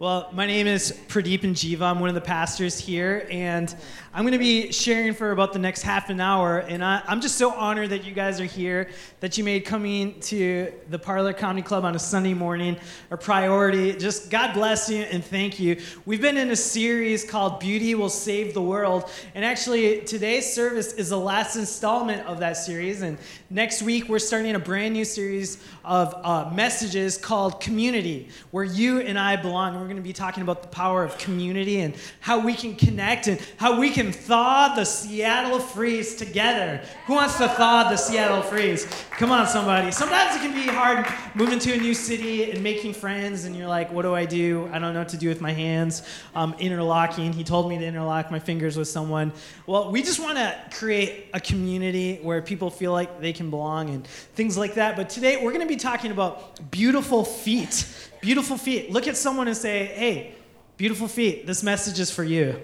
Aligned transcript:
Well, 0.00 0.28
my 0.32 0.44
name 0.44 0.66
is 0.66 0.90
Pradeepan 1.06 1.52
Jiva. 1.52 1.82
I'm 1.82 2.00
one 2.00 2.08
of 2.08 2.16
the 2.16 2.20
pastors 2.20 2.80
here, 2.80 3.28
and 3.30 3.72
I'm 4.12 4.24
going 4.24 4.32
to 4.32 4.38
be 4.38 4.72
sharing 4.72 5.14
for 5.14 5.30
about 5.30 5.52
the 5.52 5.60
next 5.60 5.82
half 5.82 6.10
an 6.10 6.20
hour. 6.20 6.58
And 6.58 6.84
I, 6.84 7.00
am 7.06 7.20
just 7.20 7.36
so 7.36 7.52
honored 7.52 7.90
that 7.90 8.04
you 8.04 8.12
guys 8.12 8.40
are 8.40 8.44
here, 8.44 8.90
that 9.20 9.38
you 9.38 9.44
made 9.44 9.64
coming 9.64 10.18
to 10.22 10.72
the 10.90 10.98
Parlor 10.98 11.32
Comedy 11.32 11.62
Club 11.62 11.84
on 11.84 11.94
a 11.94 11.98
Sunday 12.00 12.34
morning 12.34 12.76
a 13.12 13.16
priority. 13.16 13.92
Just 13.92 14.30
God 14.30 14.52
bless 14.52 14.88
you 14.88 15.02
and 15.02 15.24
thank 15.24 15.60
you. 15.60 15.80
We've 16.06 16.20
been 16.20 16.38
in 16.38 16.50
a 16.50 16.56
series 16.56 17.24
called 17.24 17.60
Beauty 17.60 17.94
Will 17.94 18.08
Save 18.08 18.52
the 18.52 18.62
World, 18.62 19.08
and 19.36 19.44
actually 19.44 20.00
today's 20.00 20.52
service 20.52 20.92
is 20.94 21.10
the 21.10 21.18
last 21.18 21.54
installment 21.54 22.26
of 22.26 22.40
that 22.40 22.56
series. 22.56 23.02
And 23.02 23.16
next 23.48 23.80
week 23.80 24.08
we're 24.08 24.18
starting 24.18 24.56
a 24.56 24.60
brand 24.60 24.94
new 24.94 25.04
series 25.04 25.62
of 25.84 26.14
uh, 26.24 26.50
messages 26.52 27.16
called 27.16 27.60
Community, 27.60 28.28
where 28.50 28.64
you 28.64 29.00
and 29.00 29.16
I 29.16 29.36
belong 29.36 29.83
we're 29.84 29.88
going 29.88 29.96
to 29.98 30.02
be 30.02 30.14
talking 30.14 30.42
about 30.42 30.62
the 30.62 30.68
power 30.68 31.04
of 31.04 31.18
community 31.18 31.80
and 31.80 31.94
how 32.20 32.38
we 32.38 32.54
can 32.54 32.74
connect 32.74 33.26
and 33.26 33.38
how 33.58 33.78
we 33.78 33.90
can 33.90 34.12
thaw 34.12 34.74
the 34.74 34.82
Seattle 34.82 35.58
freeze 35.58 36.16
together. 36.16 36.80
Who 37.06 37.12
wants 37.12 37.36
to 37.36 37.48
thaw 37.48 37.90
the 37.90 37.98
Seattle 37.98 38.40
freeze? 38.40 38.86
Come 39.10 39.30
on, 39.30 39.46
somebody. 39.46 39.90
Sometimes 39.90 40.36
it 40.36 40.38
can 40.38 40.54
be 40.54 40.66
hard 40.66 41.06
moving 41.34 41.58
to 41.58 41.74
a 41.74 41.76
new 41.76 41.92
city 41.92 42.50
and 42.50 42.62
making 42.62 42.94
friends, 42.94 43.44
and 43.44 43.54
you're 43.54 43.68
like, 43.68 43.92
what 43.92 44.02
do 44.02 44.14
I 44.14 44.24
do? 44.24 44.70
I 44.72 44.78
don't 44.78 44.94
know 44.94 45.00
what 45.00 45.10
to 45.10 45.18
do 45.18 45.28
with 45.28 45.42
my 45.42 45.52
hands. 45.52 46.02
Um, 46.34 46.54
interlocking. 46.58 47.34
He 47.34 47.44
told 47.44 47.68
me 47.68 47.76
to 47.76 47.84
interlock 47.84 48.30
my 48.30 48.38
fingers 48.38 48.78
with 48.78 48.88
someone. 48.88 49.34
Well, 49.66 49.92
we 49.92 50.02
just 50.02 50.18
want 50.18 50.38
to 50.38 50.58
create 50.72 51.26
a 51.34 51.40
community 51.40 52.20
where 52.22 52.40
people 52.40 52.70
feel 52.70 52.92
like 52.92 53.20
they 53.20 53.34
can 53.34 53.50
belong 53.50 53.90
and 53.90 54.06
things 54.06 54.56
like 54.56 54.76
that. 54.76 54.96
But 54.96 55.10
today 55.10 55.36
we're 55.44 55.52
going 55.52 55.60
to 55.60 55.66
be 55.66 55.76
talking 55.76 56.10
about 56.10 56.70
beautiful 56.70 57.22
feet 57.22 57.84
Beautiful 58.24 58.56
feet. 58.56 58.90
Look 58.90 59.06
at 59.06 59.18
someone 59.18 59.48
and 59.48 59.56
say, 59.56 59.84
hey, 59.84 60.34
beautiful 60.78 61.08
feet, 61.08 61.46
this 61.46 61.62
message 61.62 62.00
is 62.00 62.10
for 62.10 62.24
you. 62.24 62.58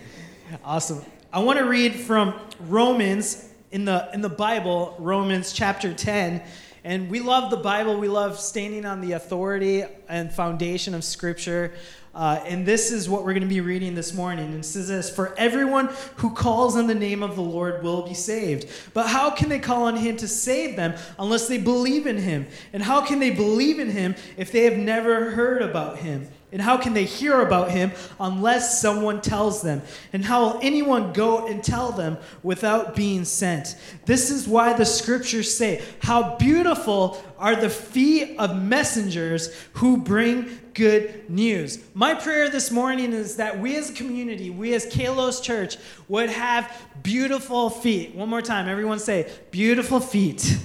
awesome. 0.65 1.03
I 1.33 1.39
want 1.39 1.59
to 1.59 1.65
read 1.65 1.95
from 1.95 2.39
Romans 2.61 3.49
in 3.71 3.87
the, 3.87 4.11
in 4.13 4.21
the 4.21 4.29
Bible, 4.29 4.95
Romans 4.99 5.55
chapter 5.55 5.95
10. 5.95 6.43
And 6.85 7.09
we 7.11 7.21
love 7.21 7.51
the 7.51 7.57
Bible. 7.57 7.99
We 7.99 8.09
love 8.09 8.39
standing 8.39 8.85
on 8.85 9.01
the 9.01 9.13
authority 9.13 9.85
and 10.11 10.31
foundation 10.31 10.93
of 10.93 11.03
Scripture. 11.03 11.73
Uh, 12.15 12.43
and 12.47 12.67
this 12.67 12.93
is 12.93 13.09
what 13.09 13.25
we're 13.25 13.33
going 13.33 13.43
to 13.43 13.49
be 13.49 13.61
reading 13.61 13.95
this 13.95 14.13
morning. 14.13 14.47
And 14.47 14.61
it 14.61 14.65
says 14.65 14.89
this 14.89 15.09
For 15.09 15.35
everyone 15.39 15.89
who 16.17 16.31
calls 16.31 16.77
on 16.77 16.87
the 16.87 16.95
name 16.95 17.23
of 17.23 17.37
the 17.37 17.43
Lord 17.43 17.83
will 17.83 18.03
be 18.07 18.15
saved. 18.15 18.69
But 18.93 19.07
how 19.07 19.31
can 19.31 19.49
they 19.49 19.59
call 19.59 19.85
on 19.85 19.97
him 19.97 20.17
to 20.19 20.29
save 20.29 20.77
them 20.77 20.95
unless 21.19 21.49
they 21.49 21.59
believe 21.59 22.07
in 22.07 22.19
him? 22.19 22.47
And 22.73 22.83
how 22.83 23.01
can 23.01 23.19
they 23.19 23.31
believe 23.31 23.79
in 23.79 23.91
him 23.91 24.15
if 24.37 24.53
they 24.53 24.65
have 24.65 24.77
never 24.77 25.31
heard 25.31 25.63
about 25.63 25.99
him? 25.99 26.29
And 26.53 26.61
how 26.61 26.77
can 26.77 26.93
they 26.93 27.05
hear 27.05 27.41
about 27.41 27.71
him 27.71 27.93
unless 28.21 28.81
someone 28.81 29.23
tells 29.23 29.63
them? 29.63 29.81
And 30.13 30.23
how 30.23 30.45
will 30.45 30.61
anyone 30.63 31.15
go 31.15 31.47
and 31.47 31.65
tell 31.65 31.93
them 31.93 32.19
without 32.43 32.95
being 32.95 33.25
sent? 33.25 33.75
This 34.05 34.31
is 34.31 34.47
why 34.47 34.75
the 34.75 34.85
scriptures 34.85 35.53
say, 35.53 35.83
How 36.03 36.37
beautiful 36.37 37.23
are 37.39 37.57
the 37.57 37.71
feet 37.71 38.37
of 38.39 38.63
messengers 38.63 39.53
who 39.73 39.97
bring 39.97 40.61
good 40.75 41.29
news. 41.29 41.79
My 41.95 42.15
prayer 42.15 42.49
this 42.49 42.71
morning 42.71 43.13
is 43.13 43.37
that 43.37 43.59
we 43.59 43.77
as 43.77 43.91
a 43.91 43.95
community, 43.95 44.51
we 44.51 44.75
as 44.75 44.87
Kalos 44.87 45.43
Church, 45.43 45.77
would 46.09 46.31
have 46.31 46.71
beautiful 47.03 47.69
feet. 47.71 48.15
One 48.15 48.29
more 48.29 48.43
time, 48.43 48.69
everyone 48.69 48.99
say, 48.99 49.31
beautiful 49.51 50.01
feet. 50.01 50.59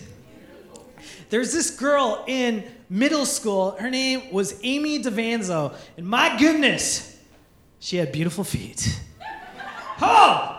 There's 1.29 1.51
this 1.53 1.71
girl 1.71 2.23
in 2.27 2.63
middle 2.89 3.25
school. 3.25 3.71
Her 3.71 3.89
name 3.89 4.31
was 4.31 4.59
Amy 4.63 5.01
DeVanzo. 5.03 5.75
And 5.97 6.07
my 6.07 6.37
goodness, 6.37 7.19
she 7.79 7.97
had 7.97 8.11
beautiful 8.11 8.43
feet. 8.43 8.99
Oh! 10.01 10.53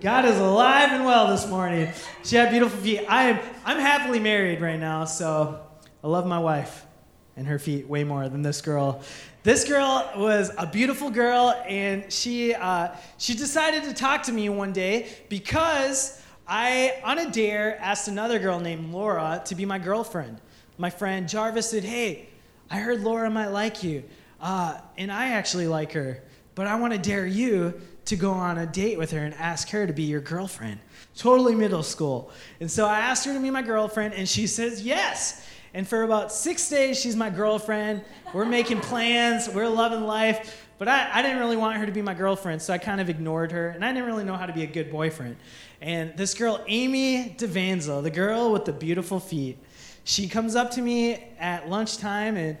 God 0.00 0.26
is 0.26 0.38
alive 0.38 0.90
and 0.92 1.04
well 1.06 1.28
this 1.28 1.48
morning. 1.48 1.90
She 2.22 2.36
had 2.36 2.50
beautiful 2.50 2.78
feet. 2.78 3.04
I 3.08 3.30
am 3.30 3.40
I'm 3.64 3.78
happily 3.78 4.20
married 4.20 4.60
right 4.60 4.78
now, 4.78 5.06
so 5.06 5.60
I 6.04 6.06
love 6.06 6.26
my 6.26 6.38
wife 6.38 6.84
and 7.36 7.46
her 7.46 7.58
feet 7.58 7.88
way 7.88 8.04
more 8.04 8.28
than 8.28 8.42
this 8.42 8.60
girl. 8.60 9.02
This 9.42 9.66
girl 9.66 10.10
was 10.16 10.50
a 10.58 10.66
beautiful 10.66 11.08
girl, 11.08 11.54
and 11.66 12.12
she 12.12 12.54
uh, 12.54 12.88
she 13.16 13.34
decided 13.34 13.84
to 13.84 13.94
talk 13.94 14.24
to 14.24 14.32
me 14.32 14.48
one 14.50 14.72
day 14.72 15.08
because 15.30 16.20
I, 16.48 17.00
on 17.02 17.18
a 17.18 17.30
dare, 17.30 17.78
asked 17.80 18.08
another 18.08 18.38
girl 18.38 18.60
named 18.60 18.92
Laura 18.92 19.42
to 19.46 19.54
be 19.54 19.64
my 19.64 19.78
girlfriend. 19.78 20.40
My 20.78 20.90
friend 20.90 21.28
Jarvis 21.28 21.70
said, 21.70 21.84
"Hey, 21.84 22.28
I 22.70 22.78
heard 22.78 23.02
Laura 23.02 23.30
might 23.30 23.48
like 23.48 23.82
you, 23.82 24.04
uh, 24.40 24.78
and 24.96 25.10
I 25.10 25.30
actually 25.30 25.66
like 25.66 25.92
her, 25.92 26.22
but 26.54 26.66
I 26.66 26.76
want 26.76 26.92
to 26.92 26.98
dare 26.98 27.26
you 27.26 27.80
to 28.04 28.16
go 28.16 28.30
on 28.30 28.58
a 28.58 28.66
date 28.66 28.98
with 28.98 29.10
her 29.10 29.18
and 29.18 29.34
ask 29.34 29.70
her 29.70 29.86
to 29.86 29.92
be 29.92 30.04
your 30.04 30.20
girlfriend." 30.20 30.78
Totally 31.16 31.54
middle 31.54 31.82
school, 31.82 32.30
and 32.60 32.70
so 32.70 32.86
I 32.86 33.00
asked 33.00 33.24
her 33.24 33.32
to 33.32 33.40
be 33.40 33.50
my 33.50 33.62
girlfriend, 33.62 34.14
and 34.14 34.28
she 34.28 34.46
says 34.46 34.82
yes. 34.82 35.42
And 35.74 35.86
for 35.86 36.04
about 36.04 36.32
six 36.32 36.70
days, 36.70 36.98
she's 36.98 37.16
my 37.16 37.28
girlfriend. 37.28 38.02
We're 38.32 38.46
making 38.46 38.80
plans, 38.80 39.48
we're 39.48 39.68
loving 39.68 40.06
life. 40.06 40.65
But 40.78 40.88
I, 40.88 41.10
I 41.12 41.22
didn't 41.22 41.38
really 41.38 41.56
want 41.56 41.78
her 41.78 41.86
to 41.86 41.92
be 41.92 42.02
my 42.02 42.14
girlfriend, 42.14 42.60
so 42.60 42.72
I 42.72 42.78
kind 42.78 43.00
of 43.00 43.08
ignored 43.08 43.52
her. 43.52 43.68
And 43.68 43.84
I 43.84 43.92
didn't 43.92 44.06
really 44.06 44.24
know 44.24 44.36
how 44.36 44.46
to 44.46 44.52
be 44.52 44.62
a 44.62 44.66
good 44.66 44.90
boyfriend. 44.90 45.36
And 45.80 46.16
this 46.16 46.34
girl, 46.34 46.62
Amy 46.66 47.34
DeVanzo, 47.38 48.02
the 48.02 48.10
girl 48.10 48.52
with 48.52 48.64
the 48.64 48.72
beautiful 48.72 49.20
feet, 49.20 49.58
she 50.04 50.28
comes 50.28 50.54
up 50.54 50.70
to 50.72 50.82
me 50.82 51.14
at 51.38 51.68
lunchtime 51.68 52.36
and 52.36 52.56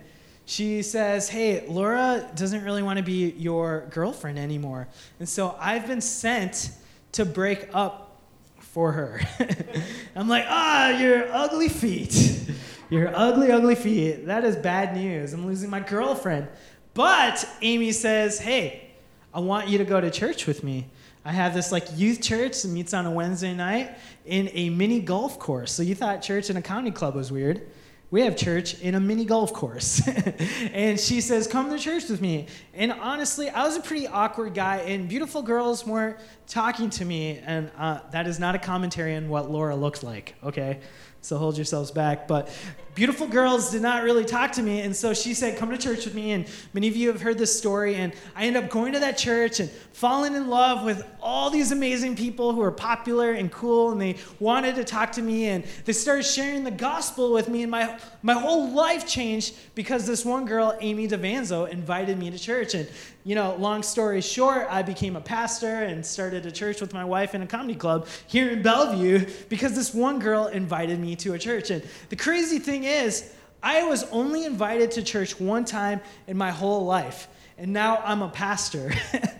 she 0.46 0.82
says, 0.82 1.28
Hey, 1.28 1.66
Laura 1.68 2.30
doesn't 2.34 2.64
really 2.64 2.82
want 2.82 2.98
to 2.98 3.02
be 3.02 3.30
your 3.36 3.86
girlfriend 3.90 4.38
anymore. 4.38 4.88
And 5.18 5.28
so 5.28 5.56
I've 5.58 5.86
been 5.86 6.00
sent 6.00 6.70
to 7.12 7.24
break 7.24 7.68
up 7.74 8.20
for 8.58 8.92
her. 8.92 9.20
I'm 10.16 10.28
like, 10.28 10.44
Ah, 10.48 10.98
your 10.98 11.32
ugly 11.32 11.68
feet. 11.68 12.42
Your 12.88 13.10
ugly, 13.16 13.50
ugly 13.50 13.74
feet. 13.74 14.26
That 14.26 14.44
is 14.44 14.54
bad 14.54 14.94
news. 14.94 15.32
I'm 15.32 15.44
losing 15.46 15.68
my 15.68 15.80
girlfriend. 15.80 16.46
But 16.96 17.46
Amy 17.60 17.92
says, 17.92 18.38
hey, 18.38 18.88
I 19.34 19.40
want 19.40 19.68
you 19.68 19.76
to 19.76 19.84
go 19.84 20.00
to 20.00 20.10
church 20.10 20.46
with 20.46 20.64
me. 20.64 20.86
I 21.26 21.32
have 21.32 21.52
this 21.52 21.70
like 21.70 21.86
youth 21.94 22.22
church 22.22 22.62
that 22.62 22.68
meets 22.68 22.94
on 22.94 23.04
a 23.04 23.10
Wednesday 23.10 23.52
night 23.52 23.98
in 24.24 24.48
a 24.54 24.70
mini 24.70 25.00
golf 25.00 25.38
course. 25.38 25.70
So 25.72 25.82
you 25.82 25.94
thought 25.94 26.22
church 26.22 26.48
in 26.48 26.56
a 26.56 26.62
county 26.62 26.90
club 26.90 27.14
was 27.14 27.30
weird. 27.30 27.68
We 28.10 28.22
have 28.22 28.34
church 28.34 28.80
in 28.80 28.94
a 28.94 29.00
mini 29.00 29.26
golf 29.26 29.52
course. 29.52 30.08
and 30.72 30.98
she 30.98 31.20
says, 31.20 31.46
Come 31.46 31.68
to 31.68 31.78
church 31.78 32.08
with 32.08 32.22
me. 32.22 32.46
And 32.72 32.92
honestly, 32.92 33.50
I 33.50 33.64
was 33.64 33.76
a 33.76 33.82
pretty 33.82 34.06
awkward 34.06 34.54
guy, 34.54 34.78
and 34.78 35.06
beautiful 35.06 35.42
girls 35.42 35.84
weren't 35.84 36.16
talking 36.46 36.88
to 36.90 37.04
me. 37.04 37.42
And 37.44 37.70
uh, 37.76 38.00
that 38.12 38.26
is 38.26 38.38
not 38.38 38.54
a 38.54 38.58
commentary 38.58 39.16
on 39.16 39.28
what 39.28 39.50
Laura 39.50 39.76
looks 39.76 40.02
like, 40.02 40.34
okay? 40.42 40.80
So 41.26 41.38
hold 41.38 41.56
yourselves 41.56 41.90
back. 41.90 42.28
But 42.28 42.48
beautiful 42.94 43.26
girls 43.26 43.72
did 43.72 43.82
not 43.82 44.04
really 44.04 44.24
talk 44.24 44.52
to 44.52 44.62
me, 44.62 44.80
and 44.80 44.94
so 44.94 45.12
she 45.12 45.34
said, 45.34 45.58
Come 45.58 45.70
to 45.70 45.76
church 45.76 46.04
with 46.04 46.14
me. 46.14 46.30
And 46.30 46.46
many 46.72 46.86
of 46.86 46.94
you 46.94 47.08
have 47.08 47.20
heard 47.20 47.36
this 47.36 47.56
story. 47.56 47.96
And 47.96 48.12
I 48.36 48.46
ended 48.46 48.62
up 48.62 48.70
going 48.70 48.92
to 48.92 49.00
that 49.00 49.18
church 49.18 49.58
and 49.58 49.68
falling 49.92 50.34
in 50.34 50.48
love 50.48 50.84
with 50.84 51.04
all 51.20 51.50
these 51.50 51.72
amazing 51.72 52.14
people 52.14 52.52
who 52.52 52.60
are 52.62 52.70
popular 52.70 53.32
and 53.32 53.50
cool, 53.50 53.90
and 53.90 54.00
they 54.00 54.16
wanted 54.38 54.76
to 54.76 54.84
talk 54.84 55.10
to 55.12 55.22
me. 55.22 55.46
And 55.46 55.64
they 55.84 55.92
started 55.92 56.22
sharing 56.22 56.62
the 56.62 56.70
gospel 56.70 57.32
with 57.32 57.48
me, 57.48 57.62
and 57.62 57.72
my, 57.72 57.98
my 58.26 58.34
whole 58.34 58.72
life 58.72 59.06
changed 59.06 59.54
because 59.76 60.04
this 60.04 60.24
one 60.24 60.46
girl, 60.46 60.76
Amy 60.80 61.06
DeVanzo, 61.06 61.68
invited 61.68 62.18
me 62.18 62.28
to 62.28 62.36
church. 62.36 62.74
And 62.74 62.88
you 63.22 63.36
know, 63.36 63.54
long 63.54 63.84
story 63.84 64.20
short, 64.20 64.66
I 64.68 64.82
became 64.82 65.14
a 65.14 65.20
pastor 65.20 65.84
and 65.84 66.04
started 66.04 66.44
a 66.44 66.50
church 66.50 66.80
with 66.80 66.92
my 66.92 67.04
wife 67.04 67.36
in 67.36 67.42
a 67.42 67.46
comedy 67.46 67.76
club 67.76 68.08
here 68.26 68.50
in 68.50 68.62
Bellevue 68.62 69.26
because 69.48 69.76
this 69.76 69.94
one 69.94 70.18
girl 70.18 70.48
invited 70.48 70.98
me 70.98 71.14
to 71.14 71.34
a 71.34 71.38
church. 71.38 71.70
And 71.70 71.84
the 72.08 72.16
crazy 72.16 72.58
thing 72.58 72.82
is, 72.82 73.32
I 73.62 73.84
was 73.84 74.02
only 74.10 74.44
invited 74.44 74.90
to 74.92 75.04
church 75.04 75.38
one 75.38 75.64
time 75.64 76.00
in 76.26 76.36
my 76.36 76.50
whole 76.50 76.84
life. 76.84 77.28
And 77.58 77.72
now 77.72 78.02
I'm 78.04 78.22
a 78.22 78.28
pastor. 78.28 78.92
and 79.12 79.30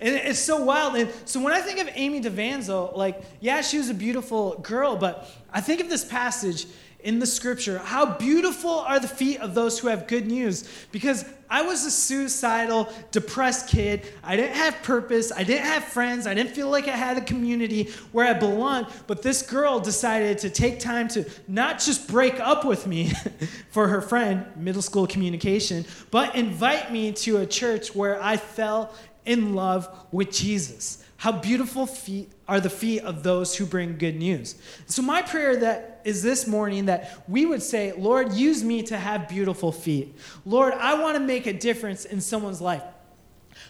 it's 0.00 0.38
so 0.38 0.62
wild. 0.62 0.94
And 0.94 1.10
so 1.24 1.42
when 1.42 1.52
I 1.52 1.60
think 1.60 1.80
of 1.80 1.88
Amy 1.94 2.20
DeVanzo, 2.20 2.96
like, 2.96 3.20
yeah, 3.40 3.60
she 3.60 3.76
was 3.78 3.90
a 3.90 3.94
beautiful 3.94 4.56
girl, 4.62 4.94
but 4.96 5.28
I 5.52 5.60
think 5.60 5.80
of 5.80 5.88
this 5.88 6.04
passage 6.04 6.66
in 7.00 7.18
the 7.18 7.26
scripture. 7.26 7.78
How 7.78 8.16
beautiful 8.16 8.80
are 8.80 8.98
the 8.98 9.08
feet 9.08 9.40
of 9.40 9.54
those 9.54 9.78
who 9.78 9.88
have 9.88 10.06
good 10.06 10.26
news. 10.26 10.68
Because 10.90 11.24
I 11.48 11.62
was 11.62 11.84
a 11.84 11.90
suicidal, 11.90 12.92
depressed 13.12 13.68
kid. 13.68 14.06
I 14.24 14.36
didn't 14.36 14.56
have 14.56 14.82
purpose. 14.82 15.30
I 15.30 15.44
didn't 15.44 15.66
have 15.66 15.84
friends. 15.84 16.26
I 16.26 16.34
didn't 16.34 16.50
feel 16.50 16.68
like 16.68 16.88
I 16.88 16.96
had 16.96 17.16
a 17.16 17.20
community 17.20 17.90
where 18.12 18.26
I 18.26 18.32
belonged. 18.32 18.88
But 19.06 19.22
this 19.22 19.42
girl 19.42 19.78
decided 19.78 20.38
to 20.38 20.50
take 20.50 20.80
time 20.80 21.08
to 21.08 21.24
not 21.46 21.78
just 21.78 22.08
break 22.08 22.40
up 22.40 22.64
with 22.64 22.86
me 22.86 23.12
for 23.70 23.88
her 23.88 24.00
friend, 24.00 24.44
middle 24.56 24.82
school 24.82 25.06
communication, 25.06 25.84
but 26.10 26.34
invite 26.34 26.90
me 26.90 27.12
to 27.12 27.38
a 27.38 27.46
church 27.46 27.94
where 27.94 28.20
I 28.22 28.36
fell 28.36 28.92
in 29.24 29.54
love 29.54 29.88
with 30.10 30.32
Jesus. 30.32 31.04
How 31.18 31.32
beautiful 31.32 31.86
feet 31.86 32.30
are 32.48 32.60
the 32.60 32.70
feet 32.70 33.02
of 33.02 33.22
those 33.22 33.56
who 33.56 33.66
bring 33.66 33.98
good 33.98 34.16
news. 34.16 34.54
So 34.86 35.02
my 35.02 35.22
prayer 35.22 35.56
that 35.56 36.00
is 36.04 36.22
this 36.22 36.46
morning 36.46 36.86
that 36.86 37.24
we 37.28 37.44
would 37.44 37.62
say, 37.62 37.92
Lord, 37.92 38.32
use 38.32 38.62
me 38.62 38.82
to 38.84 38.96
have 38.96 39.28
beautiful 39.28 39.72
feet. 39.72 40.16
Lord, 40.44 40.72
I 40.74 41.00
want 41.00 41.16
to 41.16 41.20
make 41.20 41.46
a 41.46 41.52
difference 41.52 42.04
in 42.04 42.20
someone's 42.20 42.60
life. 42.60 42.82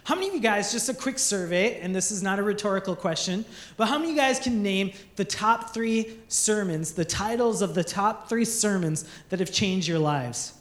How 0.05 0.15
many 0.15 0.29
of 0.29 0.35
you 0.35 0.41
guys, 0.41 0.73
just 0.73 0.89
a 0.89 0.95
quick 0.95 1.19
survey, 1.19 1.81
and 1.81 1.95
this 1.95 2.11
is 2.11 2.23
not 2.23 2.39
a 2.39 2.43
rhetorical 2.43 2.95
question, 2.95 3.45
but 3.77 3.89
how 3.89 3.99
many 3.99 4.11
of 4.11 4.17
you 4.17 4.21
guys 4.21 4.39
can 4.39 4.63
name 4.63 4.93
the 5.17 5.25
top 5.25 5.73
three 5.73 6.19
sermons, 6.29 6.93
the 6.93 7.05
titles 7.05 7.63
of 7.63 7.75
the 7.75 7.85
top 7.85 8.29
three 8.29 8.45
sermons 8.45 9.09
that 9.31 9.41
have 9.41 9.53
changed 9.53 9.89
your 9.89 9.99
lives? 9.99 10.55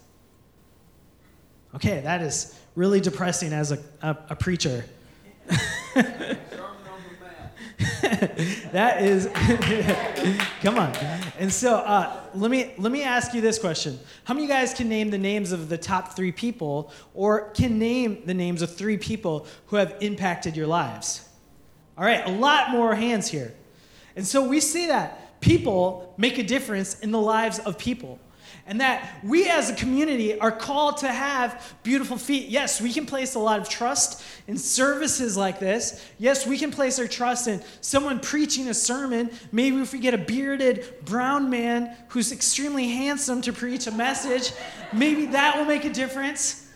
Okay, 1.75 2.01
that 2.01 2.21
is 2.21 2.57
really 2.75 3.01
depressing 3.01 3.51
as 3.51 3.71
a, 3.71 3.79
a, 4.01 4.18
a 4.29 4.35
preacher. 4.35 4.85
that 8.71 9.01
is 9.01 9.27
come 10.62 10.77
on. 10.77 10.94
And 11.38 11.51
so 11.51 11.77
uh, 11.77 12.19
let 12.33 12.51
me 12.51 12.74
let 12.77 12.92
me 12.92 13.03
ask 13.03 13.33
you 13.33 13.42
this 13.42 13.59
question. 13.59 14.00
How 14.24 14.33
many 14.33 14.45
of 14.45 14.50
you 14.50 14.56
guys 14.56 14.74
can 14.74 14.89
name 14.89 15.09
the 15.09 15.18
names 15.18 15.51
of 15.51 15.69
the 15.69 15.77
top 15.77 16.15
three 16.15 16.31
people 16.31 16.92
or 17.13 17.50
can 17.51 17.80
name 17.80 18.24
the 18.25 18.33
names 18.33 18.62
of 18.62 18.75
three 18.75 18.97
people 18.97 19.47
who 19.68 19.75
have 19.75 19.95
impacted 20.01 20.56
your 20.56 20.68
lives? 20.68 21.27
All 21.97 22.06
right 22.06 22.25
a 22.25 22.31
lot 22.31 22.71
more 22.71 22.95
hands 22.95 23.27
here. 23.27 23.53
And 24.15 24.25
so 24.25 24.47
we 24.47 24.59
see 24.59 24.88
that 24.88 25.39
people 25.42 26.13
make 26.18 26.38
a 26.38 26.44
difference 26.44 27.00
in 27.00 27.12
the 27.12 27.19
lives 27.19 27.59
of 27.59 27.77
people 27.77 28.19
and 28.68 28.81
that 28.81 29.19
we 29.24 29.48
as 29.48 29.69
a 29.69 29.75
community 29.75 30.40
are 30.40 30.52
called 30.52 30.98
to 30.98 31.07
have 31.07 31.75
beautiful 31.84 32.18
feet. 32.18 32.50
Yes, 32.50 32.81
we 32.81 32.92
can 32.92 33.06
place 33.06 33.36
a 33.36 33.40
lot 33.40 33.60
of 33.60 33.69
trust 33.69 34.24
in 34.48 34.57
services 34.57 35.38
like 35.38 35.60
this. 35.60 36.04
Yes, 36.18 36.48
we 36.48 36.57
can 36.57 36.72
place 36.72 37.00
our 37.00 37.07
trust 37.07 37.48
in 37.48 37.62
someone 37.81 38.19
preaching 38.19 38.68
a 38.68 38.74
sermon. 38.74 39.30
Maybe 39.52 39.78
if 39.78 39.94
we 39.94 40.00
get 40.00 40.13
a 40.13 40.18
bearded 40.18 40.86
brown 41.06 41.50
man 41.50 41.96
who's 42.10 42.31
extremely 42.31 42.90
handsome 42.90 43.42
to 43.44 43.54
preach 43.54 43.88
a 43.88 43.92
message, 43.92 44.52
maybe 44.92 45.28
that 45.28 45.57
will 45.57 45.66
make 45.66 45.86
a 45.86 45.94
difference. 45.94 46.69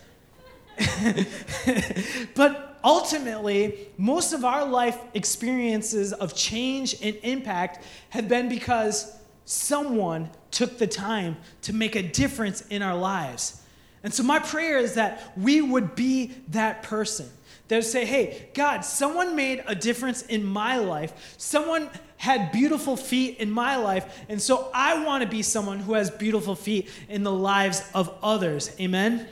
but 2.35 2.79
ultimately, 2.83 3.87
most 3.97 4.33
of 4.33 4.45
our 4.45 4.65
life 4.65 4.97
experiences 5.13 6.13
of 6.13 6.35
change 6.35 6.95
and 7.01 7.15
impact 7.23 7.83
have 8.09 8.27
been 8.27 8.49
because 8.49 9.18
someone 9.49 10.29
took 10.51 10.77
the 10.77 10.85
time 10.85 11.35
to 11.63 11.73
make 11.73 11.95
a 11.95 12.03
difference 12.03 12.61
in 12.69 12.83
our 12.83 12.95
lives. 12.95 13.63
And 14.03 14.13
so, 14.13 14.21
my 14.21 14.37
prayer 14.37 14.77
is 14.77 14.93
that 14.93 15.33
we 15.35 15.59
would 15.59 15.95
be 15.95 16.35
that 16.49 16.83
person. 16.83 17.27
That 17.67 17.77
would 17.77 17.83
say, 17.83 18.05
hey, 18.05 18.49
God, 18.53 18.81
someone 18.81 19.35
made 19.35 19.63
a 19.65 19.73
difference 19.73 20.21
in 20.21 20.43
my 20.45 20.77
life. 20.77 21.35
Someone 21.37 21.89
had 22.17 22.51
beautiful 22.51 22.95
feet 22.95 23.39
in 23.39 23.49
my 23.49 23.77
life. 23.77 24.23
And 24.29 24.39
so, 24.39 24.69
I 24.71 25.03
want 25.03 25.23
to 25.23 25.27
be 25.27 25.41
someone 25.41 25.79
who 25.79 25.93
has 25.93 26.11
beautiful 26.11 26.53
feet 26.55 26.87
in 27.09 27.23
the 27.23 27.31
lives 27.31 27.83
of 27.95 28.15
others. 28.21 28.75
Amen? 28.79 29.27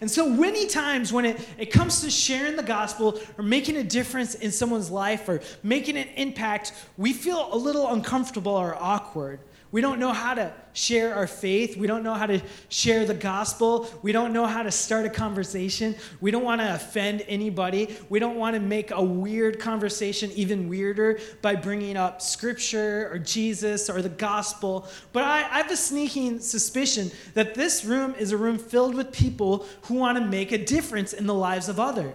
And 0.00 0.10
so, 0.10 0.28
many 0.28 0.66
times 0.66 1.12
when 1.12 1.24
it, 1.24 1.48
it 1.58 1.66
comes 1.66 2.00
to 2.02 2.10
sharing 2.10 2.56
the 2.56 2.62
gospel 2.62 3.20
or 3.38 3.44
making 3.44 3.76
a 3.76 3.84
difference 3.84 4.34
in 4.34 4.50
someone's 4.50 4.90
life 4.90 5.28
or 5.28 5.40
making 5.62 5.96
an 5.96 6.08
impact, 6.16 6.72
we 6.96 7.12
feel 7.12 7.52
a 7.52 7.56
little 7.56 7.88
uncomfortable 7.92 8.52
or 8.52 8.76
awkward. 8.80 9.40
We 9.74 9.80
don't 9.80 9.98
know 9.98 10.12
how 10.12 10.34
to 10.34 10.52
share 10.72 11.16
our 11.16 11.26
faith. 11.26 11.76
We 11.76 11.88
don't 11.88 12.04
know 12.04 12.14
how 12.14 12.26
to 12.26 12.40
share 12.68 13.04
the 13.04 13.12
gospel. 13.12 13.88
We 14.02 14.12
don't 14.12 14.32
know 14.32 14.46
how 14.46 14.62
to 14.62 14.70
start 14.70 15.04
a 15.04 15.10
conversation. 15.10 15.96
We 16.20 16.30
don't 16.30 16.44
want 16.44 16.60
to 16.60 16.76
offend 16.76 17.24
anybody. 17.26 17.96
We 18.08 18.20
don't 18.20 18.36
want 18.36 18.54
to 18.54 18.60
make 18.60 18.92
a 18.92 19.02
weird 19.02 19.58
conversation 19.58 20.30
even 20.36 20.68
weirder 20.68 21.18
by 21.42 21.56
bringing 21.56 21.96
up 21.96 22.22
scripture 22.22 23.10
or 23.12 23.18
Jesus 23.18 23.90
or 23.90 24.00
the 24.00 24.10
gospel. 24.10 24.86
But 25.12 25.24
I, 25.24 25.38
I 25.38 25.58
have 25.58 25.72
a 25.72 25.76
sneaking 25.76 26.38
suspicion 26.38 27.10
that 27.34 27.56
this 27.56 27.84
room 27.84 28.14
is 28.16 28.30
a 28.30 28.36
room 28.36 28.58
filled 28.58 28.94
with 28.94 29.10
people 29.10 29.66
who 29.86 29.94
want 29.94 30.18
to 30.18 30.24
make 30.24 30.52
a 30.52 30.58
difference 30.64 31.12
in 31.12 31.26
the 31.26 31.34
lives 31.34 31.68
of 31.68 31.80
others. 31.80 32.14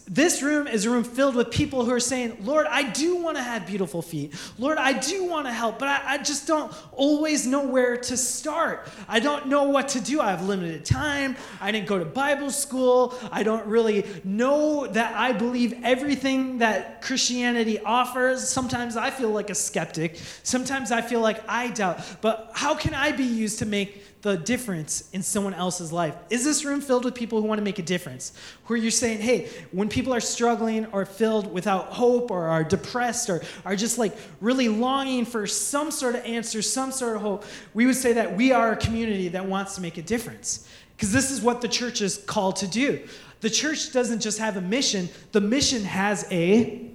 This 0.00 0.42
room 0.42 0.66
is 0.66 0.86
a 0.86 0.90
room 0.90 1.04
filled 1.04 1.34
with 1.34 1.50
people 1.50 1.84
who 1.84 1.90
are 1.90 2.00
saying, 2.00 2.38
Lord, 2.40 2.66
I 2.66 2.82
do 2.82 3.16
want 3.16 3.36
to 3.36 3.42
have 3.42 3.66
beautiful 3.66 4.00
feet. 4.00 4.32
Lord, 4.58 4.78
I 4.78 4.92
do 4.92 5.24
want 5.24 5.46
to 5.46 5.52
help, 5.52 5.78
but 5.78 5.88
I, 5.88 6.14
I, 6.14 6.18
just 6.18 6.46
don't 6.46 6.72
always 6.92 7.46
know 7.46 7.66
where 7.66 7.96
to 7.96 8.16
start. 8.16 8.88
I 9.08 9.20
don't 9.20 9.48
know 9.48 9.64
what 9.64 9.88
to 9.88 10.00
do. 10.00 10.20
I 10.20 10.30
have 10.30 10.46
limited 10.46 10.84
time. 10.84 11.36
I 11.60 11.72
didn't 11.72 11.88
go 11.88 11.98
to 11.98 12.04
Bible 12.04 12.50
school. 12.50 13.14
I 13.30 13.42
don't 13.42 13.66
really 13.66 14.06
know 14.24 14.86
that 14.86 15.14
I 15.14 15.32
believe 15.32 15.74
everything 15.84 16.58
that 16.58 17.02
Christianity 17.02 17.78
offers. 17.80 18.48
Sometimes 18.48 18.96
I 18.96 19.10
feel 19.10 19.30
like 19.30 19.50
a 19.50 19.54
skeptic. 19.54 20.18
Sometimes 20.42 20.90
I 20.90 21.02
feel 21.02 21.20
like 21.20 21.42
I 21.48 21.68
doubt. 21.68 22.00
But 22.20 22.50
how 22.54 22.74
can 22.74 22.94
I 22.94 23.12
be 23.12 23.24
used 23.24 23.58
to 23.58 23.66
make 23.66 24.02
the 24.22 24.36
difference 24.36 25.10
in 25.12 25.22
someone 25.22 25.52
else's 25.52 25.92
life? 25.92 26.14
Is 26.30 26.44
this 26.44 26.64
room 26.64 26.80
filled 26.80 27.04
with 27.04 27.14
people 27.14 27.40
who 27.40 27.48
want 27.48 27.58
to 27.58 27.64
make 27.64 27.80
a 27.80 27.82
difference? 27.82 28.32
Where 28.66 28.78
you're 28.78 28.92
saying, 28.92 29.18
hey, 29.18 29.48
when 29.72 29.88
people 29.88 30.14
are 30.14 30.20
struggling 30.20 30.86
or 30.86 31.04
filled 31.04 31.52
without 31.52 31.86
hope 31.86 32.30
or 32.30 32.46
are 32.48 32.62
depressed 32.62 33.28
or 33.28 33.42
are 33.64 33.74
just 33.74 33.98
like 33.98 34.16
really 34.40 34.68
longing 34.68 35.24
for 35.24 35.46
some 35.48 35.90
sort 35.90 36.14
of 36.14 36.24
answer, 36.24 36.62
some 36.62 36.92
sort 36.92 37.16
of 37.16 37.22
hope, 37.22 37.44
we 37.74 37.84
would 37.84 37.96
say 37.96 38.12
that 38.12 38.36
we 38.36 38.52
are 38.52 38.72
a 38.72 38.76
community 38.76 39.28
that 39.28 39.44
wants 39.44 39.74
to 39.74 39.80
make 39.80 39.98
a 39.98 40.02
difference. 40.02 40.68
Because 40.96 41.12
this 41.12 41.32
is 41.32 41.40
what 41.40 41.60
the 41.60 41.68
church 41.68 42.00
is 42.00 42.18
called 42.18 42.56
to 42.56 42.68
do. 42.68 43.04
The 43.40 43.50
church 43.50 43.92
doesn't 43.92 44.20
just 44.20 44.38
have 44.38 44.56
a 44.56 44.60
mission, 44.60 45.08
the 45.32 45.40
mission 45.40 45.82
has 45.82 46.24
a 46.30 46.91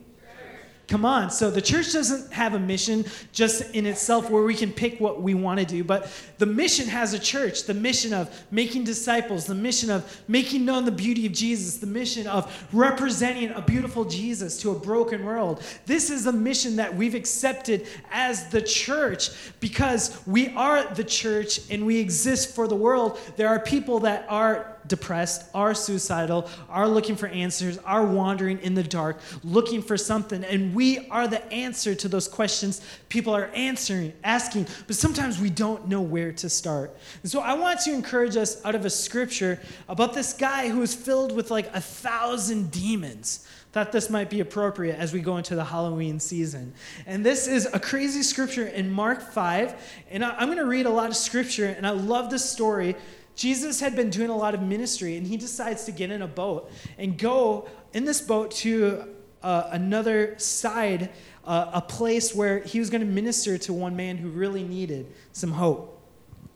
Come 0.87 1.03
on. 1.03 1.29
So 1.31 1.51
the 1.51 1.61
church 1.61 1.91
doesn't 1.91 2.31
have 2.31 2.53
a 2.53 2.59
mission 2.59 3.03
just 3.33 3.75
in 3.75 3.85
itself 3.85 4.29
where 4.29 4.43
we 4.43 4.55
can 4.55 4.71
pick 4.71 5.01
what 5.01 5.21
we 5.21 5.33
want 5.33 5.59
to 5.59 5.65
do, 5.65 5.83
but 5.83 6.09
the 6.37 6.45
mission 6.45 6.87
has 6.87 7.13
a 7.13 7.19
church. 7.19 7.63
The 7.63 7.73
mission 7.73 8.13
of 8.13 8.33
making 8.51 8.85
disciples, 8.85 9.45
the 9.45 9.55
mission 9.55 9.89
of 9.89 10.21
making 10.29 10.63
known 10.63 10.85
the 10.85 10.91
beauty 10.91 11.25
of 11.25 11.33
Jesus, 11.33 11.77
the 11.77 11.87
mission 11.87 12.25
of 12.25 12.67
representing 12.71 13.51
a 13.51 13.61
beautiful 13.61 14.05
Jesus 14.05 14.61
to 14.61 14.71
a 14.71 14.79
broken 14.79 15.25
world. 15.25 15.61
This 15.85 16.09
is 16.09 16.25
a 16.25 16.31
mission 16.31 16.77
that 16.77 16.95
we've 16.95 17.15
accepted 17.15 17.85
as 18.09 18.47
the 18.47 18.61
church 18.61 19.31
because 19.59 20.21
we 20.25 20.53
are 20.55 20.85
the 20.93 21.03
church 21.03 21.69
and 21.69 21.85
we 21.85 21.97
exist 21.97 22.55
for 22.55 22.65
the 22.65 22.75
world. 22.77 23.19
There 23.35 23.49
are 23.49 23.59
people 23.59 23.99
that 24.01 24.25
are 24.29 24.76
depressed, 24.87 25.43
are 25.53 25.73
suicidal, 25.73 26.49
are 26.69 26.87
looking 26.87 27.15
for 27.15 27.27
answers, 27.27 27.77
are 27.79 28.05
wandering 28.05 28.59
in 28.59 28.73
the 28.73 28.83
dark, 28.83 29.19
looking 29.43 29.81
for 29.81 29.97
something. 29.97 30.43
And 30.43 30.73
we 30.73 31.07
are 31.09 31.27
the 31.27 31.45
answer 31.51 31.95
to 31.95 32.07
those 32.07 32.27
questions 32.27 32.81
people 33.09 33.35
are 33.35 33.49
answering, 33.53 34.13
asking, 34.23 34.67
but 34.85 34.95
sometimes 34.95 35.39
we 35.39 35.49
don't 35.49 35.87
know 35.87 36.01
where 36.01 36.31
to 36.33 36.49
start. 36.49 36.95
And 37.23 37.31
so 37.31 37.39
I 37.39 37.53
want 37.53 37.79
to 37.81 37.93
encourage 37.93 38.35
us 38.35 38.63
out 38.65 38.75
of 38.75 38.85
a 38.85 38.89
scripture 38.89 39.59
about 39.87 40.13
this 40.13 40.33
guy 40.33 40.69
who 40.69 40.79
was 40.79 40.93
filled 40.93 41.35
with 41.35 41.51
like 41.51 41.73
a 41.73 41.81
thousand 41.81 42.71
demons 42.71 43.47
thought 43.77 43.91
this 43.91 44.09
might 44.09 44.29
be 44.29 44.39
appropriate 44.39 44.95
as 44.95 45.13
we 45.13 45.19
go 45.19 45.37
into 45.37 45.55
the 45.55 45.63
Halloween 45.63 46.19
season. 46.19 46.73
And 47.05 47.23
this 47.23 47.47
is 47.47 47.67
a 47.73 47.79
crazy 47.79 48.23
scripture 48.23 48.65
in 48.65 48.91
Mark 48.91 49.21
5. 49.21 49.75
And 50.09 50.25
I'm 50.25 50.47
going 50.47 50.57
to 50.57 50.65
read 50.65 50.87
a 50.87 50.89
lot 50.89 51.09
of 51.09 51.15
scripture, 51.15 51.67
and 51.67 51.85
I 51.85 51.91
love 51.91 52.31
this 52.31 52.49
story 52.49 52.95
Jesus 53.37 53.79
had 53.79 53.95
been 53.95 54.09
doing 54.09 54.31
a 54.31 54.35
lot 54.35 54.55
of 54.55 54.63
ministry, 54.63 55.15
and 55.15 55.25
he 55.25 55.37
decides 55.37 55.85
to 55.85 55.91
get 55.91 56.09
in 56.09 56.23
a 56.23 56.27
boat 56.27 56.71
and 56.97 57.17
go 57.17 57.69
in 57.93 58.03
this 58.03 58.19
boat 58.19 58.49
to 58.51 59.13
uh, 59.43 59.69
another 59.71 60.37
side, 60.39 61.11
uh, 61.45 61.69
a 61.71 61.81
place 61.81 62.33
where 62.33 62.59
he 62.59 62.79
was 62.79 62.89
going 62.89 63.01
to 63.01 63.07
minister 63.07 63.59
to 63.59 63.73
one 63.73 63.95
man 63.95 64.17
who 64.17 64.29
really 64.29 64.63
needed 64.63 65.05
some 65.33 65.51
hope. 65.51 65.93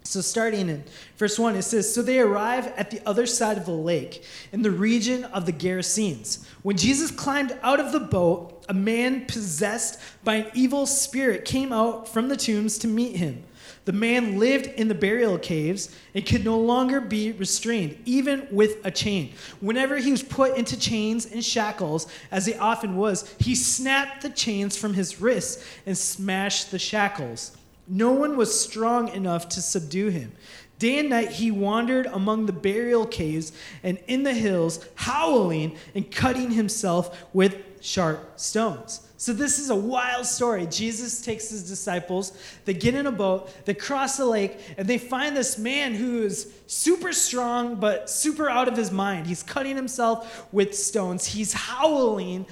So, 0.04 0.22
starting 0.22 0.70
in 0.70 0.84
verse 1.18 1.38
1, 1.38 1.56
it 1.56 1.62
says 1.62 1.94
So 1.94 2.02
they 2.02 2.20
arrive 2.20 2.74
at 2.76 2.90
the 2.90 3.00
other 3.06 3.28
side 3.28 3.60
of 3.60 3.68
the 3.68 3.72
lake, 3.72 4.24
in 4.52 4.64
the 4.64 4.72
region 4.72 5.26
of 5.26 5.46
the 5.46 5.54
Gerasenes. 5.54 6.44
When 6.64 6.78
Jesus 6.78 7.12
climbed 7.12 7.56
out 7.62 7.80
of 7.80 7.92
the 7.92 8.00
boat, 8.00 8.66
a 8.68 8.74
man 8.74 9.28
possessed 9.28 10.00
by 10.24 10.36
an 10.36 10.52
evil 10.56 10.88
spirit 10.88 11.46
came 11.46 11.72
out 11.72 12.08
from 12.08 12.28
the 12.28 12.38
tombs 12.38 12.80
to 12.80 12.88
meet 12.88 13.18
him. 13.18 13.44
The 13.86 13.94
man 13.94 14.38
lived 14.38 14.68
in 14.68 14.88
the 14.88 14.96
burial 14.96 15.40
caves 15.40 15.96
and 16.14 16.26
could 16.26 16.46
no 16.46 16.60
longer 16.60 17.02
be 17.02 17.32
restrained, 17.32 17.98
even 18.06 18.48
with 18.52 18.78
a 18.86 18.92
chain. 18.92 19.34
Whenever 19.60 19.98
he 19.98 20.12
was 20.12 20.22
put 20.22 20.56
into 20.56 20.80
chains 20.80 21.26
and 21.26 21.44
shackles, 21.44 22.08
as 22.30 22.46
he 22.46 22.54
often 22.54 22.96
was, 22.96 23.34
he 23.40 23.56
snapped 23.56 24.22
the 24.22 24.30
chains 24.30 24.78
from 24.78 24.94
his 24.94 25.20
wrists 25.20 25.66
and 25.86 25.98
smashed 25.98 26.70
the 26.70 26.78
shackles. 26.80 27.58
No 27.88 28.12
one 28.12 28.38
was 28.38 28.58
strong 28.58 29.10
enough 29.10 29.50
to 29.50 29.62
subdue 29.62 30.10
him. 30.10 30.32
Day 30.78 31.00
and 31.00 31.10
night 31.10 31.32
he 31.34 31.52
wandered 31.52 32.06
among 32.08 32.46
the 32.46 32.54
burial 32.54 33.06
caves 33.06 33.52
and 33.84 34.00
in 34.08 34.24
the 34.24 34.34
hills, 34.34 34.86
howling 34.96 35.76
and 35.94 36.10
cutting 36.10 36.52
himself 36.52 37.24
with 37.34 37.58
sharp 37.82 38.40
stones. 38.40 39.08
So, 39.22 39.34
this 39.34 39.60
is 39.60 39.70
a 39.70 39.76
wild 39.76 40.26
story. 40.26 40.66
Jesus 40.66 41.22
takes 41.22 41.52
his 41.52 41.70
disciples, 41.70 42.34
they 42.66 42.74
get 42.74 42.96
in 42.96 43.06
a 43.06 43.12
boat, 43.12 43.54
they 43.66 43.76
cross 43.76 44.18
the 44.18 44.26
lake, 44.26 44.58
and 44.80 44.88
they 44.88 44.98
find 44.98 45.38
this 45.38 45.60
man 45.60 45.94
who 45.94 46.24
is 46.24 46.52
super 46.66 47.14
strong, 47.14 47.76
but 47.76 48.10
super 48.10 48.50
out 48.50 48.68
of 48.68 48.76
his 48.76 48.92
mind. 48.92 49.28
He's 49.28 49.44
cutting 49.44 49.76
himself 49.76 50.52
with 50.52 50.76
stones, 50.76 51.24
he's 51.28 51.54
howling 51.54 52.48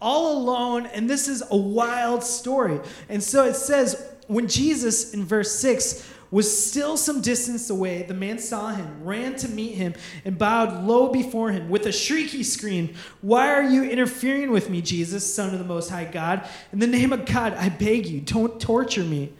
all 0.00 0.38
alone, 0.38 0.86
and 0.86 1.10
this 1.10 1.28
is 1.28 1.42
a 1.50 1.56
wild 1.58 2.24
story. 2.24 2.80
And 3.10 3.22
so 3.22 3.44
it 3.44 3.54
says, 3.54 4.10
when 4.26 4.48
Jesus, 4.48 5.12
in 5.12 5.26
verse 5.26 5.54
6, 5.56 6.10
was 6.30 6.66
still 6.66 6.96
some 6.96 7.20
distance 7.20 7.70
away, 7.70 8.02
the 8.02 8.14
man 8.14 8.38
saw 8.38 8.70
him, 8.74 9.04
ran 9.04 9.36
to 9.36 9.48
meet 9.48 9.74
him, 9.74 9.94
and 10.24 10.36
bowed 10.38 10.84
low 10.84 11.10
before 11.10 11.50
him. 11.50 11.68
With 11.68 11.86
a 11.86 11.92
shriek, 11.92 12.28
he 12.28 12.42
screamed, 12.42 12.94
Why 13.20 13.52
are 13.52 13.62
you 13.62 13.84
interfering 13.84 14.50
with 14.50 14.70
me, 14.70 14.82
Jesus, 14.82 15.32
Son 15.32 15.52
of 15.52 15.58
the 15.58 15.64
Most 15.64 15.90
High 15.90 16.04
God? 16.04 16.48
In 16.72 16.78
the 16.78 16.86
name 16.86 17.12
of 17.12 17.26
God, 17.26 17.54
I 17.54 17.68
beg 17.68 18.06
you, 18.06 18.20
don't 18.20 18.60
torture 18.60 19.04
me. 19.04 19.32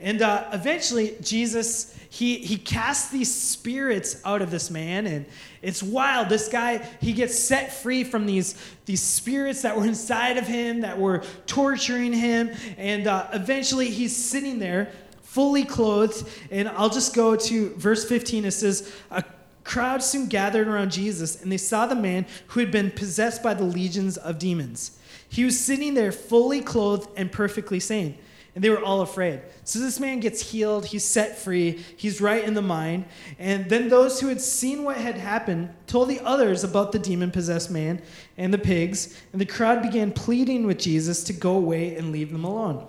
And 0.00 0.20
uh, 0.22 0.48
eventually, 0.52 1.16
Jesus, 1.22 1.96
he, 2.10 2.36
he 2.36 2.58
casts 2.58 3.10
these 3.10 3.34
spirits 3.34 4.20
out 4.24 4.42
of 4.42 4.50
this 4.50 4.70
man, 4.70 5.06
and 5.06 5.24
it's 5.62 5.82
wild. 5.82 6.28
This 6.28 6.48
guy, 6.48 6.86
he 7.00 7.12
gets 7.12 7.38
set 7.38 7.72
free 7.72 8.04
from 8.04 8.26
these, 8.26 8.54
these 8.84 9.02
spirits 9.02 9.62
that 9.62 9.76
were 9.76 9.86
inside 9.86 10.36
of 10.36 10.46
him, 10.46 10.82
that 10.82 10.98
were 10.98 11.22
torturing 11.46 12.12
him, 12.12 12.50
and 12.76 13.06
uh, 13.06 13.28
eventually 13.32 13.88
he's 13.88 14.14
sitting 14.14 14.58
there 14.58 14.92
fully 15.34 15.64
clothed. 15.64 16.26
And 16.50 16.68
I'll 16.68 16.88
just 16.88 17.14
go 17.14 17.36
to 17.36 17.74
verse 17.74 18.04
15. 18.04 18.44
It 18.44 18.52
says, 18.52 18.92
A 19.10 19.24
crowd 19.64 20.02
soon 20.02 20.26
gathered 20.26 20.68
around 20.68 20.92
Jesus, 20.92 21.42
and 21.42 21.50
they 21.50 21.56
saw 21.56 21.86
the 21.86 21.94
man 21.94 22.26
who 22.48 22.60
had 22.60 22.70
been 22.70 22.90
possessed 22.90 23.42
by 23.42 23.54
the 23.54 23.64
legions 23.64 24.16
of 24.16 24.38
demons. 24.38 24.98
He 25.28 25.44
was 25.44 25.58
sitting 25.58 25.94
there 25.94 26.12
fully 26.12 26.60
clothed 26.60 27.08
and 27.16 27.30
perfectly 27.30 27.80
sane 27.80 28.16
and 28.54 28.62
they 28.62 28.70
were 28.70 28.82
all 28.82 29.00
afraid. 29.00 29.40
So 29.64 29.80
this 29.80 29.98
man 29.98 30.20
gets 30.20 30.40
healed, 30.40 30.86
he's 30.86 31.04
set 31.04 31.36
free, 31.36 31.84
he's 31.96 32.20
right 32.20 32.44
in 32.44 32.54
the 32.54 32.62
mind. 32.62 33.06
And 33.38 33.68
then 33.68 33.88
those 33.88 34.20
who 34.20 34.28
had 34.28 34.40
seen 34.40 34.84
what 34.84 34.96
had 34.96 35.16
happened 35.16 35.74
told 35.86 36.08
the 36.08 36.20
others 36.20 36.62
about 36.62 36.92
the 36.92 36.98
demon 36.98 37.30
possessed 37.32 37.70
man 37.70 38.00
and 38.36 38.54
the 38.54 38.58
pigs, 38.58 39.20
and 39.32 39.40
the 39.40 39.46
crowd 39.46 39.82
began 39.82 40.12
pleading 40.12 40.66
with 40.66 40.78
Jesus 40.78 41.24
to 41.24 41.32
go 41.32 41.56
away 41.56 41.96
and 41.96 42.12
leave 42.12 42.30
them 42.30 42.44
alone. 42.44 42.86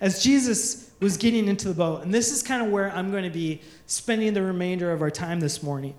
As 0.00 0.22
Jesus 0.22 0.90
was 1.04 1.18
getting 1.18 1.48
into 1.48 1.68
the 1.68 1.74
boat, 1.74 2.02
and 2.02 2.14
this 2.14 2.32
is 2.32 2.42
kind 2.42 2.64
of 2.64 2.72
where 2.72 2.90
I'm 2.90 3.10
going 3.10 3.24
to 3.24 3.30
be 3.30 3.60
spending 3.86 4.32
the 4.32 4.42
remainder 4.42 4.90
of 4.90 5.02
our 5.02 5.10
time 5.10 5.38
this 5.38 5.62
morning. 5.62 5.94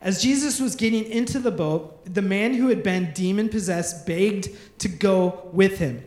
As 0.00 0.22
Jesus 0.22 0.60
was 0.60 0.76
getting 0.76 1.04
into 1.04 1.40
the 1.40 1.50
boat, 1.50 2.14
the 2.14 2.22
man 2.22 2.54
who 2.54 2.68
had 2.68 2.84
been 2.84 3.12
demon 3.12 3.48
possessed 3.48 4.06
begged 4.06 4.48
to 4.78 4.88
go 4.88 5.48
with 5.52 5.78
him. 5.78 6.04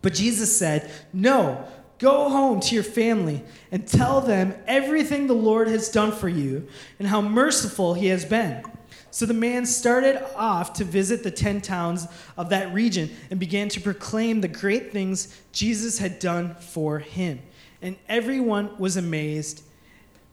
But 0.00 0.14
Jesus 0.14 0.56
said, 0.56 0.88
No, 1.12 1.66
go 1.98 2.28
home 2.28 2.60
to 2.60 2.74
your 2.76 2.84
family 2.84 3.42
and 3.72 3.84
tell 3.84 4.20
them 4.20 4.54
everything 4.68 5.26
the 5.26 5.34
Lord 5.34 5.66
has 5.66 5.88
done 5.88 6.12
for 6.12 6.28
you 6.28 6.68
and 7.00 7.08
how 7.08 7.20
merciful 7.20 7.94
he 7.94 8.06
has 8.06 8.24
been. 8.24 8.62
So 9.10 9.26
the 9.26 9.34
man 9.34 9.66
started 9.66 10.22
off 10.36 10.74
to 10.74 10.84
visit 10.84 11.24
the 11.24 11.32
10 11.32 11.62
towns 11.62 12.06
of 12.36 12.50
that 12.50 12.72
region 12.72 13.10
and 13.28 13.40
began 13.40 13.68
to 13.70 13.80
proclaim 13.80 14.40
the 14.40 14.46
great 14.46 14.92
things 14.92 15.36
Jesus 15.50 15.98
had 15.98 16.20
done 16.20 16.54
for 16.56 17.00
him. 17.00 17.40
And 17.82 17.96
everyone 18.08 18.76
was 18.78 18.96
amazed 18.96 19.62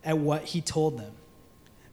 at 0.04 0.18
what 0.18 0.44
he 0.44 0.60
told 0.60 0.98
them. 0.98 1.12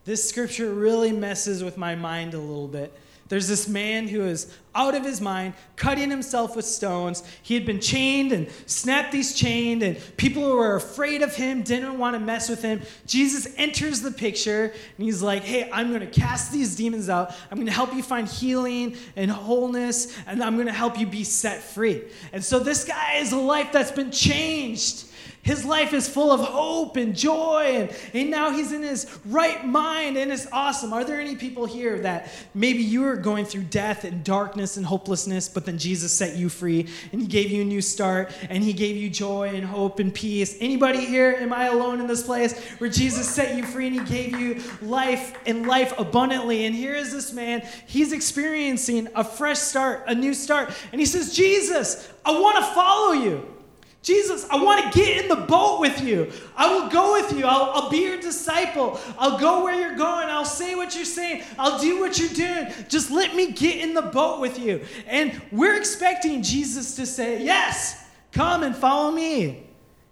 This 0.06 0.28
scripture 0.28 0.74
really 0.74 1.12
messes 1.12 1.64
with 1.64 1.78
my 1.78 1.96
mind 1.96 2.34
a 2.34 2.40
little 2.40 2.68
bit 2.68 2.98
there's 3.32 3.48
this 3.48 3.66
man 3.66 4.10
who 4.10 4.26
is 4.26 4.54
out 4.76 4.94
of 4.94 5.06
his 5.06 5.22
mind, 5.22 5.54
cutting 5.78 6.10
himself 6.10 6.54
with 6.54 6.66
stones. 6.66 7.24
He 7.42 7.54
had 7.54 7.66
been 7.66 7.80
chained 7.80 8.34
and 8.34 8.50
snapped 8.66 9.14
these 9.14 9.34
chained, 9.34 9.84
and 9.84 9.98
people 10.18 10.44
were 10.54 10.76
afraid 10.76 11.22
of 11.22 11.34
him 11.34 11.62
didn't 11.62 11.98
want 11.98 12.14
to 12.16 12.20
mess 12.20 12.50
with 12.50 12.62
him. 12.62 12.82
Jesus 13.08 13.48
enters 13.56 14.02
the 14.02 14.12
picture, 14.12 14.64
and 14.64 15.06
he's 15.06 15.22
like, 15.22 15.44
Hey, 15.44 15.70
I'm 15.72 15.94
going 15.94 16.02
to 16.02 16.08
cast 16.08 16.52
these 16.52 16.76
demons 16.76 17.08
out. 17.08 17.34
I'm 17.50 17.56
going 17.56 17.68
to 17.68 17.72
help 17.72 17.94
you 17.94 18.04
find 18.04 18.28
healing 18.28 18.98
and 19.16 19.32
wholeness, 19.32 20.14
and 20.28 20.44
I'm 20.44 20.56
going 20.56 20.68
to 20.68 20.74
help 20.74 21.00
you 21.00 21.08
be 21.08 21.24
set 21.24 21.62
free. 21.64 22.04
And 22.34 22.44
so 22.44 22.60
this 22.60 22.84
guy 22.84 23.20
is 23.20 23.32
a 23.32 23.38
life 23.38 23.72
that's 23.72 23.94
been 23.94 24.12
changed. 24.12 25.06
His 25.44 25.66
life 25.66 25.94
is 25.94 26.08
full 26.08 26.32
of 26.32 26.40
hope 26.40 26.98
and 26.98 27.16
joy, 27.16 27.64
and, 27.74 27.96
and 28.14 28.30
now 28.30 28.52
he's 28.52 28.72
in 28.72 28.84
his 28.84 29.08
right 29.26 29.66
mind, 29.66 30.18
and 30.18 30.32
it's 30.32 30.48
awesome. 30.52 30.94
Are 30.94 31.04
there 31.04 31.20
any 31.20 31.36
people 31.36 31.66
here 31.66 32.00
that 32.00 32.32
maybe 32.54 32.84
you 32.84 33.02
were 33.02 33.16
going 33.16 33.46
through 33.46 33.64
death 33.64 34.04
and 34.04 34.24
darkness 34.24 34.78
and 34.78 34.86
hopelessness, 34.86 35.50
but 35.50 35.66
then 35.66 35.78
Jesus 35.78 36.14
set 36.14 36.36
you 36.36 36.50
free 36.50 36.88
and 37.12 37.22
he 37.22 37.28
gave 37.28 37.50
you 37.50 37.62
a 37.62 37.66
new 37.66 37.82
start 37.82 38.32
and 38.50 38.64
he 38.64 38.74
gave 38.74 38.96
you 38.96 39.10
joy 39.10 39.50
and 39.50 39.66
hope 39.66 40.00
and 40.00 40.14
peace? 40.14 40.58
Anybody 40.60 41.06
here? 41.06 41.36
Am 41.40 41.52
I 41.54 41.66
alone 41.66 42.00
in 42.00 42.08
this 42.08 42.24
place 42.24 42.60
where 42.80 42.90
Jesus 42.90 43.28
set 43.28 43.56
you 43.56 43.64
free 43.64 43.88
and 43.88 44.00
he 44.00 44.06
gave 44.06 44.40
you 44.40 44.62
life 44.82 45.36
and 45.48 45.66
life 45.66 45.98
abundantly? 45.98 46.66
And 46.66 46.76
here 46.76 46.96
is 46.96 47.12
this 47.12 47.34
man, 47.34 47.68
he's 47.88 48.12
experiencing 48.12 49.08
a 49.16 49.24
fresh 49.24 49.60
start, 49.60 50.04
a 50.08 50.14
new 50.14 50.34
start, 50.34 50.72
and 50.92 51.02
he 51.02 51.06
says, 51.06 51.34
Jesus, 51.34 52.12
I 52.24 52.40
want 52.40 52.58
to 52.58 52.64
follow 52.74 53.14
you. 53.14 53.61
Jesus, 54.04 54.48
I 54.50 54.62
want 54.62 54.92
to 54.92 55.00
get 55.00 55.22
in 55.22 55.30
the 55.30 55.36
boat 55.36 55.80
with 55.80 56.02
you. 56.02 56.32
I 56.58 56.74
will 56.74 56.90
go 56.90 57.14
with 57.14 57.38
you. 57.38 57.46
I'll, 57.46 57.72
I'll, 57.72 57.90
be 57.90 58.00
your 58.00 58.20
disciple. 58.20 59.00
I'll 59.20 59.38
go 59.38 59.64
where 59.64 59.80
you're 59.80 59.96
going. 59.96 60.28
I'll 60.28 60.44
say 60.44 60.74
what 60.74 60.96
you're 60.96 61.06
saying. 61.06 61.44
I'll 61.60 61.80
do 61.80 62.00
what 62.00 62.18
you're 62.18 62.30
doing. 62.30 62.74
Just 62.90 63.12
let 63.12 63.36
me 63.36 63.52
get 63.52 63.78
in 63.78 63.94
the 63.94 64.02
boat 64.02 64.40
with 64.40 64.58
you. 64.58 64.84
And 65.06 65.40
we're 65.52 65.78
expecting 65.78 66.42
Jesus 66.42 66.96
to 66.96 67.06
say, 67.06 67.44
Yes, 67.44 68.04
come 68.32 68.64
and 68.64 68.76
follow 68.76 69.12
me. 69.12 69.68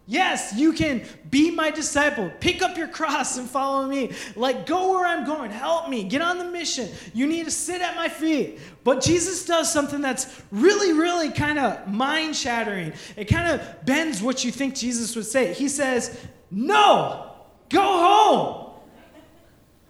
Yes, 0.10 0.56
you 0.56 0.74
can 0.74 1.04
be 1.30 1.52
my 1.52 1.70
disciple. 1.70 2.32
Pick 2.40 2.64
up 2.64 2.76
your 2.76 2.88
cross 2.88 3.38
and 3.38 3.48
follow 3.48 3.86
me. 3.86 4.12
Like, 4.36 4.66
go 4.66 4.94
where 4.94 5.06
I'm 5.06 5.24
going. 5.24 5.52
Help 5.52 5.88
me. 5.88 6.04
Get 6.04 6.24
on 6.24 6.40
the 6.40 6.46
mission. 6.46 6.90
You 7.14 7.28
need 7.28 7.46
to 7.46 7.52
sit 7.52 7.80
at 7.80 7.96
my 7.96 8.10
feet. 8.10 8.58
But 8.84 9.04
Jesus 9.04 9.46
does 9.46 9.72
something 9.72 10.02
that's 10.02 10.42
really, 10.50 10.94
really 10.94 11.30
kind 11.30 11.60
of 11.60 11.88
mind 11.88 12.36
shattering. 12.36 12.94
It 13.16 13.26
kind 13.26 13.52
of 13.52 13.86
bends 13.86 14.20
what 14.20 14.44
you 14.44 14.50
think 14.50 14.74
Jesus 14.74 15.16
would 15.16 15.28
say. 15.28 15.54
He 15.54 15.70
says, 15.70 16.20
No, 16.50 17.32
go 17.70 17.80
home. 17.80 18.74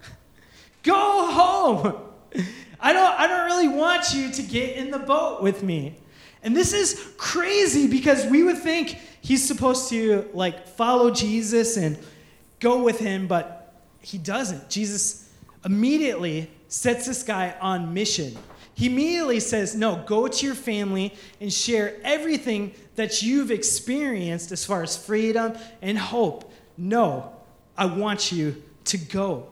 go 0.83 1.31
home. 1.31 1.95
I 2.81 2.91
don't, 2.91 3.19
I 3.21 3.25
don't 3.25 3.45
really 3.45 3.69
want 3.69 4.13
you 4.13 4.33
to 4.33 4.43
get 4.43 4.75
in 4.75 4.91
the 4.91 4.99
boat 4.99 5.41
with 5.41 5.63
me. 5.63 5.95
And 6.43 6.53
this 6.53 6.73
is 6.73 7.13
crazy 7.15 7.87
because 7.87 8.25
we 8.25 8.43
would 8.43 8.57
think 8.57 8.97
he's 9.21 9.45
supposed 9.45 9.89
to 9.89 10.29
like 10.33 10.67
follow 10.67 11.11
Jesus 11.11 11.77
and 11.77 11.97
go 12.59 12.83
with 12.83 12.99
him, 12.99 13.27
but 13.27 13.81
he 14.01 14.17
doesn't. 14.17 14.69
Jesus 14.69 15.29
immediately 15.65 16.49
sets 16.67 17.05
this 17.05 17.23
guy 17.23 17.55
on 17.61 17.93
mission. 17.93 18.37
He 18.73 18.85
immediately 18.85 19.39
says, 19.39 19.75
No, 19.75 20.03
go 20.07 20.27
to 20.27 20.45
your 20.45 20.55
family 20.55 21.13
and 21.41 21.51
share 21.51 21.97
everything 22.03 22.73
that 22.95 23.21
you've 23.21 23.51
experienced 23.51 24.51
as 24.51 24.63
far 24.63 24.83
as 24.83 24.95
freedom 24.95 25.57
and 25.81 25.97
hope. 25.97 26.53
No, 26.77 27.33
I 27.77 27.87
want 27.87 28.31
you 28.31 28.63
to 28.85 28.97
go. 28.97 29.47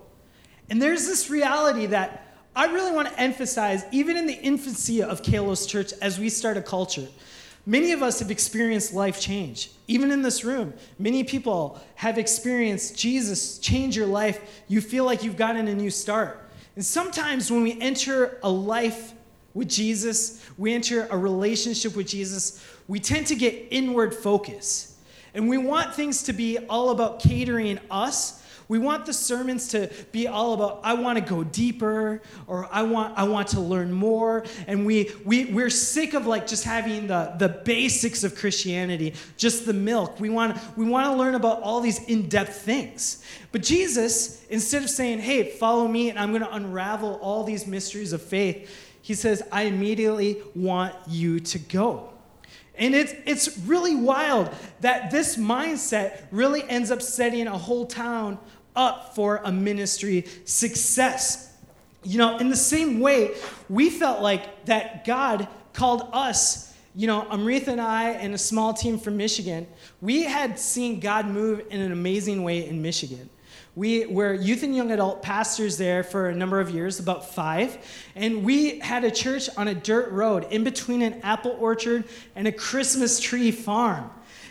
And 0.70 0.82
there's 0.82 1.06
this 1.06 1.30
reality 1.30 1.88
that 1.88 2.36
I 2.56 2.66
really 2.66 2.92
want 2.92 3.10
to 3.10 3.20
emphasize, 3.20 3.84
even 3.92 4.18
in 4.18 4.26
the 4.26 4.34
infancy 4.34 5.04
of 5.04 5.22
Kalos 5.22 5.68
Church, 5.68 5.94
as 6.02 6.20
we 6.20 6.30
start 6.30 6.58
a 6.58 6.62
culture. 6.62 7.08
Many 7.68 7.92
of 7.92 8.02
us 8.02 8.20
have 8.20 8.32
experienced 8.32 8.94
life 8.94 9.20
change. 9.20 9.72
Even 9.90 10.10
in 10.10 10.22
this 10.22 10.46
room, 10.46 10.74
many 10.98 11.26
people 11.26 11.78
have 11.96 12.18
experienced 12.18 12.98
Jesus 12.98 13.60
change 13.60 13.98
your 13.98 14.08
life. 14.08 14.64
You 14.70 14.80
feel 14.80 15.04
like 15.04 15.22
you've 15.22 15.36
gotten 15.36 15.68
a 15.68 15.76
new 15.76 15.90
start. 15.90 16.50
And 16.78 16.86
sometimes 16.86 17.52
when 17.52 17.64
we 17.64 17.78
enter 17.82 18.40
a 18.42 18.50
life 18.50 19.12
with 19.54 19.68
Jesus, 19.68 20.46
we 20.58 20.74
enter 20.74 21.10
a 21.12 21.18
relationship 21.18 21.94
with 21.98 22.08
Jesus, 22.08 22.66
we 22.88 23.02
tend 23.02 23.28
to 23.28 23.36
get 23.36 23.68
inward 23.70 24.16
focus. 24.16 24.98
And 25.34 25.50
we 25.50 25.58
want 25.58 25.94
things 25.94 26.24
to 26.24 26.34
be 26.34 26.58
all 26.70 26.92
about 26.92 27.20
catering 27.20 27.80
us 27.92 28.42
we 28.70 28.80
want 28.80 29.06
the 29.06 29.14
sermons 29.14 29.70
to 29.70 29.90
be 30.12 30.28
all 30.28 30.54
about, 30.54 30.82
I 30.84 30.94
want 30.96 31.18
to 31.18 31.24
go 31.24 31.44
deeper 31.44 32.22
or 32.48 32.68
I 32.72 32.84
want, 32.84 33.18
I 33.18 33.24
want 33.24 33.48
to 33.50 33.62
learn 33.62 33.94
more. 33.94 34.46
And 34.68 34.86
we, 34.86 35.12
we, 35.24 35.46
we're 35.46 35.70
sick 35.70 36.14
of 36.14 36.28
like 36.28 36.48
just 36.48 36.66
having 36.66 37.08
the, 37.08 37.34
the 37.38 37.48
basics 37.48 38.24
of 38.24 38.36
Christianity, 38.36 39.14
just 39.38 39.66
the 39.66 39.74
milk. 39.74 40.20
We 40.20 40.30
want, 40.30 40.58
we 40.78 40.86
want 40.86 41.06
to 41.06 41.14
learn 41.14 41.36
about 41.36 41.62
all 41.62 41.80
these 41.80 42.04
in 42.06 42.28
depth 42.28 42.62
things. 42.62 43.24
But 43.54 43.64
Jesus, 43.64 44.46
instead 44.48 44.84
of 44.84 44.90
saying, 44.90 45.20
hey, 45.20 45.50
follow 45.50 45.88
me 45.88 46.10
and 46.10 46.20
I'm 46.20 46.32
going 46.32 46.44
to 46.44 46.54
unravel 46.54 47.20
all 47.22 47.44
these 47.44 47.66
mysteries 47.66 48.12
of 48.12 48.22
faith, 48.22 48.70
he 49.02 49.14
says, 49.14 49.42
I 49.52 49.64
immediately 49.64 50.42
want 50.54 50.94
you 51.08 51.40
to 51.40 51.60
go. 51.60 52.10
And 52.78 52.94
it's, 52.94 53.14
it's 53.26 53.58
really 53.60 53.96
wild 53.96 54.54
that 54.82 55.10
this 55.10 55.36
mindset 55.36 56.26
really 56.30 56.64
ends 56.70 56.92
up 56.92 57.02
setting 57.02 57.48
a 57.48 57.58
whole 57.58 57.88
town 57.88 58.38
up 58.78 59.14
for 59.16 59.42
a 59.44 59.52
ministry 59.52 60.26
success. 60.46 61.54
You 62.04 62.18
know, 62.20 62.38
in 62.38 62.50
the 62.50 62.56
same 62.56 63.02
way, 63.02 63.32
we 63.68 63.90
felt 63.90 64.22
like 64.22 64.66
that 64.66 65.04
God 65.04 65.50
called 65.74 66.08
us, 66.14 66.74
you 66.96 67.08
know, 67.08 67.28
Amrita 67.30 67.72
and 67.72 67.82
I 67.82 68.12
and 68.12 68.34
a 68.34 68.38
small 68.38 68.74
team 68.74 68.98
from 68.98 69.18
Michigan, 69.18 69.68
we 70.00 70.24
had 70.24 70.58
seen 70.58 71.00
God 71.00 71.28
move 71.28 71.64
in 71.70 71.82
an 71.82 71.92
amazing 71.92 72.44
way 72.44 72.68
in 72.68 72.82
Michigan. 72.82 73.30
We 73.76 74.08
were 74.08 74.34
youth 74.34 74.64
and 74.64 74.76
young 74.76 74.92
adult 74.92 75.22
pastors 75.22 75.78
there 75.78 76.04
for 76.04 76.30
a 76.30 76.36
number 76.36 76.60
of 76.60 76.72
years, 76.72 77.00
about 77.00 77.30
five. 77.30 77.78
And 78.16 78.44
we 78.44 78.80
had 78.80 79.04
a 79.04 79.12
church 79.12 79.50
on 79.56 79.68
a 79.68 79.76
dirt 79.76 80.10
road 80.12 80.48
in 80.50 80.64
between 80.64 81.04
an 81.04 81.22
apple 81.22 81.56
orchard 81.60 82.06
and 82.36 82.48
a 82.48 82.52
Christmas 82.52 83.20
tree 83.20 83.52
farm. 83.52 84.10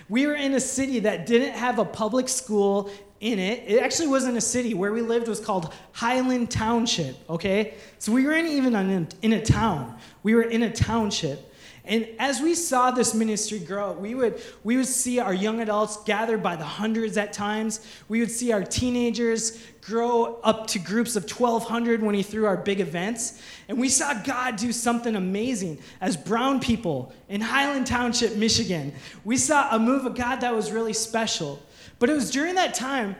We 0.09 0.29
were 0.29 0.35
in 0.35 0.55
a 0.55 0.61
city 0.61 1.01
that 1.01 1.27
didn't 1.27 1.55
have 1.55 1.81
a 1.81 1.85
public 1.85 2.29
school 2.29 2.89
in 3.21 3.39
it. 3.39 3.65
It 3.67 3.83
actually 3.83 4.09
wasn't 4.09 4.37
a 4.37 4.41
city. 4.41 4.75
Where 4.75 4.93
we 4.93 5.03
lived 5.03 5.29
was 5.29 5.41
called 5.41 5.73
Highland 5.93 6.51
Township, 6.51 7.17
okay? 7.31 7.75
So 7.99 8.13
we 8.13 8.27
weren't 8.27 8.49
even 8.49 8.75
in, 9.23 9.33
a 9.33 9.45
town, 9.45 9.97
we 10.23 10.35
were 10.35 10.43
in 10.43 10.63
a 10.63 10.73
township. 10.73 11.53
And 11.89 12.09
as 12.19 12.41
we 12.41 12.57
saw 12.57 12.91
this 12.91 13.15
ministry 13.15 13.61
grow, 13.61 13.93
we 13.93 14.17
would, 14.17 14.43
we 14.65 14.77
would 14.77 14.89
see 14.89 15.21
our 15.21 15.33
young 15.33 15.61
adults 15.61 16.03
gathered 16.03 16.43
by 16.43 16.57
the 16.57 16.65
hundreds 16.65 17.17
at 17.17 17.33
times. 17.33 17.87
We 18.09 18.19
would 18.19 18.31
see 18.31 18.51
our 18.51 18.65
teenagers 18.65 19.63
grow 19.83 20.41
up 20.43 20.67
to 20.69 20.81
groups 20.81 21.15
of 21.15 21.31
1,200 21.31 22.03
when 22.03 22.17
he 22.17 22.25
threw 22.25 22.45
our 22.47 22.57
big 22.57 22.81
events. 22.81 23.41
And 23.69 23.79
we 23.79 23.89
saw 23.89 24.15
God 24.15 24.57
do 24.57 24.73
something 24.73 25.15
amazing 25.15 25.79
as 26.01 26.17
brown 26.17 26.59
people 26.59 27.13
in 27.29 27.41
Highland 27.41 27.87
Township, 27.87 28.35
Michigan. 28.35 28.93
We 29.25 29.37
saw 29.37 29.73
a 29.75 29.79
move 29.79 30.07
of 30.07 30.17
God 30.17 30.41
that 30.41 30.53
was 30.53 30.73
really 30.73 30.93
special. 30.93 31.63
But 31.99 32.11
it 32.11 32.15
was 32.15 32.31
during 32.31 32.57
that 32.57 32.75
time, 32.75 33.17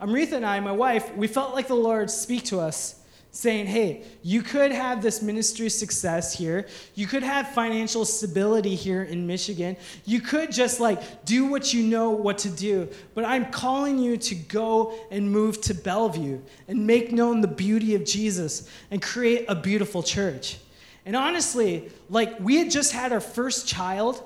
Amrita 0.00 0.36
and 0.36 0.46
I, 0.46 0.60
my 0.60 0.72
wife, 0.72 1.14
we 1.14 1.26
felt 1.26 1.54
like 1.54 1.68
the 1.68 1.74
Lord 1.74 2.10
speak 2.10 2.44
to 2.44 2.60
us 2.60 3.00
saying, 3.34 3.66
hey, 3.66 4.04
you 4.22 4.42
could 4.42 4.70
have 4.70 5.02
this 5.02 5.20
ministry 5.20 5.68
success 5.68 6.32
here. 6.32 6.68
You 6.94 7.08
could 7.08 7.24
have 7.24 7.48
financial 7.48 8.04
stability 8.04 8.76
here 8.76 9.02
in 9.02 9.26
Michigan. 9.26 9.76
You 10.04 10.20
could 10.20 10.52
just 10.52 10.78
like 10.78 11.24
do 11.24 11.46
what 11.46 11.74
you 11.74 11.82
know 11.82 12.10
what 12.10 12.38
to 12.38 12.48
do. 12.48 12.88
But 13.12 13.24
I'm 13.24 13.50
calling 13.50 13.98
you 13.98 14.16
to 14.18 14.36
go 14.36 14.94
and 15.10 15.32
move 15.32 15.60
to 15.62 15.74
Bellevue 15.74 16.40
and 16.68 16.86
make 16.86 17.12
known 17.12 17.40
the 17.40 17.48
beauty 17.48 17.96
of 17.96 18.04
Jesus 18.04 18.70
and 18.92 19.02
create 19.02 19.46
a 19.48 19.56
beautiful 19.56 20.04
church. 20.04 20.58
And 21.04 21.16
honestly, 21.16 21.90
like 22.08 22.38
we 22.38 22.58
had 22.58 22.70
just 22.70 22.92
had 22.92 23.12
our 23.12 23.20
first 23.20 23.66
child. 23.66 24.22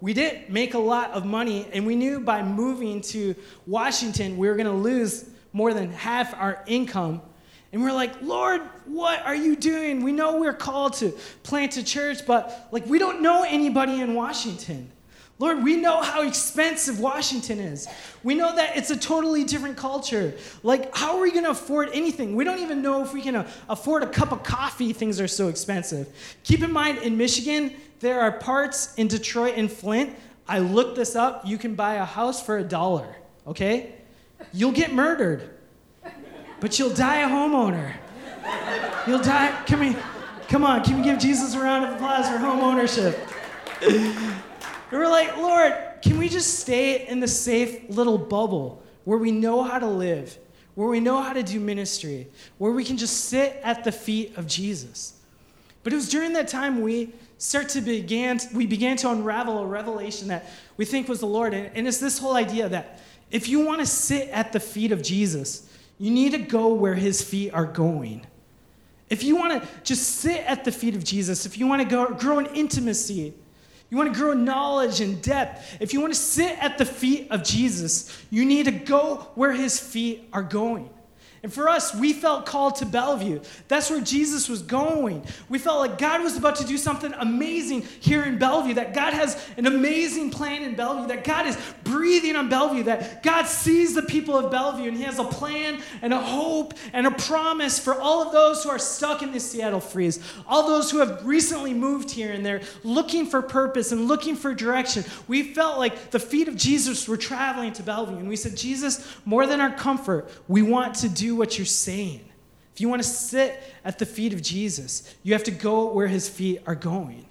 We 0.00 0.14
didn't 0.14 0.50
make 0.50 0.74
a 0.74 0.78
lot 0.78 1.10
of 1.10 1.24
money, 1.24 1.66
and 1.72 1.86
we 1.86 1.96
knew 1.96 2.20
by 2.20 2.42
moving 2.42 3.00
to 3.02 3.34
Washington, 3.66 4.36
we 4.36 4.48
were 4.48 4.54
going 4.54 4.66
to 4.66 4.72
lose 4.72 5.24
more 5.52 5.74
than 5.74 5.90
half 5.90 6.34
our 6.34 6.62
income 6.66 7.20
and 7.72 7.82
we're 7.82 7.92
like, 7.92 8.22
Lord, 8.22 8.62
what 8.86 9.24
are 9.26 9.34
you 9.34 9.54
doing? 9.54 10.02
We 10.02 10.12
know 10.12 10.38
we're 10.38 10.54
called 10.54 10.94
to 10.94 11.10
plant 11.42 11.76
a 11.76 11.84
church, 11.84 12.26
but 12.26 12.68
like 12.72 12.86
we 12.86 12.98
don't 12.98 13.20
know 13.20 13.44
anybody 13.46 14.00
in 14.00 14.14
Washington. 14.14 14.90
Lord, 15.38 15.62
we 15.62 15.76
know 15.76 16.02
how 16.02 16.22
expensive 16.22 16.98
Washington 16.98 17.60
is. 17.60 17.86
We 18.24 18.34
know 18.34 18.54
that 18.56 18.76
it's 18.76 18.90
a 18.90 18.96
totally 18.96 19.44
different 19.44 19.76
culture. 19.76 20.34
Like, 20.62 20.94
how 20.96 21.16
are 21.16 21.22
we 21.22 21.30
going 21.30 21.44
to 21.44 21.50
afford 21.50 21.90
anything? 21.92 22.34
We 22.34 22.44
don't 22.44 22.58
even 22.58 22.82
know 22.82 23.02
if 23.02 23.12
we 23.12 23.22
can 23.22 23.36
uh, 23.36 23.50
afford 23.68 24.02
a 24.02 24.08
cup 24.08 24.32
of 24.32 24.42
coffee. 24.42 24.92
Things 24.92 25.20
are 25.20 25.28
so 25.28 25.48
expensive. 25.48 26.08
Keep 26.42 26.62
in 26.62 26.72
mind, 26.72 26.98
in 26.98 27.16
Michigan, 27.16 27.74
there 28.00 28.20
are 28.20 28.32
parts 28.32 28.94
in 28.96 29.06
Detroit 29.06 29.54
and 29.56 29.70
Flint. 29.70 30.14
I 30.48 30.58
looked 30.58 30.96
this 30.96 31.14
up. 31.14 31.46
You 31.46 31.58
can 31.58 31.74
buy 31.74 31.94
a 31.94 32.04
house 32.04 32.44
for 32.44 32.58
a 32.58 32.64
dollar, 32.64 33.16
okay? 33.46 33.94
You'll 34.52 34.72
get 34.72 34.92
murdered 34.92 35.50
but 36.60 36.78
you'll 36.78 36.94
die 36.94 37.20
a 37.20 37.28
homeowner. 37.28 37.94
You'll 39.06 39.20
die. 39.20 39.62
Can 39.66 39.80
we, 39.80 39.96
come 40.48 40.64
on, 40.64 40.84
can 40.84 40.98
we 40.98 41.02
give 41.02 41.18
Jesus 41.18 41.54
a 41.54 41.60
round 41.60 41.84
of 41.84 41.94
applause 41.94 42.28
for 42.28 42.38
home 42.38 42.60
ownership? 42.60 43.18
We're 44.90 45.08
like, 45.08 45.36
Lord, 45.36 45.74
can 46.02 46.18
we 46.18 46.28
just 46.28 46.60
stay 46.60 47.06
in 47.06 47.20
the 47.20 47.28
safe 47.28 47.88
little 47.88 48.18
bubble 48.18 48.82
where 49.04 49.18
we 49.18 49.30
know 49.30 49.62
how 49.62 49.78
to 49.78 49.86
live, 49.86 50.38
where 50.74 50.88
we 50.88 51.00
know 51.00 51.20
how 51.20 51.32
to 51.32 51.42
do 51.42 51.60
ministry, 51.60 52.28
where 52.58 52.72
we 52.72 52.84
can 52.84 52.96
just 52.96 53.24
sit 53.24 53.60
at 53.62 53.84
the 53.84 53.92
feet 53.92 54.36
of 54.36 54.46
Jesus? 54.46 55.14
But 55.82 55.92
it 55.92 55.96
was 55.96 56.08
during 56.08 56.32
that 56.34 56.48
time 56.48 56.82
we 56.82 57.12
start 57.38 57.68
to 57.70 57.80
began 57.80 58.40
we 58.52 58.66
began 58.66 58.96
to 58.98 59.10
unravel 59.10 59.58
a 59.60 59.66
revelation 59.66 60.28
that 60.28 60.50
we 60.76 60.84
think 60.84 61.08
was 61.08 61.20
the 61.20 61.26
Lord, 61.26 61.54
and, 61.54 61.70
and 61.74 61.86
it's 61.86 61.98
this 61.98 62.18
whole 62.18 62.36
idea 62.36 62.68
that 62.68 63.00
if 63.30 63.48
you 63.48 63.60
want 63.60 63.80
to 63.80 63.86
sit 63.86 64.28
at 64.30 64.52
the 64.52 64.60
feet 64.60 64.92
of 64.92 65.02
Jesus, 65.02 65.70
you 65.98 66.10
need 66.10 66.32
to 66.32 66.38
go 66.38 66.74
where 66.74 66.94
his 66.94 67.22
feet 67.22 67.52
are 67.52 67.66
going. 67.66 68.26
If 69.10 69.22
you 69.22 69.36
want 69.36 69.62
to 69.62 69.68
just 69.82 70.16
sit 70.16 70.44
at 70.44 70.64
the 70.64 70.72
feet 70.72 70.94
of 70.94 71.04
Jesus, 71.04 71.46
if 71.46 71.58
you 71.58 71.66
want 71.66 71.82
to 71.82 71.88
go, 71.88 72.12
grow 72.14 72.38
in 72.38 72.46
intimacy, 72.46 73.34
you 73.90 73.96
want 73.96 74.12
to 74.12 74.18
grow 74.18 74.32
in 74.32 74.44
knowledge 74.44 75.00
and 75.00 75.22
depth, 75.22 75.76
if 75.80 75.92
you 75.92 76.00
want 76.00 76.12
to 76.12 76.18
sit 76.18 76.62
at 76.62 76.76
the 76.76 76.84
feet 76.84 77.28
of 77.30 77.42
Jesus, 77.42 78.16
you 78.30 78.44
need 78.44 78.66
to 78.66 78.72
go 78.72 79.28
where 79.34 79.52
his 79.52 79.80
feet 79.80 80.28
are 80.32 80.42
going. 80.42 80.90
And 81.42 81.52
for 81.52 81.68
us, 81.68 81.94
we 81.94 82.12
felt 82.12 82.46
called 82.46 82.76
to 82.76 82.86
Bellevue. 82.86 83.40
That's 83.68 83.90
where 83.90 84.00
Jesus 84.00 84.48
was 84.48 84.62
going. 84.62 85.24
We 85.48 85.58
felt 85.58 85.78
like 85.78 85.98
God 85.98 86.22
was 86.22 86.36
about 86.36 86.56
to 86.56 86.64
do 86.64 86.76
something 86.76 87.12
amazing 87.14 87.82
here 88.00 88.24
in 88.24 88.38
Bellevue, 88.38 88.74
that 88.74 88.92
God 88.94 89.14
has 89.14 89.42
an 89.56 89.66
amazing 89.66 90.30
plan 90.30 90.62
in 90.62 90.74
Bellevue, 90.74 91.08
that 91.08 91.24
God 91.24 91.46
is 91.46 91.56
breathing 91.84 92.36
on 92.36 92.48
Bellevue, 92.48 92.82
that 92.84 93.22
God 93.22 93.46
sees 93.46 93.94
the 93.94 94.02
people 94.02 94.36
of 94.36 94.50
Bellevue 94.50 94.88
and 94.88 94.96
He 94.96 95.04
has 95.04 95.18
a 95.18 95.24
plan 95.24 95.80
and 96.02 96.12
a 96.12 96.20
hope 96.20 96.74
and 96.92 97.06
a 97.06 97.10
promise 97.12 97.78
for 97.78 97.94
all 98.00 98.22
of 98.22 98.32
those 98.32 98.64
who 98.64 98.70
are 98.70 98.78
stuck 98.78 99.22
in 99.22 99.32
the 99.32 99.40
Seattle 99.40 99.80
freeze, 99.80 100.20
all 100.46 100.66
those 100.66 100.90
who 100.90 100.98
have 100.98 101.24
recently 101.24 101.72
moved 101.72 102.10
here 102.10 102.32
and 102.32 102.44
they're 102.44 102.62
looking 102.82 103.26
for 103.26 103.42
purpose 103.42 103.92
and 103.92 104.08
looking 104.08 104.34
for 104.34 104.54
direction. 104.54 105.04
We 105.28 105.54
felt 105.54 105.78
like 105.78 106.10
the 106.10 106.18
feet 106.18 106.48
of 106.48 106.56
Jesus 106.56 107.06
were 107.06 107.16
traveling 107.16 107.72
to 107.74 107.82
Bellevue, 107.82 108.16
and 108.16 108.28
we 108.28 108.36
said, 108.36 108.56
Jesus, 108.56 109.06
more 109.24 109.46
than 109.46 109.60
our 109.60 109.72
comfort, 109.72 110.30
we 110.48 110.62
want 110.62 110.96
to 110.96 111.08
do 111.08 111.36
what 111.38 111.58
you're 111.58 111.66
saying. 111.66 112.24
If 112.74 112.80
you 112.80 112.88
want 112.88 113.02
to 113.02 113.08
sit 113.08 113.60
at 113.84 113.98
the 113.98 114.06
feet 114.06 114.32
of 114.32 114.42
Jesus, 114.42 115.14
you 115.22 115.32
have 115.32 115.44
to 115.44 115.50
go 115.50 115.92
where 115.92 116.06
his 116.06 116.28
feet 116.28 116.62
are 116.66 116.74
going. 116.74 117.26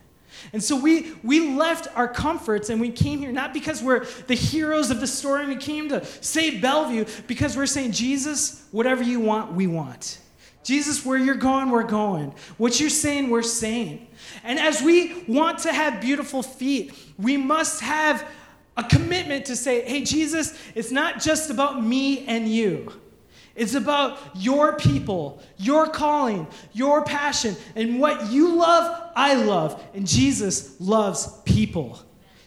And 0.53 0.63
so 0.63 0.75
we, 0.75 1.13
we 1.23 1.55
left 1.55 1.87
our 1.95 2.07
comforts 2.07 2.69
and 2.69 2.79
we 2.79 2.91
came 2.91 3.19
here 3.19 3.31
not 3.31 3.53
because 3.53 3.81
we're 3.81 4.05
the 4.27 4.35
heroes 4.35 4.91
of 4.91 4.99
the 4.99 5.07
story 5.07 5.43
and 5.43 5.49
we 5.49 5.57
came 5.57 5.89
to 5.89 6.05
save 6.21 6.61
Bellevue, 6.61 7.05
because 7.27 7.57
we're 7.57 7.65
saying, 7.65 7.91
Jesus, 7.91 8.65
whatever 8.71 9.03
you 9.03 9.19
want, 9.19 9.53
we 9.53 9.67
want. 9.67 10.19
Jesus, 10.63 11.05
where 11.05 11.17
you're 11.17 11.35
going, 11.35 11.69
we're 11.69 11.83
going. 11.83 12.33
What 12.57 12.79
you're 12.79 12.89
saying, 12.89 13.29
we're 13.29 13.41
saying. 13.41 14.05
And 14.43 14.59
as 14.59 14.81
we 14.81 15.23
want 15.23 15.59
to 15.59 15.71
have 15.71 16.01
beautiful 16.01 16.43
feet, 16.43 16.93
we 17.17 17.37
must 17.37 17.81
have 17.81 18.27
a 18.75 18.83
commitment 18.83 19.45
to 19.45 19.55
say, 19.55 19.81
hey, 19.81 20.03
Jesus, 20.03 20.57
it's 20.75 20.91
not 20.91 21.21
just 21.21 21.49
about 21.49 21.83
me 21.83 22.25
and 22.27 22.47
you. 22.47 22.91
It's 23.57 23.73
about 23.73 24.19
your 24.35 24.77
people, 24.77 25.41
your 25.57 25.89
calling, 25.89 26.45
your 26.73 27.03
passion, 27.03 27.55
and 27.75 27.99
what 27.99 28.31
you 28.31 28.55
love, 28.55 29.11
I 29.15 29.33
love. 29.33 29.83
And 29.95 30.07
Jesus 30.07 30.79
loves 30.79 31.27
people. 31.43 31.99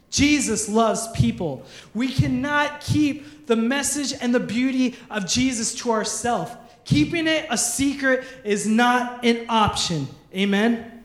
Jesus 0.08 0.68
loves 0.68 1.08
people. 1.12 1.64
We 1.94 2.12
cannot 2.12 2.80
keep 2.80 3.46
the 3.46 3.56
message 3.56 4.14
and 4.20 4.32
the 4.32 4.40
beauty 4.40 4.96
of 5.10 5.26
Jesus 5.26 5.74
to 5.76 5.90
ourselves. 5.90 6.52
Keeping 6.84 7.26
it 7.26 7.46
a 7.50 7.58
secret 7.58 8.24
is 8.44 8.66
not 8.66 9.24
an 9.24 9.46
option. 9.48 10.06
Amen. 10.32 11.02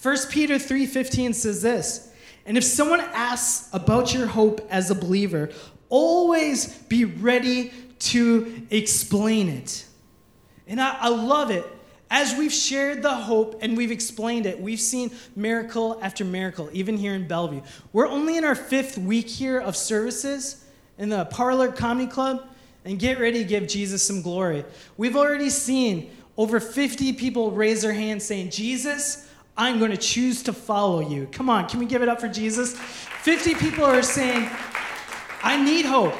1 0.00 0.16
Peter 0.30 0.54
3:15 0.60 1.34
says 1.34 1.62
this, 1.62 2.08
and 2.46 2.56
if 2.56 2.64
someone 2.64 3.00
asks 3.00 3.68
about 3.72 4.14
your 4.14 4.26
hope 4.26 4.66
as 4.70 4.90
a 4.90 4.94
believer, 4.94 5.50
always 5.88 6.66
be 6.88 7.04
ready 7.04 7.72
to 8.10 8.66
explain 8.70 9.48
it. 9.48 9.84
And 10.66 10.80
I, 10.80 10.96
I 11.00 11.08
love 11.08 11.50
it. 11.50 11.64
As 12.10 12.34
we've 12.36 12.52
shared 12.52 13.02
the 13.02 13.14
hope 13.14 13.58
and 13.62 13.76
we've 13.76 13.90
explained 13.90 14.44
it, 14.44 14.60
we've 14.60 14.80
seen 14.80 15.10
miracle 15.34 15.98
after 16.02 16.24
miracle, 16.24 16.68
even 16.72 16.96
here 16.96 17.14
in 17.14 17.26
Bellevue. 17.26 17.62
We're 17.92 18.08
only 18.08 18.36
in 18.36 18.44
our 18.44 18.54
fifth 18.54 18.98
week 18.98 19.28
here 19.28 19.58
of 19.58 19.76
services 19.76 20.66
in 20.98 21.08
the 21.08 21.24
Parlor 21.26 21.72
Comedy 21.72 22.10
Club, 22.10 22.46
and 22.84 22.98
get 22.98 23.18
ready 23.18 23.38
to 23.38 23.48
give 23.48 23.66
Jesus 23.66 24.02
some 24.02 24.22
glory. 24.22 24.64
We've 24.96 25.16
already 25.16 25.50
seen 25.50 26.10
over 26.36 26.60
50 26.60 27.12
people 27.14 27.50
raise 27.52 27.82
their 27.82 27.92
hands 27.92 28.24
saying, 28.24 28.50
Jesus, 28.50 29.28
I'm 29.56 29.78
going 29.78 29.90
to 29.90 29.96
choose 29.96 30.42
to 30.44 30.52
follow 30.52 31.00
you. 31.00 31.28
Come 31.30 31.48
on, 31.48 31.68
can 31.68 31.78
we 31.78 31.86
give 31.86 32.02
it 32.02 32.08
up 32.08 32.20
for 32.20 32.28
Jesus? 32.28 32.76
50 32.76 33.54
people 33.54 33.84
are 33.84 34.02
saying, 34.02 34.50
I 35.42 35.62
need 35.62 35.86
hope. 35.86 36.14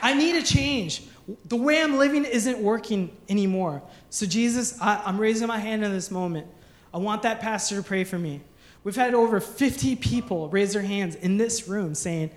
I 0.00 0.14
need 0.14 0.36
a 0.36 0.42
change 0.42 1.07
the 1.44 1.56
way 1.56 1.82
I'm 1.82 1.98
living 1.98 2.24
isn't 2.24 2.58
working 2.58 3.14
anymore. 3.28 3.82
So, 4.10 4.26
Jesus, 4.26 4.80
I, 4.80 5.02
I'm 5.04 5.18
raising 5.18 5.46
my 5.48 5.58
hand 5.58 5.84
in 5.84 5.92
this 5.92 6.10
moment. 6.10 6.46
I 6.92 6.98
want 6.98 7.22
that 7.22 7.40
pastor 7.40 7.76
to 7.76 7.82
pray 7.82 8.04
for 8.04 8.18
me. 8.18 8.40
We've 8.82 8.96
had 8.96 9.14
over 9.14 9.40
50 9.40 9.96
people 9.96 10.48
raise 10.48 10.72
their 10.72 10.82
hands 10.82 11.14
in 11.16 11.36
this 11.36 11.68
room 11.68 11.94
saying, 11.94 12.30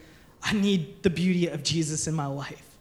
I 0.44 0.54
need 0.54 1.04
the 1.04 1.10
beauty 1.10 1.48
of 1.48 1.64
Jesus 1.64 2.08
in 2.08 2.14
my 2.14 2.26
life. 2.26 2.78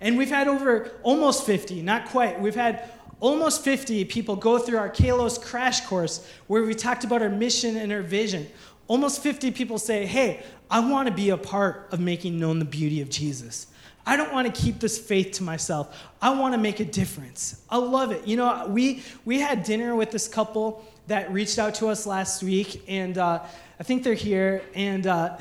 And 0.00 0.18
we've 0.18 0.28
had 0.28 0.48
over 0.48 0.90
almost 1.02 1.46
50, 1.46 1.80
not 1.80 2.06
quite. 2.06 2.38
We've 2.40 2.54
had 2.54 2.90
almost 3.20 3.64
50 3.64 4.04
people 4.06 4.36
go 4.36 4.58
through 4.58 4.76
our 4.76 4.90
Kalos 4.90 5.40
crash 5.40 5.86
course 5.86 6.28
where 6.46 6.62
we 6.62 6.74
talked 6.74 7.04
about 7.04 7.22
our 7.22 7.30
mission 7.30 7.76
and 7.76 7.90
our 7.90 8.02
vision. 8.02 8.46
Almost 8.86 9.22
50 9.22 9.52
people 9.52 9.78
say, 9.78 10.04
Hey, 10.04 10.42
I 10.70 10.80
want 10.80 11.08
to 11.08 11.14
be 11.14 11.30
a 11.30 11.38
part 11.38 11.88
of 11.92 12.00
making 12.00 12.38
known 12.38 12.58
the 12.58 12.64
beauty 12.66 13.00
of 13.00 13.08
Jesus. 13.08 13.68
I 14.06 14.16
don't 14.16 14.32
want 14.32 14.52
to 14.52 14.62
keep 14.62 14.80
this 14.80 14.98
faith 14.98 15.32
to 15.32 15.42
myself. 15.42 16.08
I 16.20 16.38
want 16.38 16.54
to 16.54 16.58
make 16.58 16.80
a 16.80 16.84
difference. 16.84 17.62
I 17.70 17.78
love 17.78 18.12
it. 18.12 18.26
You 18.26 18.36
know, 18.36 18.66
we 18.68 19.02
we 19.24 19.40
had 19.40 19.62
dinner 19.62 19.94
with 19.96 20.10
this 20.10 20.28
couple 20.28 20.84
that 21.06 21.32
reached 21.32 21.58
out 21.58 21.74
to 21.76 21.88
us 21.88 22.06
last 22.06 22.42
week, 22.42 22.82
and 22.86 23.16
uh, 23.16 23.42
I 23.78 23.82
think 23.82 24.02
they're 24.02 24.14
here. 24.14 24.62
And 24.74 25.06
uh, 25.06 25.38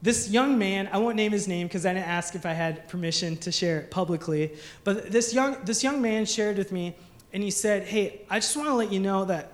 this 0.00 0.30
young 0.30 0.58
man, 0.58 0.88
I 0.92 0.98
won't 0.98 1.16
name 1.16 1.32
his 1.32 1.46
name 1.46 1.66
because 1.66 1.84
I 1.84 1.92
didn't 1.92 2.08
ask 2.08 2.34
if 2.34 2.46
I 2.46 2.52
had 2.52 2.88
permission 2.88 3.36
to 3.38 3.52
share 3.52 3.80
it 3.80 3.90
publicly. 3.90 4.52
But 4.84 5.10
this 5.10 5.34
young 5.34 5.62
this 5.64 5.84
young 5.84 6.00
man 6.00 6.24
shared 6.24 6.56
with 6.56 6.72
me, 6.72 6.96
and 7.34 7.42
he 7.42 7.50
said, 7.50 7.82
"Hey, 7.84 8.22
I 8.30 8.38
just 8.38 8.56
want 8.56 8.68
to 8.68 8.74
let 8.74 8.90
you 8.90 9.00
know 9.00 9.26
that 9.26 9.52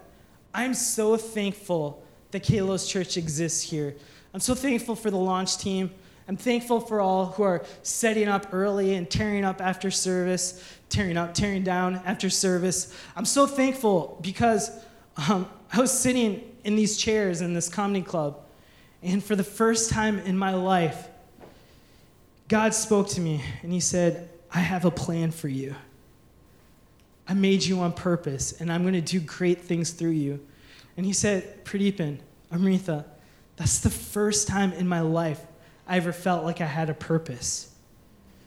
I'm 0.55 0.75
so 0.75 1.16
thankful 1.16 2.01
that 2.31 2.44
Kalos 2.44 2.88
Church 2.88 3.16
exists 3.16 3.62
here. 3.62 3.96
I'm 4.33 4.40
so 4.40 4.55
thankful 4.55 4.94
for 4.94 5.11
the 5.11 5.18
launch 5.18 5.59
team." 5.59 5.90
I'm 6.28 6.37
thankful 6.37 6.80
for 6.80 7.00
all 7.00 7.26
who 7.26 7.42
are 7.42 7.64
setting 7.82 8.28
up 8.28 8.48
early 8.52 8.94
and 8.94 9.11
tearing 9.11 9.44
up 9.44 9.61
after 9.61 9.90
service, 9.90 10.62
tearing 10.88 11.16
up, 11.16 11.35
tearing 11.35 11.64
down 11.64 11.96
after 12.04 12.30
service. 12.30 12.96
I'm 13.16 13.24
so 13.24 13.46
thankful 13.46 14.18
because 14.20 14.70
um, 15.28 15.48
I 15.72 15.80
was 15.80 15.90
sitting 15.90 16.48
in 16.64 16.76
these 16.76 16.96
chairs 16.96 17.40
in 17.40 17.54
this 17.54 17.68
comedy 17.68 18.02
club, 18.02 18.38
and 19.02 19.22
for 19.22 19.35
the 19.35 19.44
first 19.44 19.90
time 19.90 20.20
in 20.20 20.38
my 20.38 20.54
life, 20.54 21.08
God 22.46 22.72
spoke 22.72 23.08
to 23.11 23.20
me 23.20 23.42
and 23.62 23.72
He 23.72 23.80
said, 23.80 24.28
I 24.52 24.61
have 24.61 24.85
a 24.85 24.90
plan 24.90 25.32
for 25.32 25.48
you. 25.48 25.74
I 27.26 27.35
made 27.35 27.64
you 27.64 27.80
on 27.80 27.92
purpose, 27.92 28.61
and 28.61 28.70
I'm 28.70 28.82
going 28.82 28.94
to 28.94 29.00
do 29.00 29.18
great 29.18 29.62
things 29.62 29.90
through 29.90 30.11
you. 30.11 30.40
And 30.96 31.04
He 31.04 31.12
said, 31.12 31.64
Pradeepan, 31.64 32.18
Amrita, 32.52 33.06
that's 33.56 33.80
the 33.80 33.90
first 33.90 34.46
time 34.46 34.72
in 34.72 34.87
my 34.87 35.00
life 35.00 35.40
I 35.92 35.96
ever 35.96 36.14
felt 36.14 36.42
like 36.42 36.62
I 36.62 36.66
had 36.66 36.88
a 36.88 36.94
purpose. 36.94 37.70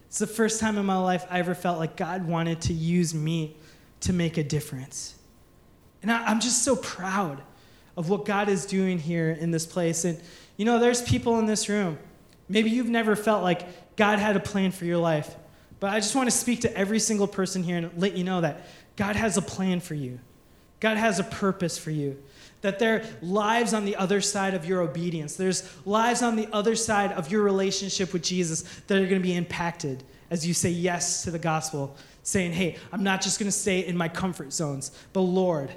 It's 0.08 0.18
the 0.18 0.26
first 0.26 0.58
time 0.58 0.78
in 0.78 0.84
my 0.84 0.98
life 0.98 1.24
I 1.30 1.38
ever 1.38 1.54
felt 1.54 1.78
like 1.78 1.96
God 1.96 2.26
wanted 2.26 2.60
to 2.62 2.72
use 2.72 3.14
me 3.14 3.54
to 4.00 4.12
make 4.12 4.36
a 4.36 4.42
difference. 4.42 5.14
And 6.02 6.10
I, 6.10 6.28
am 6.28 6.40
just 6.40 6.64
so 6.64 6.74
proud 6.74 7.40
of 7.96 8.10
what 8.10 8.24
God 8.24 8.48
is 8.48 8.66
doing 8.66 8.98
here 8.98 9.30
in 9.30 9.52
this 9.52 9.64
place. 9.64 10.04
And, 10.04 10.20
you 10.56 10.64
know, 10.64 10.80
there's 10.80 11.02
people 11.02 11.38
in 11.38 11.46
this 11.46 11.68
room. 11.68 11.98
Maybe 12.48 12.70
you've 12.70 12.88
never 12.88 13.14
felt 13.14 13.44
like 13.44 13.94
God 13.94 14.18
had 14.18 14.34
a 14.34 14.40
plan 14.40 14.72
for 14.72 14.84
your 14.84 14.98
life. 14.98 15.36
But 15.78 15.90
I 15.90 16.00
just 16.00 16.16
want 16.16 16.28
to 16.28 16.36
speak 16.36 16.62
to 16.62 16.76
every 16.76 16.98
single 16.98 17.28
person 17.28 17.62
here 17.62 17.76
and 17.76 17.92
let 17.96 18.16
you 18.16 18.24
know 18.24 18.40
that 18.40 18.66
God 18.96 19.14
has 19.14 19.36
a 19.36 19.42
plan 19.42 19.78
for 19.78 19.94
you, 19.94 20.18
God 20.80 20.96
has 20.96 21.20
a 21.20 21.24
purpose 21.24 21.78
for 21.78 21.92
you 21.92 22.20
that 22.62 22.78
there 22.78 23.04
lives 23.22 23.74
on 23.74 23.84
the 23.84 23.96
other 23.96 24.20
side 24.20 24.54
of 24.54 24.64
your 24.64 24.80
obedience. 24.80 25.36
There's 25.36 25.70
lives 25.86 26.22
on 26.22 26.36
the 26.36 26.48
other 26.52 26.74
side 26.74 27.12
of 27.12 27.30
your 27.30 27.42
relationship 27.42 28.12
with 28.12 28.22
Jesus 28.22 28.62
that 28.86 28.96
are 28.96 29.06
going 29.06 29.20
to 29.20 29.26
be 29.26 29.36
impacted 29.36 30.02
as 30.30 30.46
you 30.46 30.54
say 30.54 30.70
yes 30.70 31.22
to 31.22 31.30
the 31.30 31.38
gospel, 31.38 31.96
saying, 32.22 32.52
Hey, 32.52 32.76
I'm 32.92 33.02
not 33.02 33.22
just 33.22 33.38
going 33.38 33.48
to 33.48 33.56
stay 33.56 33.86
in 33.86 33.96
my 33.96 34.08
comfort 34.08 34.52
zones, 34.52 34.90
but 35.12 35.20
Lord, 35.20 35.70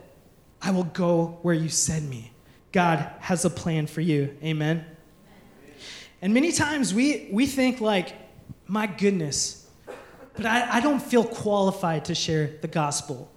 I 0.61 0.71
will 0.71 0.85
go 0.85 1.37
where 1.41 1.53
you 1.53 1.69
send 1.69 2.09
me. 2.09 2.31
God 2.71 3.11
has 3.19 3.45
a 3.45 3.49
plan 3.49 3.87
for 3.87 4.01
you. 4.01 4.35
Amen. 4.43 4.85
And 6.21 6.33
many 6.33 6.51
times 6.51 6.93
we, 6.93 7.29
we 7.31 7.45
think, 7.45 7.79
like, 7.79 8.13
my 8.67 8.87
goodness, 8.87 9.67
but 10.35 10.45
I, 10.45 10.77
I 10.77 10.79
don't 10.81 11.01
feel 11.01 11.23
qualified 11.23 12.05
to 12.05 12.15
share 12.15 12.57
the 12.61 12.67
gospel. 12.67 13.31